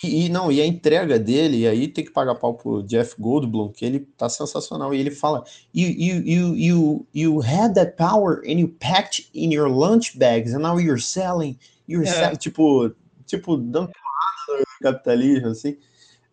E, 0.02 0.28
não, 0.30 0.50
e 0.50 0.60
a 0.60 0.66
entrega 0.66 1.18
dele, 1.18 1.58
e 1.58 1.68
aí 1.68 1.86
tem 1.86 2.04
que 2.04 2.10
pagar 2.10 2.34
pau 2.36 2.54
pro 2.54 2.82
Jeff 2.82 3.14
Goldblum, 3.20 3.70
que 3.70 3.84
ele 3.84 4.00
tá 4.16 4.28
sensacional. 4.28 4.94
E 4.94 4.98
ele 4.98 5.10
fala: 5.10 5.44
You, 5.74 5.88
you, 5.90 6.22
you, 6.26 6.56
you, 6.56 7.06
you 7.14 7.40
had 7.40 7.74
that 7.74 7.96
power 7.96 8.40
and 8.46 8.58
you 8.58 8.68
packed 8.80 9.28
in 9.34 9.52
your 9.52 9.68
lunch 9.68 10.16
bags, 10.18 10.54
and 10.54 10.60
now 10.60 10.78
you're 10.80 11.00
selling. 11.00 11.58
You're 11.86 12.08
É. 12.08 12.12
sell-" 12.12 12.36
tipo, 12.36 12.90
tipo, 13.26 13.56
dando 13.58 13.88
porrada 13.92 14.60
no 14.60 14.64
capitalismo, 14.90 15.48
assim. 15.48 15.76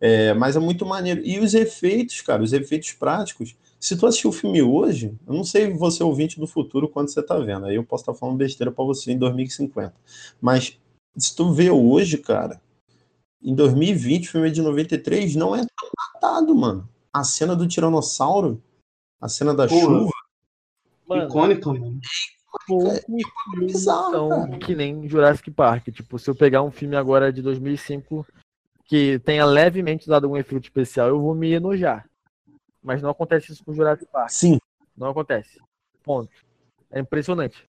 É, 0.00 0.32
mas 0.32 0.56
é 0.56 0.60
muito 0.60 0.86
maneiro. 0.86 1.20
E 1.24 1.38
os 1.38 1.52
efeitos, 1.54 2.20
cara, 2.22 2.42
os 2.42 2.52
efeitos 2.52 2.92
práticos. 2.92 3.54
Se 3.80 3.96
tu 3.96 4.06
assistir 4.06 4.26
o 4.28 4.32
filme 4.32 4.62
hoje, 4.62 5.14
eu 5.26 5.34
não 5.34 5.44
sei 5.44 5.68
você 5.72 6.02
ouvinte 6.02 6.40
do 6.40 6.46
futuro 6.46 6.88
quando 6.88 7.08
você 7.12 7.22
tá 7.22 7.38
vendo. 7.38 7.66
Aí 7.66 7.76
eu 7.76 7.84
posso 7.84 8.02
estar 8.02 8.14
falando 8.14 8.36
besteira 8.36 8.72
pra 8.72 8.84
você 8.84 9.12
em 9.12 9.18
2050. 9.18 9.94
Mas 10.40 10.76
se 11.16 11.34
tu 11.36 11.52
vê 11.52 11.70
hoje, 11.70 12.18
cara, 12.18 12.60
em 13.42 13.54
2020, 13.54 14.28
o 14.28 14.30
filme 14.32 14.48
é 14.48 14.50
de 14.50 14.62
93, 14.62 15.34
não 15.36 15.54
é 15.54 15.58
tão 15.60 15.90
datado, 16.14 16.54
mano. 16.54 16.88
A 17.12 17.24
cena 17.24 17.54
do 17.56 17.66
Tiranossauro, 17.66 18.62
a 19.20 19.28
cena 19.28 19.54
da 19.54 19.66
Porra. 19.66 19.80
chuva, 19.80 20.10
Mano, 21.06 21.24
icônico, 21.28 21.72
mano. 21.72 22.00
poucos 22.66 23.00
filmes 23.04 23.24
bizarro, 23.58 24.10
são 24.10 24.28
cara. 24.28 24.58
que 24.58 24.74
nem 24.74 25.08
Jurassic 25.08 25.50
Park. 25.50 25.88
Tipo, 25.88 26.18
se 26.18 26.28
eu 26.28 26.34
pegar 26.34 26.62
um 26.62 26.70
filme 26.70 26.96
agora 26.96 27.32
de 27.32 27.40
2005 27.42 28.26
que 28.84 29.18
tenha 29.20 29.44
levemente 29.44 30.04
usado 30.06 30.24
algum 30.24 30.36
efeito 30.36 30.64
especial, 30.64 31.08
eu 31.08 31.20
vou 31.20 31.34
me 31.34 31.52
enojar. 31.52 32.08
Mas 32.82 33.02
não 33.02 33.10
acontece 33.10 33.52
isso 33.52 33.64
com 33.64 33.72
Jurassic 33.72 34.10
Park. 34.10 34.30
sim, 34.30 34.58
Não 34.96 35.08
acontece. 35.10 35.58
Ponto. 36.02 36.30
É 36.90 37.00
impressionante. 37.00 37.64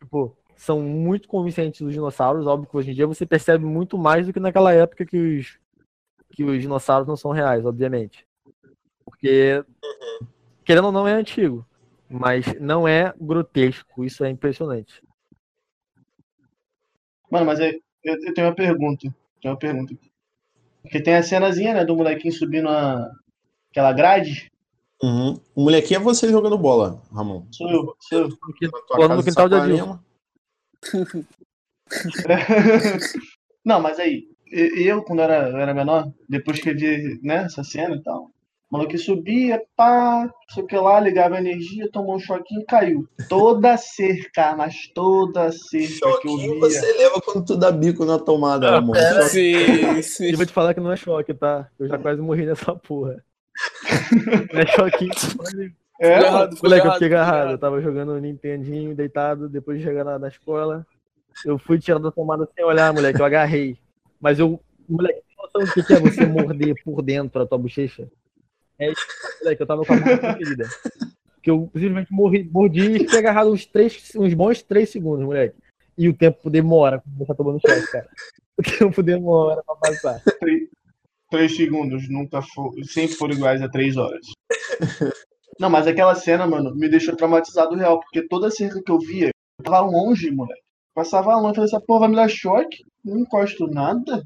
Tipo, 0.00 0.36
são 0.62 0.80
muito 0.80 1.26
convincentes 1.26 1.80
os 1.80 1.92
dinossauros. 1.92 2.46
Óbvio 2.46 2.70
que 2.70 2.76
hoje 2.76 2.92
em 2.92 2.94
dia 2.94 3.06
você 3.06 3.26
percebe 3.26 3.64
muito 3.64 3.98
mais 3.98 4.26
do 4.26 4.32
que 4.32 4.38
naquela 4.38 4.72
época 4.72 5.04
que 5.04 5.16
os, 5.16 5.58
que 6.30 6.44
os 6.44 6.60
dinossauros 6.60 7.08
não 7.08 7.16
são 7.16 7.32
reais, 7.32 7.66
obviamente. 7.66 8.24
Porque, 9.04 9.64
querendo 10.64 10.84
ou 10.84 10.92
não, 10.92 11.08
é 11.08 11.14
antigo. 11.14 11.66
Mas 12.08 12.46
não 12.60 12.86
é 12.86 13.12
grotesco. 13.20 14.04
Isso 14.04 14.24
é 14.24 14.30
impressionante. 14.30 15.02
Mano, 17.28 17.46
mas 17.46 17.58
eu, 17.58 17.72
eu, 18.04 18.32
tenho 18.32 18.46
uma 18.46 18.54
pergunta. 18.54 19.12
Tenho 19.40 19.54
uma 19.54 19.58
pergunta. 19.58 19.96
Porque 20.82 21.02
tem 21.02 21.16
a 21.16 21.24
cenazinha, 21.24 21.74
né, 21.74 21.84
do 21.84 21.96
molequinho 21.96 22.32
subindo 22.32 22.68
a, 22.68 23.10
aquela 23.70 23.92
grade. 23.92 24.48
Uhum. 25.02 25.40
O 25.56 25.64
molequinho 25.64 25.98
é 25.98 26.02
você 26.02 26.28
jogando 26.28 26.56
bola, 26.56 27.02
Ramon. 27.12 27.46
Sou 27.50 27.68
eu, 27.68 27.96
sou 27.98 28.18
eu. 28.20 28.28
Casa 28.96 29.16
no 29.16 29.24
quintal 29.24 29.48
de 29.48 29.56
Saquarema. 29.56 30.11
Não, 33.64 33.80
mas 33.80 33.98
aí, 33.98 34.24
eu, 34.50 35.02
quando 35.02 35.22
era, 35.22 35.48
eu 35.48 35.56
era 35.58 35.72
menor, 35.72 36.10
depois 36.28 36.60
que 36.60 36.70
eu 36.70 36.76
vi, 36.76 37.20
né, 37.22 37.44
essa 37.44 37.62
cena 37.62 37.94
e 37.94 38.02
tal, 38.02 38.24
o 38.24 38.30
maluco 38.70 38.96
subia, 38.98 39.62
pá, 39.76 40.28
sei 40.50 40.62
o 40.62 40.66
que 40.66 40.76
lá, 40.76 40.98
ligava 40.98 41.36
a 41.36 41.40
energia, 41.40 41.88
tomou 41.92 42.16
um 42.16 42.20
choquinho 42.20 42.62
e 42.62 42.66
caiu. 42.66 43.08
Toda 43.28 43.76
cerca, 43.76 44.56
mas 44.56 44.74
toda 44.94 45.52
cerca 45.52 45.98
que 46.00 46.04
eu 46.04 46.12
Choquinho 46.12 46.54
via. 46.54 46.70
você 46.70 46.92
leva 46.94 47.20
quando 47.20 47.44
tu 47.44 47.56
dá 47.56 47.70
bico 47.70 48.04
na 48.04 48.18
tomada, 48.18 48.70
Ramon. 48.70 48.96
É, 48.96 49.14
Choque- 49.14 49.30
sim, 49.30 50.02
sim. 50.02 50.24
E 50.24 50.36
vou 50.36 50.46
te 50.46 50.52
falar 50.52 50.74
que 50.74 50.80
não 50.80 50.92
é 50.92 50.96
choque, 50.96 51.32
tá? 51.34 51.68
Eu 51.78 51.88
já 51.88 51.98
quase 51.98 52.20
morri 52.20 52.44
nessa 52.46 52.74
porra. 52.74 53.22
Não 54.52 54.60
é 54.60 54.66
choquinho. 54.66 55.12
É, 56.00 56.18
errado, 56.18 56.56
Moleque, 56.62 56.86
eu 56.86 56.92
fiquei 56.92 57.08
agarrado. 57.08 57.50
Eu 57.52 57.58
tava 57.58 57.80
jogando 57.80 58.18
Nintendinho, 58.18 58.94
deitado, 58.94 59.48
depois 59.48 59.78
de 59.78 59.84
chegar 59.84 60.04
na, 60.04 60.18
na 60.18 60.28
escola. 60.28 60.86
Eu 61.44 61.58
fui 61.58 61.78
tirando 61.78 62.08
a 62.08 62.12
tomada 62.12 62.48
sem 62.54 62.64
olhar, 62.64 62.92
moleque. 62.92 63.20
Eu 63.20 63.24
agarrei. 63.24 63.78
Mas 64.20 64.38
eu. 64.38 64.60
Moleque, 64.88 65.22
tem 65.26 65.36
noção 65.36 65.64
do 65.64 65.72
que 65.72 65.82
que 65.82 65.92
é 65.92 66.00
você 66.00 66.26
morder 66.26 66.74
por 66.84 67.02
dentro 67.02 67.42
a 67.42 67.46
tua 67.46 67.58
bochecha? 67.58 68.10
É 68.78 68.90
isso, 68.90 69.06
moleque. 69.40 69.62
Eu 69.62 69.66
tava 69.66 69.84
com 69.84 69.92
a 69.92 69.96
mão 69.96 70.18
ferida. 70.18 70.68
Que 71.42 71.50
eu 71.50 71.70
simplesmente 71.74 72.12
morri, 72.12 72.44
mordi 72.44 72.96
e 72.96 72.98
fiquei 73.00 73.18
agarrado 73.18 73.50
uns, 73.50 73.66
três, 73.66 74.12
uns 74.16 74.34
bons 74.34 74.62
três 74.62 74.90
segundos, 74.90 75.24
moleque. 75.24 75.56
E 75.96 76.08
o 76.08 76.14
tempo 76.14 76.48
demora 76.48 77.02
você 77.16 77.26
tá 77.26 77.34
tomando 77.34 77.60
choque, 77.60 77.90
cara. 77.90 78.08
O 78.58 78.62
tempo 78.62 79.02
demora 79.02 79.62
pra 79.64 79.74
passar. 79.76 80.22
três 81.30 81.56
segundos 81.56 82.08
nunca 82.08 82.42
for, 82.42 82.72
sempre 82.84 83.16
foram 83.16 83.34
iguais 83.34 83.62
a 83.62 83.68
três 83.68 83.96
horas. 83.96 84.26
Não, 85.58 85.70
mas 85.70 85.86
aquela 85.86 86.14
cena, 86.14 86.46
mano, 86.46 86.74
me 86.74 86.88
deixou 86.88 87.14
traumatizado 87.16 87.74
real, 87.76 88.00
porque 88.00 88.26
toda 88.26 88.50
cerca 88.50 88.82
que 88.82 88.90
eu 88.90 88.98
via, 88.98 89.26
eu 89.58 89.64
tava 89.64 89.80
longe, 89.80 90.30
moleque. 90.30 90.60
Passava 90.94 91.36
longe, 91.36 91.54
falei, 91.54 91.68
essa 91.68 91.80
porra 91.80 92.00
vai 92.00 92.08
me 92.10 92.16
dar 92.16 92.28
choque? 92.28 92.84
Não 93.04 93.18
encosto 93.18 93.66
nada. 93.66 94.22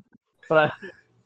Pra... 0.49 0.73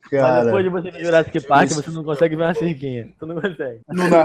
Mas 0.02 0.10
Cara, 0.20 0.44
depois 0.44 0.64
de 0.64 0.70
você 0.70 0.90
ver 0.90 1.04
Jurassic 1.04 1.40
Park, 1.46 1.70
isso- 1.70 1.82
você 1.82 1.90
não 1.90 2.02
consegue 2.02 2.34
ver 2.34 2.42
uma 2.42 2.54
cerquinha. 2.54 3.12
Tu 3.18 3.26
não 3.26 3.40
consegue. 3.40 3.80
Não 3.88 4.10
dá. 4.10 4.24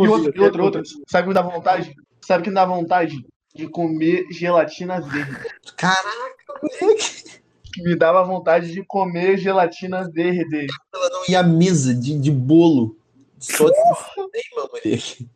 E 0.00 0.08
outra, 0.08 0.32
e 0.34 0.40
outra, 0.40 0.62
outra. 0.62 0.82
Sabe 1.06 1.20
o 1.20 1.22
que 1.22 1.28
me 1.28 1.34
dá 1.34 1.42
vontade? 1.42 1.94
Sabe 2.22 2.40
o 2.40 2.44
que 2.44 2.48
me 2.50 2.54
dá 2.56 2.64
vontade? 2.64 3.16
De 3.54 3.68
comer 3.68 4.26
gelatina 4.32 5.00
verde. 5.00 5.36
caraca, 5.76 6.04
moleque. 6.60 7.40
Me 7.78 7.94
dava 7.94 8.24
vontade 8.24 8.72
de 8.72 8.82
comer 8.84 9.38
gelatina 9.38 10.10
verde. 10.10 10.66
Ela 10.92 11.10
não 11.10 11.22
ia 11.28 11.40
à 11.40 11.42
mesa 11.44 11.94
de, 11.94 12.18
de 12.18 12.30
bolo. 12.32 12.96
Cinema, 13.46 14.68
moleque. 14.72 15.28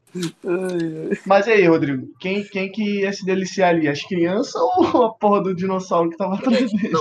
Mas 1.25 1.47
e 1.47 1.51
aí, 1.51 1.67
Rodrigo? 1.67 2.09
Quem, 2.19 2.45
quem 2.45 2.71
que 2.71 3.01
ia 3.01 3.13
se 3.13 3.25
deliciar 3.25 3.71
ali? 3.71 3.89
As 3.89 4.03
crianças 4.03 4.55
ou 4.55 5.05
a 5.05 5.15
porra 5.15 5.43
do 5.43 5.55
dinossauro 5.55 6.11
que 6.11 6.17
tava 6.17 6.35
atrás 6.35 6.71
dele? 6.73 6.93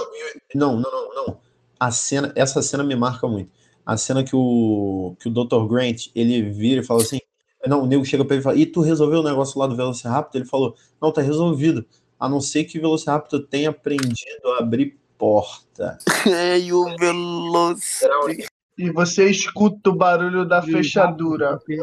Não, 0.54 0.76
não, 0.80 0.92
não, 0.92 1.16
não. 1.16 1.38
A 1.80 1.92
cena, 1.92 2.32
essa 2.36 2.62
cena 2.62 2.84
me 2.84 2.96
marca 2.96 3.28
muito. 3.28 3.50
A 3.86 3.98
cena 3.98 4.24
que 4.24 4.36
o, 4.36 5.16
que 5.20 5.28
o 5.28 5.32
Dr. 5.32 5.66
Grant, 5.68 6.08
ele 6.14 6.44
vira 6.44 6.82
e 6.82 6.86
fala 6.86 7.02
assim, 7.02 7.20
não, 7.66 7.84
o 7.84 7.88
nego 7.88 8.06
chega 8.06 8.24
pra 8.24 8.36
ele 8.36 8.42
e 8.42 8.44
fala, 8.44 8.58
e 8.58 8.66
tu 8.66 8.82
resolveu 8.82 9.20
o 9.20 9.24
negócio 9.24 9.60
lá 9.60 9.66
do 9.66 9.76
Velociraptor? 9.76 10.40
Ele 10.40 10.50
falou, 10.50 10.76
não, 11.02 11.12
tá 11.12 11.22
resolvido. 11.22 11.86
A 12.20 12.30
não 12.30 12.40
ser 12.40 12.66
que 12.66 12.78
o 12.78 12.82
Velociraptor 12.82 13.46
tenha 13.48 13.70
aprendido 13.70 14.48
a 14.58 14.60
abrir 14.60 14.98
porta. 15.18 15.98
É, 16.28 16.60
e 16.60 16.74
o 16.74 16.84
Velocity. 16.98 18.46
E 18.80 18.90
você 18.92 19.30
escuta 19.30 19.90
o 19.90 19.96
barulho 19.96 20.46
da 20.46 20.62
fechadura. 20.62 21.58
Porque, 21.58 21.76
se 21.76 21.82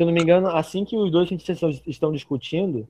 eu 0.00 0.06
não 0.06 0.12
me 0.12 0.20
engano, 0.20 0.48
assim 0.48 0.84
que 0.84 0.96
os 0.96 1.10
dois 1.10 1.28
cientistas 1.28 1.80
estão- 1.86 2.10
discutindo, 2.12 2.88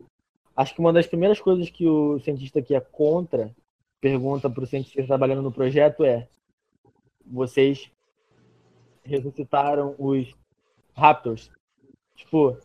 acho 0.56 0.74
que 0.74 0.80
uma 0.80 0.92
das 0.94 1.06
primeiras 1.06 1.38
coisas 1.38 1.68
que 1.68 1.86
o 1.86 2.18
cientista 2.20 2.62
que 2.62 2.74
é 2.74 2.80
contra 2.80 3.54
pergunta 4.00 4.48
para 4.48 4.64
o 4.64 4.66
cientista 4.66 4.94
que 4.94 5.00
está 5.02 5.14
trabalhando 5.14 5.42
no 5.42 5.52
projeto 5.52 6.02
é: 6.04 6.26
vocês 7.26 7.90
ressuscitaram 9.04 9.94
os 9.98 10.26
Raptors? 10.96 11.50
Tipo, 12.16 12.56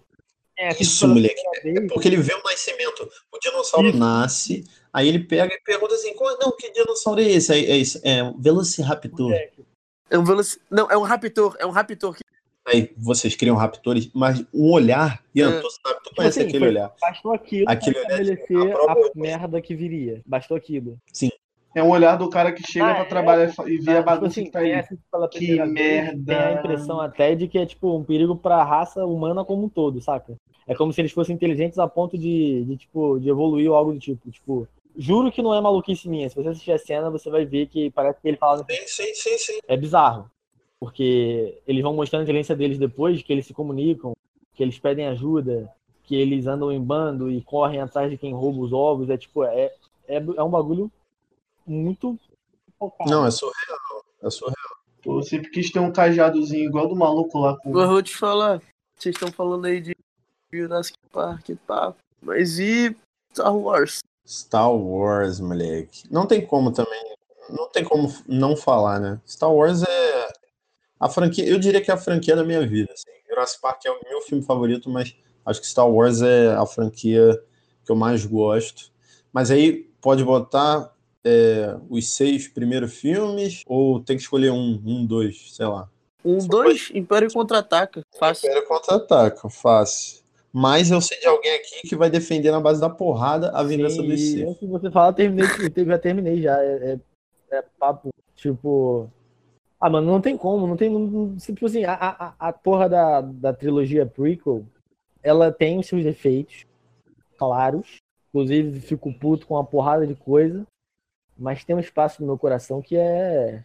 é, 0.58 0.70
assim, 0.70 0.84
Isso, 0.84 1.08
moleque. 1.08 1.36
primeira 1.62 1.82
vez, 1.82 1.94
Porque 1.94 2.08
ele 2.08 2.18
vê 2.18 2.34
o 2.34 2.44
nascimento. 2.44 3.10
O 3.34 3.40
dinossauro 3.40 3.88
Isso. 3.90 3.98
nasce, 3.98 4.64
aí 4.94 5.08
ele 5.08 5.20
pega 5.20 5.54
e 5.54 5.62
pergunta 5.62 5.94
assim, 5.96 6.14
"Qual- 6.14 6.38
não, 6.40 6.56
que 6.56 6.72
dinossauro 6.72 7.20
é 7.20 7.26
esse? 7.26 7.52
Aí, 7.52 7.66
é, 7.66 7.76
isso, 7.78 8.00
é 8.04 8.24
um 8.24 8.40
Velociraptor. 8.40 9.34
É 10.10 10.18
um 10.18 10.24
Veloci... 10.24 10.60
Não, 10.70 10.90
é 10.90 10.98
um 10.98 11.02
Raptor. 11.04 11.56
É 11.60 11.66
um 11.66 11.72
Raptor. 11.72 12.16
que- 12.16 12.24
Aí 12.68 12.92
vocês 12.98 13.36
criam 13.36 13.56
raptores, 13.56 14.12
mas 14.14 14.46
um 14.54 14.72
olhar, 14.72 15.24
Ian, 15.34 15.58
É. 15.58 15.60
tu 15.62 15.70
sabe, 15.72 15.96
tu 15.96 16.04
Tipo 16.04 16.16
conhece 16.18 16.40
assim, 16.40 16.48
aquele 16.50 16.68
olhar. 16.68 16.94
Bastou 17.02 17.34
aquilo 17.34 17.66
Aquele 17.68 17.96
de- 17.96 18.02
estabelecer 18.02 18.76
a 18.76 18.92
a 18.92 18.96
merda 19.16 19.62
que 19.62 19.76
viria. 19.76 20.22
Bastou 20.26 20.56
aquilo. 20.56 20.98
É 21.74 21.82
um 21.84 21.90
olhar 21.90 22.16
do 22.16 22.30
cara 22.30 22.52
que 22.52 22.62
chega 22.70 22.86
Ah, 22.92 22.94
pra 22.96 23.04
é? 23.04 23.08
trabalhar 23.08 23.54
e 23.68 23.78
vê 23.78 23.92
a 23.92 23.96
Tipo 23.96 24.06
bagunça 24.06 24.28
assim, 24.40 24.44
que 24.46 24.52
tá 24.52 24.60
aí. 24.60 24.84
Que 25.32 25.64
merda. 25.66 26.24
Tem 26.26 26.36
a 26.36 26.54
impressão 26.54 27.00
até 27.02 27.34
de 27.34 27.48
que 27.48 27.58
é 27.58 27.66
tipo 27.66 27.96
um 27.98 28.04
perigo 28.04 28.36
pra 28.36 28.64
raça 28.64 29.04
humana 29.06 29.44
como 29.44 29.66
um 29.66 29.70
todo, 29.70 30.00
saca? 30.02 30.36
É 30.68 30.76
como 30.76 30.94
se 30.94 31.02
eles 31.02 31.12
fossem 31.12 31.34
inteligentes 31.36 31.80
a 31.80 31.88
ponto 31.88 32.18
de, 32.20 32.66
de, 32.66 32.78
tipo, 32.78 33.20
de 33.20 33.30
evoluir 33.30 33.70
ou 33.72 33.76
algo 33.76 33.94
do 33.94 34.00
tipo. 34.00 34.30
Tipo, 34.30 34.68
juro 34.98 35.32
que 35.32 35.42
não 35.42 35.54
é 35.54 35.62
maluquice 35.62 36.08
minha. 36.10 36.30
Se 36.30 36.36
você 36.36 36.50
assistir 36.50 36.72
a 36.72 36.78
cena, 36.78 37.10
você 37.10 37.30
vai 37.30 37.46
ver 37.46 37.68
que 37.68 37.90
parece 37.92 38.22
que 38.22 38.28
ele 38.28 38.38
fala. 38.38 38.66
Sim, 38.70 38.88
sim, 38.88 39.14
sim, 39.14 39.38
sim. 39.38 39.60
É 39.68 39.78
bizarro. 39.78 40.30
Porque 40.80 41.62
eles 41.68 41.84
vão 41.84 41.94
mostrando 41.94 42.22
a 42.22 42.24
inteligência 42.24 42.56
deles 42.56 42.78
depois, 42.78 43.22
que 43.22 43.34
eles 43.34 43.46
se 43.46 43.54
comunicam, 43.54 44.14
que 44.56 44.64
eles 44.64 44.80
pedem 44.80 45.08
ajuda, 45.08 45.70
que 46.04 46.16
eles 46.16 46.48
andam 46.48 46.72
em 46.72 46.82
bando 46.82 47.30
e 47.30 47.42
correm 47.42 47.82
atrás 47.82 48.10
de 48.10 48.18
quem 48.18 48.34
rouba 48.34 48.60
os 48.60 48.74
ovos. 48.74 49.10
É 49.10 49.18
tipo, 49.18 49.44
é, 49.44 49.74
é, 50.08 50.18
é 50.18 50.44
um 50.44 50.50
bagulho 50.50 50.92
muito 51.68 52.18
focado. 52.78 53.10
Não, 53.10 53.26
é 53.26 53.32
surreal. 53.32 54.06
É 54.24 54.30
surreal. 54.30 54.80
Eu 55.06 55.24
sempre 55.24 55.50
quis 55.50 55.72
ter 55.72 55.80
um 55.80 55.92
cajadozinho 55.92 56.66
igual 56.66 56.88
do 56.88 56.96
maluco 56.96 57.40
lá 57.40 57.58
com. 57.58 57.70
Eu 57.78 57.88
vou 57.88 58.02
te 58.02 58.16
falar. 58.16 58.62
Vocês 58.98 59.16
estão 59.16 59.32
falando 59.32 59.66
aí 59.66 59.80
de 59.80 59.96
Jurassic 60.52 60.98
Park 61.12 61.50
e 61.50 61.56
tal. 61.56 61.96
Mas 62.22 62.60
e 62.60 62.96
Star 63.32 63.56
Wars? 63.56 64.00
Star 64.30 64.72
Wars, 64.72 65.40
moleque. 65.40 66.04
Não 66.12 66.28
tem 66.28 66.46
como 66.46 66.72
também. 66.72 67.16
Não 67.50 67.68
tem 67.68 67.84
como 67.84 68.14
não 68.28 68.56
falar, 68.56 69.00
né? 69.00 69.20
Star 69.28 69.52
Wars 69.52 69.82
é 69.82 70.30
a 71.00 71.10
franquia. 71.10 71.48
Eu 71.48 71.58
diria 71.58 71.82
que 71.82 71.90
é 71.90 71.94
a 71.96 71.98
franquia 71.98 72.36
da 72.36 72.44
minha 72.44 72.66
vida. 72.68 72.94
Assim. 72.94 73.10
Jurassic 73.28 73.60
Park 73.60 73.86
é 73.86 73.92
o 73.92 74.00
meu 74.08 74.22
filme 74.22 74.44
favorito, 74.44 74.88
mas 74.88 75.16
acho 75.44 75.60
que 75.60 75.68
Star 75.68 75.90
Wars 75.90 76.22
é 76.22 76.54
a 76.54 76.64
franquia 76.68 77.42
que 77.84 77.92
eu 77.92 77.96
mais 77.96 78.24
gosto. 78.24 78.92
Mas 79.34 79.50
aí 79.50 79.90
pode 80.00 80.24
botar 80.24 80.94
é, 81.24 81.76
os 81.90 82.14
seis 82.14 82.48
primeiros 82.48 82.94
filmes 82.94 83.64
ou 83.66 84.00
tem 84.00 84.16
que 84.16 84.22
escolher 84.22 84.52
um, 84.52 84.80
um, 84.86 85.06
dois, 85.08 85.56
sei 85.56 85.66
lá. 85.66 85.90
Um, 86.24 86.38
dois, 86.38 86.92
Império 86.94 87.34
Contra-Ataca. 87.34 88.04
Fácil. 88.20 88.48
Império 88.48 88.68
contra-ataca, 88.68 89.50
fácil. 89.50 90.19
Mas 90.52 90.90
eu 90.90 91.00
sei 91.00 91.20
de 91.20 91.28
alguém 91.28 91.54
aqui 91.56 91.88
que 91.88 91.96
vai 91.96 92.10
defender 92.10 92.52
na 92.52 92.60
base 92.60 92.82
da 92.82 92.90
porrada 92.90 93.52
a 93.52 93.64
vingança 93.64 94.02
Sim, 94.02 94.08
dos 94.08 94.20
e 94.20 94.32
Sith. 94.32 94.48
antes 94.48 94.60
de 94.60 94.68
você 94.68 94.92
falar, 94.92 95.14
terminei, 95.14 95.46
eu 95.76 95.86
já 95.86 96.00
terminei 96.00 96.42
já. 96.42 96.64
É, 96.64 96.94
é, 97.52 97.58
é 97.58 97.62
papo, 97.80 98.10
tipo. 98.36 99.10
Ah, 99.80 99.90
mano, 99.90 100.12
não 100.12 100.20
tem 100.20 100.36
como, 100.36 100.66
não 100.66 100.76
tem. 100.76 100.90
Não, 100.90 101.38
tipo 101.38 101.66
assim, 101.66 101.86
a, 101.86 101.94
a, 101.94 102.36
a 102.50 102.54
porra 102.54 102.90
da, 102.90 103.22
da 103.22 103.54
trilogia 103.54 104.06
prequel, 104.06 104.66
ela 105.22 105.52
tem 105.52 105.78
os 105.78 105.88
seus 105.88 106.04
defeitos, 106.04 106.66
claros. 107.38 107.98
Inclusive, 108.30 108.80
fico 108.82 109.14
puto 109.14 109.46
com 109.48 109.54
uma 109.54 109.66
porrada 109.66 110.06
de 110.06 110.16
coisa. 110.16 110.66
Mas 111.38 111.64
tem 111.64 111.76
um 111.76 111.80
espaço 111.80 112.22
no 112.22 112.28
meu 112.28 112.38
coração 112.38 112.82
que 112.82 112.98
é. 112.98 113.64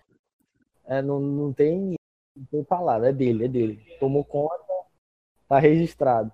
é 0.85 1.03
não, 1.03 1.19
não 1.19 1.53
tem. 1.53 1.95
Não 2.37 2.47
tem 2.47 2.65
palavra, 2.65 3.09
é 3.09 3.13
dele, 3.13 3.45
é 3.45 3.49
dele. 3.49 3.81
Tomou 3.99 4.25
conta, 4.25 4.65
tá 5.49 5.59
registrado. 5.59 6.33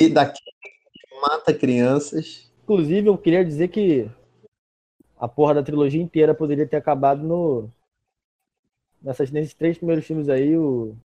E 0.00 0.08
daqui 0.08 0.40
que 0.42 1.20
mata 1.20 1.52
crianças. 1.54 2.50
Inclusive, 2.62 3.08
eu 3.08 3.18
queria 3.18 3.44
dizer 3.44 3.68
que 3.68 4.08
a 5.18 5.28
porra 5.28 5.54
da 5.54 5.62
trilogia 5.62 6.02
inteira 6.02 6.34
poderia 6.34 6.66
ter 6.66 6.76
acabado 6.76 7.22
no. 7.22 7.70
Nessas, 9.00 9.30
nesses 9.30 9.54
três 9.54 9.76
primeiros 9.76 10.04
filmes 10.04 10.28
aí, 10.28 10.56
o 10.56 10.96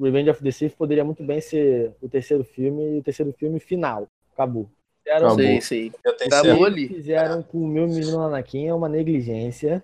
Revenge 0.00 0.30
of 0.30 0.42
the 0.42 0.50
Sith 0.50 0.74
poderia 0.74 1.04
muito 1.04 1.22
bem 1.22 1.40
ser 1.40 1.92
o 2.00 2.08
terceiro 2.08 2.44
filme 2.44 2.96
e 2.96 2.98
o 2.98 3.02
terceiro 3.02 3.32
filme 3.32 3.60
final. 3.60 4.08
Acabou. 4.32 4.68
Fizeram, 5.02 5.26
Acabou. 5.28 5.44
Eu 5.44 6.16
tenho 6.16 6.28
Acabou 6.28 6.30
certeza. 6.30 6.66
ali. 6.66 6.88
fizeram 6.88 7.42
com 7.42 7.58
o 7.58 7.68
meu 7.68 7.86
menino 7.86 8.20
Anakin 8.20 8.66
é 8.66 8.74
uma 8.74 8.88
negligência. 8.88 9.82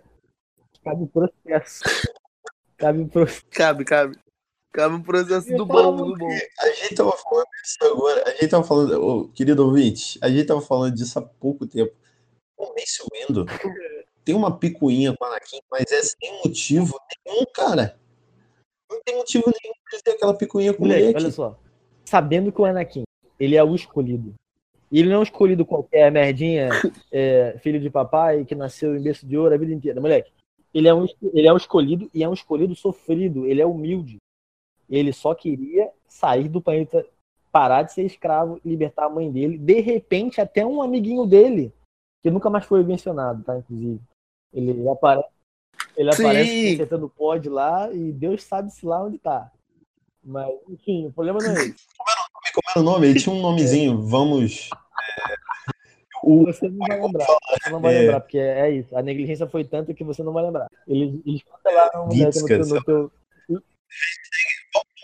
Cabe 0.82 1.07
processo. 1.07 1.82
Cabe 2.76 3.05
processo. 3.05 3.45
Cabe, 3.51 3.84
cabe. 3.84 4.18
Cabe 4.72 4.94
um 4.94 5.02
processo 5.02 5.48
do 5.48 5.54
Eu 5.54 5.66
bom, 5.66 5.96
do 5.96 6.16
bom. 6.16 6.30
A 6.60 6.68
gente 6.70 6.94
tava 6.94 7.12
falando 7.12 7.46
disso 7.62 7.78
agora. 7.82 8.24
A 8.26 8.30
gente 8.30 8.48
tava 8.48 8.64
falando, 8.64 9.06
ô, 9.06 9.28
querido 9.28 9.66
ouvinte, 9.66 10.18
a 10.22 10.30
gente 10.30 10.46
tava 10.46 10.62
falando 10.62 10.94
disso 10.94 11.18
há 11.18 11.22
pouco 11.22 11.66
tempo. 11.66 11.92
O 12.56 12.68
Mace 12.68 13.02
Windu 13.12 13.44
tem 14.24 14.34
uma 14.34 14.56
picuinha 14.56 15.14
com 15.14 15.24
o 15.24 15.28
Anakin, 15.28 15.58
mas 15.70 15.90
é 15.92 16.00
sem 16.02 16.40
motivo 16.44 16.98
nenhum, 17.26 17.44
cara. 17.52 17.98
Não 18.90 19.00
tem 19.04 19.16
motivo 19.16 19.44
nenhum 19.46 19.74
pra 19.84 19.94
ele 19.94 20.02
ter 20.02 20.10
aquela 20.12 20.34
picuinha 20.34 20.72
com 20.72 20.84
o 20.84 20.86
moleque. 20.86 21.16
olha 21.16 21.30
só. 21.30 21.58
Sabendo 22.04 22.50
que 22.50 22.60
o 22.60 22.64
Anakin, 22.64 23.04
ele 23.38 23.56
é 23.56 23.64
o 23.64 23.74
escolhido. 23.74 24.34
E 24.90 25.00
ele 25.00 25.08
não 25.08 25.16
é 25.16 25.18
um 25.20 25.24
escolhido 25.24 25.66
qualquer 25.66 26.10
merdinha, 26.10 26.68
é, 27.12 27.58
filho 27.62 27.80
de 27.80 27.90
papai, 27.90 28.44
que 28.44 28.54
nasceu 28.54 28.96
em 28.96 29.02
berço 29.02 29.26
de 29.26 29.36
ouro 29.36 29.54
a 29.54 29.58
vida 29.58 29.72
inteira. 29.72 30.00
Moleque, 30.00 30.30
ele 30.72 30.88
é, 30.88 30.94
um, 30.94 31.06
ele 31.34 31.48
é 31.48 31.52
um 31.52 31.56
escolhido 31.56 32.10
e 32.14 32.22
é 32.22 32.28
um 32.28 32.34
escolhido 32.34 32.74
sofrido. 32.74 33.46
Ele 33.46 33.60
é 33.60 33.66
humilde. 33.66 34.18
Ele 34.93 35.12
só 35.12 35.34
queria 35.34 35.90
sair 36.07 36.49
do 36.49 36.61
planeta, 36.61 37.05
parar 37.51 37.82
de 37.82 37.93
ser 37.95 38.05
escravo, 38.05 38.61
libertar 38.64 39.07
a 39.07 39.11
mãe 39.11 39.30
dele. 39.32 39.57
De 39.57 39.80
repente, 39.80 40.40
até 40.40 40.64
um 40.66 40.82
amiguinho 40.82 41.24
dele, 41.26 41.72
que 42.22 42.30
nunca 42.30 42.51
mais 42.51 42.66
foi 42.66 42.84
mencionado, 42.84 43.43
tá? 43.43 43.57
Inclusive. 43.59 44.01
Ele 44.53 44.86
aparece, 44.88 45.28
ele 45.97 46.12
Sim. 46.12 46.22
aparece 46.22 46.74
acertando 46.74 47.07
o 47.07 47.11
pod 47.11 47.49
lá 47.49 47.90
e 47.93 48.12
Deus 48.12 48.45
sabe-se 48.45 48.84
lá 48.84 49.03
onde 49.03 49.18
tá. 49.18 49.51
Mas, 50.22 50.49
enfim, 50.68 51.07
o 51.07 51.12
problema 51.12 51.38
não 51.40 51.51
é 51.51 51.55
esse. 51.55 51.74
Como 52.55 52.68
era 52.70 52.80
o 52.80 52.82
nome? 52.82 53.07
Ele 53.09 53.18
tinha 53.18 53.34
um 53.34 53.40
nomezinho. 53.40 54.03
Vamos. 54.03 54.68
é, 54.70 55.34
o, 56.22 56.45
Você 56.45 56.68
não 56.68 56.86
vai 56.86 57.01
lembrar. 57.01 57.26
Você 57.26 57.70
não 57.70 57.80
vai 57.80 57.95
É. 57.95 57.99
lembrar, 58.01 58.20
porque 58.20 58.36
é 58.38 58.70
isso. 58.70 58.95
A 58.97 59.01
negligência 59.03 59.47
foi 59.49 59.64
tanta 59.64 59.95
que 59.95 60.05
você 60.05 60.22
não 60.22 60.34
vai 60.34 60.45
lembrar. 60.45 60.68
Eles, 60.86 61.18
eles 61.26 61.43
cancelaram 61.43 62.09
no, 62.09 62.30
teu- 62.30 62.59
no 62.66 62.84
teu. 62.84 63.12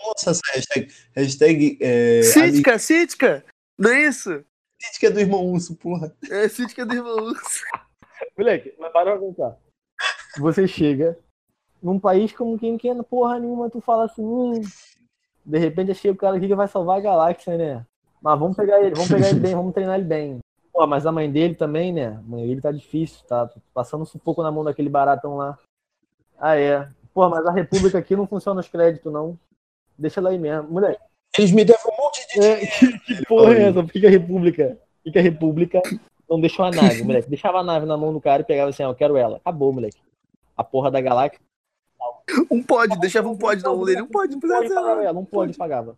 Nossa, 0.05 0.31
essa 0.31 0.41
hashtag. 0.53 0.93
Hashtag. 1.15 1.77
É, 1.81 2.21
Cítica, 2.23 2.79
Cítica! 2.79 3.45
Não 3.77 3.91
é 3.91 4.03
isso? 4.03 4.43
Crítica 4.79 5.11
do 5.11 5.19
irmão 5.19 5.45
Urso, 5.45 5.75
porra. 5.75 6.15
É 6.29 6.47
Cítica 6.47 6.85
do 6.85 6.93
irmão 6.93 7.15
Urso. 7.15 7.63
Moleque, 8.37 8.73
mas 8.79 8.91
para 8.91 9.17
pra 9.17 9.27
pensar. 9.27 9.57
Você 10.37 10.67
chega 10.67 11.17
num 11.81 11.99
país 11.99 12.31
como 12.31 12.57
quem 12.57 12.71
não 12.71 12.77
quer 12.77 13.03
porra 13.03 13.39
nenhuma, 13.39 13.69
tu 13.69 13.81
fala 13.81 14.05
assim, 14.05 14.23
hum, 14.23 14.61
De 15.45 15.57
repente 15.57 15.91
achei 15.91 16.11
o 16.11 16.15
cara 16.15 16.37
aqui 16.37 16.47
que 16.47 16.55
vai 16.55 16.67
salvar 16.67 16.97
a 16.97 17.01
galáxia, 17.01 17.57
né? 17.57 17.85
Mas 18.21 18.39
vamos 18.39 18.55
pegar 18.55 18.81
ele, 18.81 18.95
vamos 18.95 19.09
pegar 19.09 19.29
ele 19.29 19.39
bem, 19.39 19.55
vamos 19.55 19.73
treinar 19.73 19.95
ele 19.97 20.07
bem. 20.07 20.39
Pô, 20.73 20.85
mas 20.85 21.05
a 21.05 21.11
mãe 21.11 21.31
dele 21.31 21.55
também, 21.55 21.91
né? 21.91 22.07
A 22.07 22.21
mãe 22.21 22.45
dele 22.45 22.61
tá 22.61 22.71
difícil, 22.71 23.25
tá 23.25 23.49
passando 23.73 24.01
um 24.01 24.05
sufoco 24.05 24.43
na 24.43 24.51
mão 24.51 24.63
daquele 24.63 24.89
baratão 24.89 25.37
lá. 25.37 25.57
Ah, 26.37 26.57
é. 26.57 26.89
Pô, 27.13 27.27
mas 27.29 27.45
a 27.45 27.51
República 27.51 27.97
aqui 27.97 28.15
não 28.15 28.27
funciona 28.27 28.59
os 28.59 28.67
créditos, 28.67 29.11
não. 29.11 29.37
Deixa 29.99 30.19
ela 30.19 30.29
aí 30.29 30.39
mesmo. 30.39 30.69
Moleque. 30.71 30.99
Eles 31.37 31.51
me 31.51 31.63
devem 31.63 31.81
um 31.85 32.03
monte 32.03 32.27
de 32.33 32.43
É, 32.43 32.65
que, 32.65 32.99
que 32.99 33.25
porra 33.25 33.53
é 33.53 33.61
essa? 33.63 33.83
Por 33.83 33.91
que 33.91 33.99
que 33.99 34.07
a 34.07 34.09
República? 34.09 34.79
Por 35.03 35.13
que 35.13 35.19
a 35.19 35.21
República 35.21 35.81
não 36.29 36.39
deixou 36.41 36.65
a 36.65 36.71
nave, 36.71 37.03
moleque? 37.03 37.29
Deixava 37.29 37.59
a 37.59 37.63
nave 37.63 37.85
na 37.85 37.95
mão 37.97 38.11
do 38.11 38.19
cara 38.21 38.41
e 38.41 38.45
pegava 38.45 38.69
assim, 38.69 38.83
ó, 38.83 38.89
eu 38.91 38.95
quero 38.95 39.15
ela. 39.15 39.37
Acabou, 39.37 39.71
moleque. 39.71 39.99
A 40.57 40.63
porra 40.63 40.89
da 40.89 40.99
galáxia. 41.01 41.39
Um 42.49 42.61
pode, 42.63 42.97
deixava 42.99 43.27
um 43.29 43.37
pode 43.37 43.61
na 43.63 43.69
mão 43.69 43.83
dele, 43.85 44.01
um 44.03 44.07
pode, 44.07 44.35
não 44.35 44.39
Não 44.39 44.39
precisa 44.39 44.75
pode 44.75 44.89
ela. 44.91 45.03
ela, 45.03 45.13
não 45.13 45.25
pode, 45.25 45.57
pagava. 45.57 45.97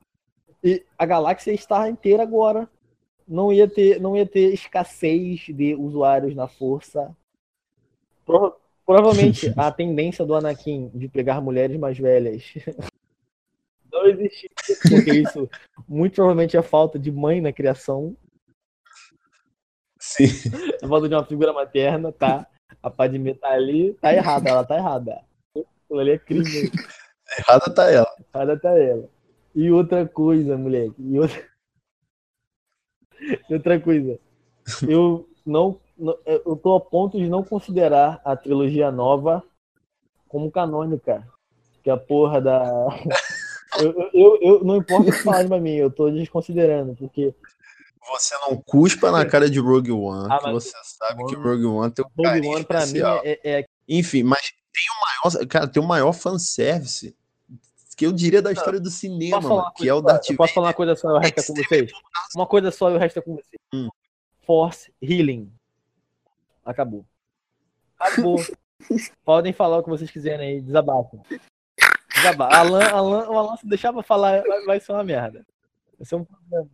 E 0.64 0.84
a 0.98 1.06
galáxia 1.06 1.52
está 1.52 1.90
inteira 1.90 2.24
agora. 2.24 2.68
Não 3.28 3.52
ia 3.54 3.68
ter, 3.68 4.00
não 4.02 4.16
ia 4.18 4.26
ter 4.26 4.54
escassez 4.54 5.42
de 5.48 5.74
usuários 5.76 6.36
na 6.36 6.48
força. 6.48 7.16
Prova- 8.26 8.56
provavelmente 8.86 9.52
a 9.58 9.72
tendência 9.72 10.26
do 10.26 10.36
Anakin 10.36 10.90
de 10.94 11.08
pegar 11.08 11.40
mulheres 11.42 11.78
mais 11.78 11.98
velhas 11.98 12.54
não 14.04 14.10
existia, 14.10 14.50
porque 14.90 15.12
isso 15.14 15.50
muito 15.88 16.16
provavelmente 16.16 16.58
é 16.58 16.62
falta 16.62 16.98
de 17.00 17.12
mãe 17.12 17.40
na 17.42 17.52
criação, 17.54 18.16
Sim. 20.00 20.26
é 20.82 20.88
falta 20.88 21.08
de 21.08 21.16
uma 21.16 21.26
figura 21.26 21.54
materna, 21.54 22.12
tá? 22.12 22.48
A 22.82 22.90
Padmé 22.90 23.34
tá 23.36 23.50
ali, 23.52 23.94
tá 23.96 24.14
errada, 24.14 24.50
ela 24.50 24.64
tá 24.66 24.76
errada. 24.78 25.22
Aquilo 25.56 26.00
ali 26.00 26.12
é 26.12 26.18
crime. 26.18 26.72
Errada 27.38 27.74
tá 27.74 27.92
ela. 27.92 28.08
Para 28.32 28.54
até 28.54 28.90
ela. 28.92 29.10
E 29.54 29.70
outra 29.72 30.08
coisa, 30.08 30.58
moleque. 30.58 30.96
E 30.98 31.20
outra, 31.20 31.48
e 33.50 33.54
outra 33.54 33.80
coisa. 33.80 34.20
Eu 34.88 35.30
não, 35.46 35.80
não- 35.98 36.18
Eu 36.26 36.56
tô 36.56 36.76
a 36.76 36.82
ponto 36.82 37.18
de 37.18 37.30
não 37.30 37.44
considerar 37.44 38.22
a 38.26 38.36
trilogia 38.36 38.92
nova 38.92 39.44
como 40.28 40.52
canônica. 40.52 41.28
Que 41.84 41.90
a 41.90 41.98
porra 41.98 42.40
da. 42.42 42.62
Eu, 43.82 44.10
eu, 44.14 44.40
eu, 44.42 44.64
não 44.64 44.78
importa 44.78 45.10
o 45.10 45.14
que 45.14 45.24
falarem 45.24 45.48
pra 45.48 45.60
mim, 45.60 45.76
eu 45.76 45.92
tô 45.92 46.10
desconsiderando, 46.10 46.96
porque 46.96 47.34
Você 48.10 48.36
não 48.40 48.58
cuspa 48.58 49.12
na 49.12 49.26
cara 49.26 49.50
de 49.50 49.60
Rogue 49.60 49.92
One, 49.92 50.28
Ah, 50.32 50.40
que 50.40 50.52
você 50.52 50.72
sabe 50.84 51.26
que 51.26 51.36
Rogue 51.36 51.66
One 51.66 51.92
tem 51.92 52.06
um 52.06 52.10
Rogue 52.10 52.30
carinho 52.30 52.56
One 52.56 52.66
pra 52.66 52.80
mim 52.80 52.86
especial. 52.86 53.22
é, 53.24 53.40
é, 53.44 53.66
Enfim, 53.88 54.24
mas 54.24 54.42
tem 54.74 54.84
o 54.90 55.34
maior, 55.34 55.48
cara, 55.48 55.68
tem 55.68 55.82
o 55.84 55.88
maior 55.88 56.14
fanservice 56.14 57.16
que 58.02 58.06
eu 58.08 58.12
diria 58.12 58.42
da 58.42 58.52
história 58.52 58.80
do 58.80 58.90
cinema, 58.90 59.72
que 59.76 59.88
é 59.88 59.94
o 59.94 60.02
coisa 60.02 60.18
Darth? 60.18 60.30
Eu 60.32 60.36
posso 60.36 60.54
falar 60.56 60.68
uma 60.70 60.74
coisa 60.74 60.96
só 60.96 61.10
e 61.10 61.14
o 61.14 61.20
resto 61.20 61.40
é 61.40 61.44
com 61.44 61.54
vocês? 61.54 61.92
Uma 62.36 62.48
coisa 62.48 62.72
só 62.72 62.90
e 62.90 62.96
o 62.96 62.98
resto 62.98 63.20
é 63.20 63.22
com 63.22 63.36
vocês. 63.36 63.62
Hum. 63.72 63.90
Force 64.42 64.92
Healing. 65.00 65.54
Acabou. 66.66 67.06
Acabou. 68.00 68.38
Podem 69.24 69.54
falar 69.54 69.78
o 69.78 69.84
que 69.84 69.90
vocês 69.90 70.10
quiserem 70.10 70.48
aí, 70.48 70.62
desabafem. 70.62 71.22
Desabafem. 72.22 72.58
Alan, 72.58 72.86
Alan, 72.86 73.30
o 73.30 73.38
Alan 73.38 73.58
se 73.58 73.68
deixar 73.68 73.92
pra 73.92 74.04
falar, 74.04 74.44
vai, 74.44 74.66
vai 74.66 74.80
ser 74.80 74.92
uma 74.92 75.04
merda. 75.04 75.46
Vai 75.98 76.06
ser 76.06 76.16
um 76.16 76.24
problema. 76.24 76.70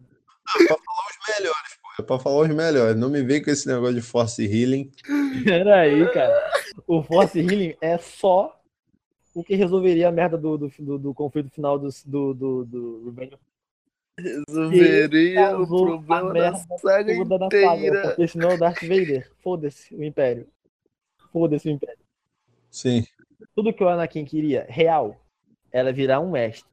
os 0.55 1.37
melhores, 1.39 1.79
pô. 1.81 2.01
É 2.01 2.05
pra 2.05 2.19
falar 2.19 2.41
os 2.41 2.49
melhores. 2.49 2.95
Não 2.95 3.09
me 3.09 3.21
vem 3.23 3.43
com 3.43 3.49
esse 3.49 3.67
negócio 3.67 3.95
de 3.95 4.01
Force 4.01 4.43
Healing. 4.43 4.91
Peraí, 5.43 6.11
cara. 6.13 6.51
O 6.85 7.01
Force 7.01 7.39
Healing 7.39 7.75
é 7.81 7.97
só 7.97 8.59
o 9.33 9.43
que 9.43 9.55
resolveria 9.55 10.07
a 10.07 10.11
merda 10.11 10.37
do, 10.37 10.57
do, 10.57 10.71
do, 10.79 10.97
do 10.97 11.13
conflito 11.13 11.49
final 11.51 11.77
do, 11.77 11.89
do, 12.05 12.33
do, 12.33 12.65
do 12.65 13.05
Revenge 13.05 13.35
of 13.35 13.43
Resolveria 14.19 15.59
o 15.59 15.67
problema 15.67 16.33
da 16.33 16.33
merda 16.33 16.57
saga 16.79 17.15
toda 17.15 17.37
na 17.37 17.45
saga, 17.51 17.75
inteira. 17.75 18.01
porque 18.01 18.27
senão 18.27 18.49
é 18.49 18.55
o 18.55 18.57
Darth 18.57 18.81
Vader. 18.81 19.31
Foda-se 19.43 19.93
o 19.93 20.03
Império. 20.03 20.47
Foda-se 21.31 21.67
o 21.67 21.71
Império. 21.71 21.99
Sim. 22.71 23.05
Tudo 23.55 23.71
que 23.71 23.83
o 23.83 23.87
Anakin 23.87 24.25
queria, 24.25 24.65
real, 24.67 25.15
era 25.77 25.93
virar 25.93 26.19
um 26.19 26.31
mestre. 26.31 26.69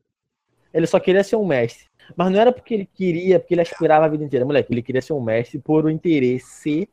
Ele 0.73 0.87
só 0.87 0.99
queria 0.99 1.23
ser 1.23 1.37
um 1.37 1.47
mestre. 1.47 1.87
Mas 2.17 2.31
não 2.31 2.39
era 2.41 2.53
porque 2.53 2.75
ele 2.75 2.87
queria, 2.87 3.39
porque 3.39 3.55
ele 3.55 3.61
aspirava 3.63 4.05
a 4.07 4.09
vida 4.09 4.25
inteira. 4.25 4.45
Moleque, 4.45 4.73
ele 4.73 4.83
queria 4.83 5.01
ser 5.01 5.13
um 5.13 5.21
mestre 5.23 5.59
por 5.59 5.85
o 5.85 5.91
interesse 5.91 6.89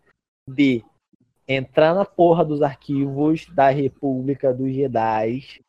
de 0.48 0.84
entrar 1.48 1.94
na 1.94 2.06
porra 2.06 2.46
dos 2.46 2.62
arquivos 2.62 3.46
da 3.54 3.70
República 3.70 4.54
dos 4.54 4.74
Jedi, 4.74 5.62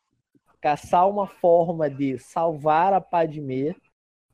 caçar 0.61 1.09
uma 1.09 1.27
forma 1.27 1.89
de 1.89 2.17
salvar 2.19 2.93
a 2.93 3.01
Padmé, 3.01 3.75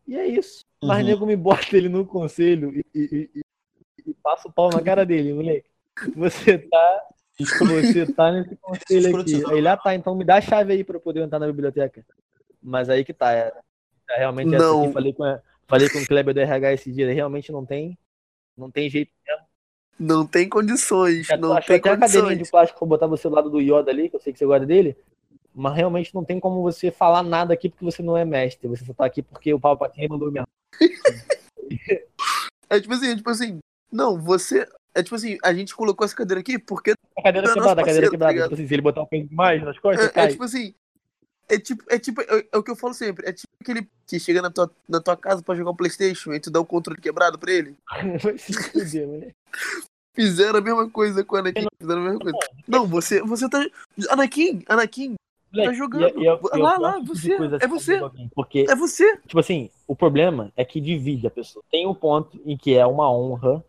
e 0.07 0.15
é 0.15 0.27
isso. 0.27 0.63
Mas 0.83 0.99
Uhum. 0.99 1.05
nego 1.05 1.25
me 1.25 1.35
bota 1.35 1.75
ele 1.75 1.89
no 1.89 2.05
conselho 2.05 2.71
e, 2.75 2.85
e, 2.93 3.29
e- 3.35 3.41
e 4.05 4.13
passa 4.15 4.47
o 4.47 4.51
pau 4.51 4.69
na 4.69 4.81
cara 4.81 5.05
dele, 5.05 5.33
moleque. 5.33 5.69
Você 6.15 6.57
tá, 6.57 7.07
você 7.39 8.05
tá 8.07 8.31
nesse 8.31 8.55
conselho 8.61 9.17
aqui. 9.19 9.43
Aí 9.49 9.57
ele, 9.57 9.67
ah, 9.67 9.77
tá, 9.77 9.95
então 9.95 10.15
me 10.15 10.23
dá 10.25 10.35
a 10.37 10.41
chave 10.41 10.73
aí 10.73 10.83
pra 10.83 10.95
eu 10.97 11.01
poder 11.01 11.21
entrar 11.21 11.39
na 11.39 11.47
biblioteca. 11.47 12.05
Mas 12.61 12.89
aí 12.89 13.03
que 13.05 13.13
tá, 13.13 13.31
é, 13.33 13.53
é 14.09 14.17
realmente 14.17 14.53
essa 14.53 14.65
Não. 14.65 14.83
aqui, 14.83 14.93
falei 14.93 15.13
com, 15.13 15.23
a- 15.23 15.39
falei 15.67 15.89
com 15.89 15.99
o 15.99 16.05
Kleber 16.07 16.33
do 16.33 16.39
RH 16.41 16.73
esse 16.73 16.91
dia, 16.91 17.11
realmente 17.13 17.51
não 17.51 17.65
tem, 17.65 17.97
não 18.57 18.69
tem 18.69 18.89
jeito. 18.89 19.11
Não 19.97 20.25
tem 20.25 20.47
condições, 20.47 21.27
Já 21.27 21.35
não 21.35 21.49
tem 21.49 21.57
até 21.57 21.75
a 21.75 21.79
cadeirinha 21.97 22.21
condições. 22.23 22.37
de 22.37 22.51
plástico 22.51 22.79
pra 22.79 22.87
botar 22.87 23.07
você 23.07 23.27
do 23.27 23.35
lado 23.35 23.49
do 23.49 23.59
Yoda 23.59 23.91
ali, 23.91 24.09
que 24.09 24.15
eu 24.15 24.19
sei 24.19 24.31
que 24.31 24.39
você 24.39 24.45
gosta 24.45 24.65
dele. 24.65 24.95
Mas 25.53 25.75
realmente 25.75 26.15
não 26.15 26.23
tem 26.23 26.39
como 26.39 26.61
você 26.61 26.89
falar 26.89 27.21
nada 27.21 27.53
aqui 27.53 27.67
porque 27.69 27.83
você 27.83 28.01
não 28.01 28.15
é 28.15 28.23
mestre. 28.23 28.67
Você 28.69 28.85
só 28.85 28.93
tá 28.93 29.03
aqui 29.05 29.21
porque 29.21 29.53
o 29.53 29.59
Palpatine 29.59 30.07
mandou 30.07 30.31
mesmo. 30.31 30.47
É 32.69 32.79
tipo 32.79 32.93
assim, 32.93 33.07
é 33.11 33.15
tipo 33.15 33.29
assim, 33.31 33.59
não, 33.91 34.19
você. 34.21 34.67
É 34.99 35.03
tipo 35.03 35.15
assim, 35.15 35.37
a 35.43 35.53
gente 35.53 35.75
colocou 35.75 36.03
essa 36.05 36.15
cadeira 36.15 36.41
aqui 36.41 36.59
porque. 36.59 36.93
A 37.17 37.21
cadeira 37.23 37.47
quebrada, 37.53 37.81
a 37.81 37.85
cadeira 37.85 38.07
tá 38.07 38.11
quebrada. 38.11 38.33
ligado? 38.33 38.49
tipo 38.49 38.55
assim, 38.55 38.67
se 38.67 38.73
ele 38.73 38.81
botar 38.81 39.01
um 39.01 39.05
peso 39.05 39.27
demais 39.27 39.63
nas 39.63 39.77
costas, 39.79 40.11
É, 40.15 40.19
é 40.25 40.27
tipo 40.27 40.43
assim. 40.43 40.73
É 41.51 41.57
tipo, 41.57 41.83
é 41.89 41.97
tipo, 41.97 42.21
é, 42.21 42.45
é 42.51 42.57
o 42.57 42.61
que 42.61 42.69
eu 42.69 42.75
falo 42.75 42.93
sempre. 42.93 43.27
É 43.27 43.33
tipo 43.33 43.47
aquele 43.59 43.87
que 44.05 44.19
chega 44.19 44.39
na 44.41 44.51
tua, 44.51 44.69
na 44.87 45.01
tua 45.01 45.17
casa 45.17 45.41
pra 45.41 45.55
jogar 45.55 45.71
um 45.71 45.75
Playstation 45.75 46.31
e 46.33 46.39
tu 46.39 46.51
dá 46.51 46.59
o 46.59 46.65
controle 46.65 47.01
quebrado 47.01 47.39
pra 47.39 47.51
ele. 47.51 47.75
Vai 48.23 48.37
se 48.37 48.53
fuder, 48.53 49.07
moleque. 49.07 49.33
Fizeram 50.13 50.59
a 50.59 50.61
mesma 50.61 50.89
coisa 50.89 51.23
com 51.23 51.35
o 51.35 51.39
Anakin. 51.39 51.65
Fizeram 51.79 52.01
a 52.01 52.03
mesma 52.03 52.19
coisa. 52.19 52.37
Não, 52.67 52.85
você, 52.85 53.21
você 53.21 53.49
tá. 53.49 53.65
Anakin, 54.09 54.63
Anakin, 54.67 55.15
Moleque, 55.51 55.73
jogando. 55.75 56.19
e 56.21 56.27
é- 56.27 56.29
é- 56.29 56.33
o 56.33 56.57
Lá, 56.57 56.77
lá, 56.77 56.93
tipo 56.99 57.15
você, 57.15 57.33
é 57.33 57.35
assim 57.55 57.67
você. 57.67 57.97
do 57.97 58.03
alguém, 58.05 58.29
Porque, 58.35 58.65
é 58.69 58.75
você. 58.75 59.17
tipo 59.17 59.39
assim, 59.39 59.71
o 59.87 59.95
problema 59.95 60.51
é 60.55 60.63
que 60.63 60.79
divide 60.79 61.25
a 61.25 61.31
pessoa. 61.31 61.63
Tem 61.71 61.87
um 61.87 61.95
ponto 61.95 62.39
em 62.45 62.55
que 62.57 62.75
é 62.75 62.85
uma 62.85 63.11
honra 63.11 63.63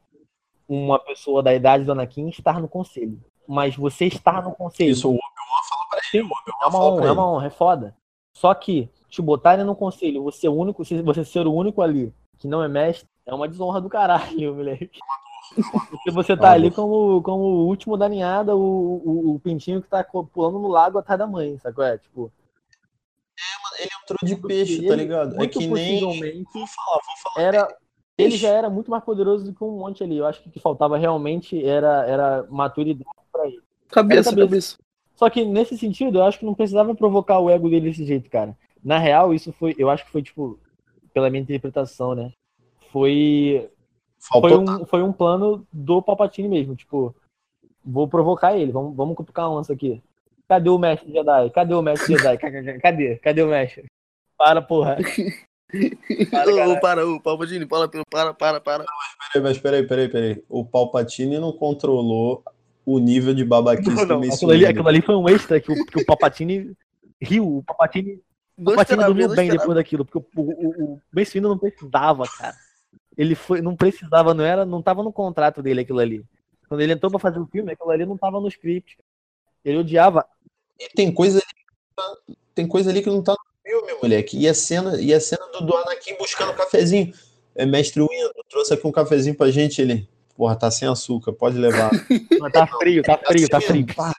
uma 0.70 1.00
pessoa 1.00 1.42
da 1.42 1.52
idade 1.52 1.84
do 1.84 1.90
Anakin 1.90 2.28
estar 2.28 2.60
no 2.60 2.68
conselho. 2.68 3.20
Mas 3.46 3.74
você 3.74 4.06
estar 4.06 4.44
no 4.44 4.52
conselho. 4.52 4.90
Isso 4.90 5.08
o 5.08 5.14
Obi-Wan 5.14 5.68
falou 5.68 5.88
pra 5.88 6.00
ele. 6.14 6.28
É 6.62 6.66
uma 6.66 6.84
honra, 6.84 7.06
é 7.08 7.12
uma 7.12 7.32
honra, 7.32 7.46
é 7.48 7.50
foda. 7.50 7.96
Só 8.32 8.54
que 8.54 8.88
te 9.08 9.20
botarem 9.20 9.64
no 9.64 9.74
conselho, 9.74 10.22
você, 10.22 10.46
é 10.46 10.50
o 10.50 10.54
único, 10.54 10.84
você 10.84 11.24
ser 11.24 11.46
o 11.46 11.52
único 11.52 11.82
ali 11.82 12.14
que 12.38 12.46
não 12.46 12.62
é 12.62 12.68
mestre, 12.68 13.08
é 13.26 13.34
uma 13.34 13.48
desonra 13.48 13.80
do 13.80 13.88
caralho, 13.88 14.54
moleque. 14.54 14.98
Porque 15.90 16.12
você 16.12 16.36
tá 16.36 16.48
Uma 16.48 16.52
ali 16.52 16.70
como, 16.70 17.20
como 17.22 17.42
o 17.42 17.66
último 17.66 17.96
da 17.96 18.08
ninhada, 18.08 18.54
o, 18.54 18.60
o, 18.60 19.34
o 19.34 19.40
pintinho 19.40 19.82
que 19.82 19.88
tá 19.88 20.04
pulando 20.04 20.60
no 20.60 20.68
lago 20.68 20.98
atrás 20.98 21.18
da 21.18 21.26
mãe, 21.26 21.58
sacou? 21.58 21.82
É, 21.82 21.98
tipo, 21.98 22.32
Ele 23.78 23.90
entrou 24.02 24.18
de 24.22 24.36
peixe, 24.36 24.86
tá 24.86 24.94
ligado? 24.94 25.42
É 25.42 25.48
que 25.48 25.66
nem. 25.66 26.00
Vou 26.00 26.66
falar, 26.68 27.00
vou 27.04 27.16
falar. 27.22 27.44
era, 27.44 27.78
ele 28.22 28.36
já 28.36 28.48
era 28.48 28.70
muito 28.70 28.90
mais 28.90 29.02
poderoso 29.04 29.44
do 29.44 29.52
que 29.52 29.64
um 29.64 29.78
monte 29.78 30.02
ali. 30.02 30.16
Eu 30.16 30.26
acho 30.26 30.42
que 30.42 30.48
o 30.48 30.52
que 30.52 30.60
faltava 30.60 30.96
realmente 30.96 31.64
era, 31.64 32.06
era 32.06 32.46
maturidade 32.48 33.08
pra 33.32 33.46
ele. 33.46 33.62
Cabeça, 33.88 34.30
cabeça. 34.30 34.46
cabeça. 34.46 34.78
Só 35.14 35.28
que 35.28 35.44
nesse 35.44 35.76
sentido, 35.76 36.18
eu 36.18 36.24
acho 36.24 36.38
que 36.38 36.46
não 36.46 36.54
precisava 36.54 36.94
provocar 36.94 37.38
o 37.40 37.50
ego 37.50 37.68
dele 37.68 37.90
desse 37.90 38.06
jeito, 38.06 38.30
cara. 38.30 38.56
Na 38.82 38.98
real, 38.98 39.34
isso 39.34 39.52
foi, 39.52 39.74
eu 39.78 39.90
acho 39.90 40.04
que 40.06 40.10
foi 40.10 40.22
tipo, 40.22 40.58
pela 41.12 41.28
minha 41.28 41.42
interpretação, 41.42 42.14
né? 42.14 42.32
Foi, 42.90 43.68
foi 44.18 44.50
Faltou. 44.50 44.60
um, 44.62 44.86
foi 44.86 45.02
um 45.02 45.12
plano 45.12 45.66
do 45.70 46.00
Palpatine 46.00 46.48
mesmo, 46.48 46.74
tipo, 46.74 47.14
vou 47.84 48.08
provocar 48.08 48.56
ele, 48.56 48.72
vamos, 48.72 48.96
vamos 48.96 49.14
cutucar 49.14 49.50
um 49.50 49.56
lance 49.56 49.70
aqui. 49.70 50.02
Cadê 50.48 50.70
o 50.70 50.78
mestre 50.78 51.12
Jedi? 51.12 51.50
Cadê 51.50 51.74
o 51.74 51.82
mestre 51.82 52.16
Jedi? 52.16 52.38
Cadê? 52.80 53.16
Cadê 53.16 53.42
o 53.42 53.48
mestre? 53.48 53.84
Para, 54.38 54.62
porra. 54.62 54.96
Para, 56.30 56.80
para, 56.80 57.06
ô, 57.06 57.20
Palpatine, 57.20 57.66
para, 57.66 57.88
para, 57.88 58.34
para, 58.34 58.60
para. 58.60 58.84
Peraí, 59.32 59.42
mas 59.42 59.58
peraí, 59.58 59.86
peraí, 59.86 60.08
peraí. 60.08 60.44
O 60.48 60.64
Palpatine 60.64 61.38
não 61.38 61.52
controlou 61.52 62.42
o 62.84 62.98
nível 62.98 63.34
de 63.34 63.44
babaquice 63.44 63.90
Não, 63.90 64.02
do 64.02 64.06
não, 64.08 64.18
Mace 64.20 64.34
aquilo, 64.34 64.50
ali, 64.50 64.60
Windu. 64.60 64.70
aquilo 64.70 64.88
ali 64.88 65.02
foi 65.02 65.14
um 65.16 65.28
extra 65.28 65.60
que 65.60 65.70
o, 65.70 65.84
que 65.86 66.00
o 66.02 66.06
Palpatine 66.06 66.76
riu. 67.20 67.58
O 67.58 67.62
Palpatine 67.62 68.20
O 68.58 68.62
Não 68.62 68.74
esperava, 68.80 69.06
dormiu 69.08 69.28
não 69.28 69.34
bem 69.36 69.46
esperava. 69.46 69.62
depois 69.62 69.76
daquilo, 69.76 70.04
porque 70.04 70.18
o, 70.18 70.42
o, 70.42 70.84
o 70.94 71.00
Mace 71.12 71.32
Windu 71.34 71.48
não 71.48 71.58
precisava, 71.58 72.24
cara. 72.38 72.54
Ele 73.16 73.34
foi, 73.34 73.60
não 73.60 73.76
precisava, 73.76 74.32
não 74.34 74.44
era, 74.44 74.64
não 74.64 74.80
tava 74.82 75.02
no 75.02 75.12
contrato 75.12 75.62
dele 75.62 75.80
aquilo 75.82 75.98
ali. 76.00 76.24
Quando 76.68 76.80
ele 76.80 76.92
entrou 76.92 77.10
pra 77.10 77.18
fazer 77.20 77.38
o 77.38 77.46
filme, 77.46 77.72
aquilo 77.72 77.90
ali 77.90 78.06
não 78.06 78.16
tava 78.16 78.40
no 78.40 78.48
script. 78.48 78.96
Ele 79.64 79.78
odiava. 79.78 80.24
E 80.78 80.88
tem 80.94 81.12
coisa 81.12 81.38
ali, 81.38 81.46
que 81.54 81.64
não 81.66 81.94
tá- 81.96 82.34
tem 82.54 82.66
coisa 82.66 82.90
ali 82.90 83.02
que 83.02 83.10
não 83.10 83.22
tá 83.22 83.32
no 83.32 83.49
filme, 83.70 83.94
moleque. 84.02 84.36
E 84.38 84.48
a 84.48 84.54
cena, 84.54 85.00
e 85.00 85.14
a 85.14 85.20
cena 85.20 85.46
do, 85.52 85.64
do 85.64 85.76
Anakin 85.76 86.16
buscando 86.18 86.52
um 86.52 86.56
cafezinho. 86.56 87.12
É, 87.54 87.64
mestre 87.66 88.00
Windu, 88.00 88.32
trouxe 88.48 88.74
aqui 88.74 88.86
um 88.86 88.92
cafezinho 88.92 89.36
pra 89.36 89.50
gente. 89.50 89.80
Ele, 89.80 90.08
porra, 90.36 90.56
tá 90.56 90.70
sem 90.70 90.88
açúcar, 90.88 91.32
pode 91.32 91.56
levar. 91.58 91.90
Mas 92.40 92.52
tá 92.52 92.66
frio, 92.66 93.02
tá 93.02 93.18
frio, 93.18 93.48
tá 93.48 93.60
frio. 93.60 93.86
Pá, 93.94 94.12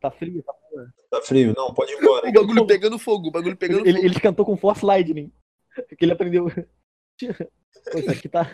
Tá 0.00 0.10
frio, 0.10 0.42
tá 0.42 0.52
frio. 0.52 0.92
tá 1.10 1.22
frio. 1.22 1.54
Não, 1.56 1.72
pode 1.72 1.92
ir 1.92 1.98
embora. 1.98 2.28
O 2.28 2.32
bagulho 2.32 2.66
pegando 2.66 2.98
fogo, 2.98 3.28
o 3.28 3.30
bagulho 3.30 3.56
pegando 3.56 3.86
Ele, 3.86 3.94
fogo. 3.94 4.06
ele 4.06 4.20
cantou 4.20 4.44
com 4.44 4.56
Force 4.56 4.84
Lightning. 4.84 5.32
Que 5.98 6.04
ele 6.04 6.12
aprendeu. 6.12 6.46
Pô, 6.46 7.98
isso 7.98 8.10
aqui 8.10 8.28
tá. 8.28 8.48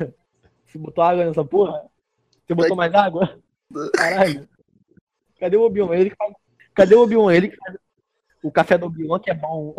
Você 0.66 0.78
botou 0.78 1.05
água 1.05 1.24
nessa 1.26 1.45
porra? 1.45 1.82
Você 2.47 2.55
botou 2.55 2.74
mais 2.76 2.95
água? 2.95 3.38
Caralho. 3.95 4.49
Cadê 5.38 5.57
o 5.57 5.62
Obi-Wan? 5.62 5.97
Ele 5.97 6.11
que 6.11 6.16
faz... 6.16 6.32
Cadê 6.74 6.95
o 6.95 7.03
Obi-Wan? 7.03 7.34
Ele 7.34 7.49
que 7.49 7.57
faz 7.57 7.76
o 8.43 8.51
café 8.51 8.78
do 8.78 8.86
Obi-Wan 8.86 9.18
que 9.18 9.30
é 9.30 9.34
bom. 9.34 9.74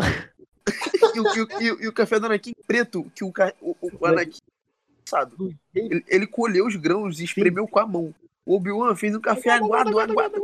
E, 1.15 1.19
o- 1.19 1.35
e 1.35 1.41
o- 1.41 1.47
e 1.81 1.87
o- 1.87 1.89
o 1.89 1.93
café 1.93 2.19
do 2.19 2.25
Anakin 2.27 2.53
preto, 2.67 3.03
que 3.15 3.23
o, 3.23 3.31
o, 3.61 3.75
o 3.99 4.05
Anakin. 4.05 4.39
Sabe? 5.05 5.57
Ele, 5.75 6.03
ele 6.07 6.27
colheu 6.27 6.65
os 6.67 6.75
grãos 6.75 7.19
e 7.19 7.23
espremeu 7.25 7.67
com 7.67 7.79
a 7.79 7.85
mão. 7.85 8.13
O 8.45 8.55
Obi-Wan 8.55 8.95
fez 8.95 9.15
um 9.15 9.19
café 9.21 9.51
aguado, 9.51 9.99
aguado. 9.99 10.41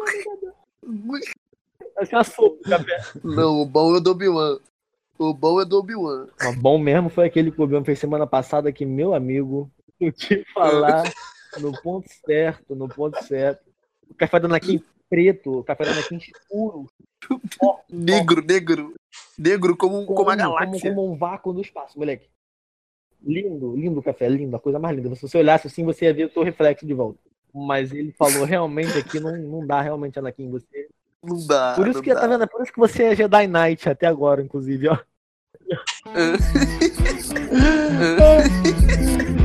Uma 0.83 2.23
sopa 2.23 2.41
o 2.43 2.69
café. 2.69 2.99
Não, 3.23 3.61
o 3.61 3.65
bom 3.65 3.93
é 3.93 3.97
o 3.97 3.99
do 3.99 4.11
Obi-Wan. 4.11 4.59
O 5.17 5.33
bom 5.33 5.61
é 5.61 5.65
do 5.65 5.77
Obi-Wan. 5.79 6.27
Mas 6.39 6.55
bom 6.55 6.77
mesmo 6.77 7.09
foi 7.09 7.25
aquele 7.25 7.51
que 7.51 7.59
o 7.59 7.63
Obi-Wan 7.63 7.83
fez 7.83 7.97
semana 7.99 8.27
passada 8.27 8.71
que, 8.71 8.85
meu 8.85 9.13
amigo, 9.13 9.71
eu 9.99 10.11
te 10.11 10.43
falar 10.53 11.03
no 11.59 11.71
ponto 11.81 12.07
certo, 12.25 12.75
no 12.75 12.87
ponto 12.87 13.21
certo. 13.23 13.65
O 14.09 14.13
café 14.13 14.39
do 14.39 14.45
Anakin 14.45 14.81
preto, 15.09 15.59
o 15.59 15.63
café 15.63 15.85
do 15.85 15.91
Anakin 15.91 16.17
escuro. 16.17 16.87
Negro, 17.89 18.43
negro. 18.45 18.93
Negro 19.37 19.75
como, 19.75 20.05
como, 20.05 20.29
a 20.29 20.35
galáxia. 20.35 20.89
Como, 20.89 21.11
um 21.11 21.17
vácuo 21.17 21.53
no 21.53 21.61
espaço, 21.61 21.97
moleque. 21.97 22.27
Lindo, 23.21 23.75
lindo 23.75 23.99
o 23.99 24.03
café, 24.03 24.29
lindo, 24.29 24.55
a 24.55 24.59
coisa 24.59 24.79
mais 24.79 24.95
linda. 24.95 25.15
Se 25.15 25.21
você 25.23 25.37
olhasse 25.37 25.67
assim, 25.67 25.83
você 25.83 26.05
ia 26.05 26.13
ver 26.13 26.25
o 26.25 26.31
seu 26.31 26.43
reflexo 26.43 26.85
de 26.85 26.93
volta. 26.93 27.19
Mas 27.53 27.91
ele 27.91 28.11
falou 28.11 28.43
realmente 28.43 28.97
aqui, 28.97 29.19
não, 29.19 29.35
não 29.37 29.65
dá 29.65 29.81
realmente, 29.81 30.19
Anakin, 30.19 30.49
você. 30.49 30.87
Não 31.23 31.45
dá. 31.47 31.73
Por 31.75 31.87
isso 31.87 31.97
não 31.97 32.03
que, 32.03 32.13
dá. 32.13 32.21
tá 32.21 32.27
vendo? 32.27 32.43
É 32.43 32.47
por 32.47 32.61
isso 32.61 32.71
que 32.71 32.79
você 32.79 33.03
é 33.03 33.15
Jedi 33.15 33.47
Knight 33.47 33.89
até 33.89 34.05
agora, 34.05 34.41
inclusive, 34.41 34.89
ó. 34.89 34.97
Ah. 36.05 36.37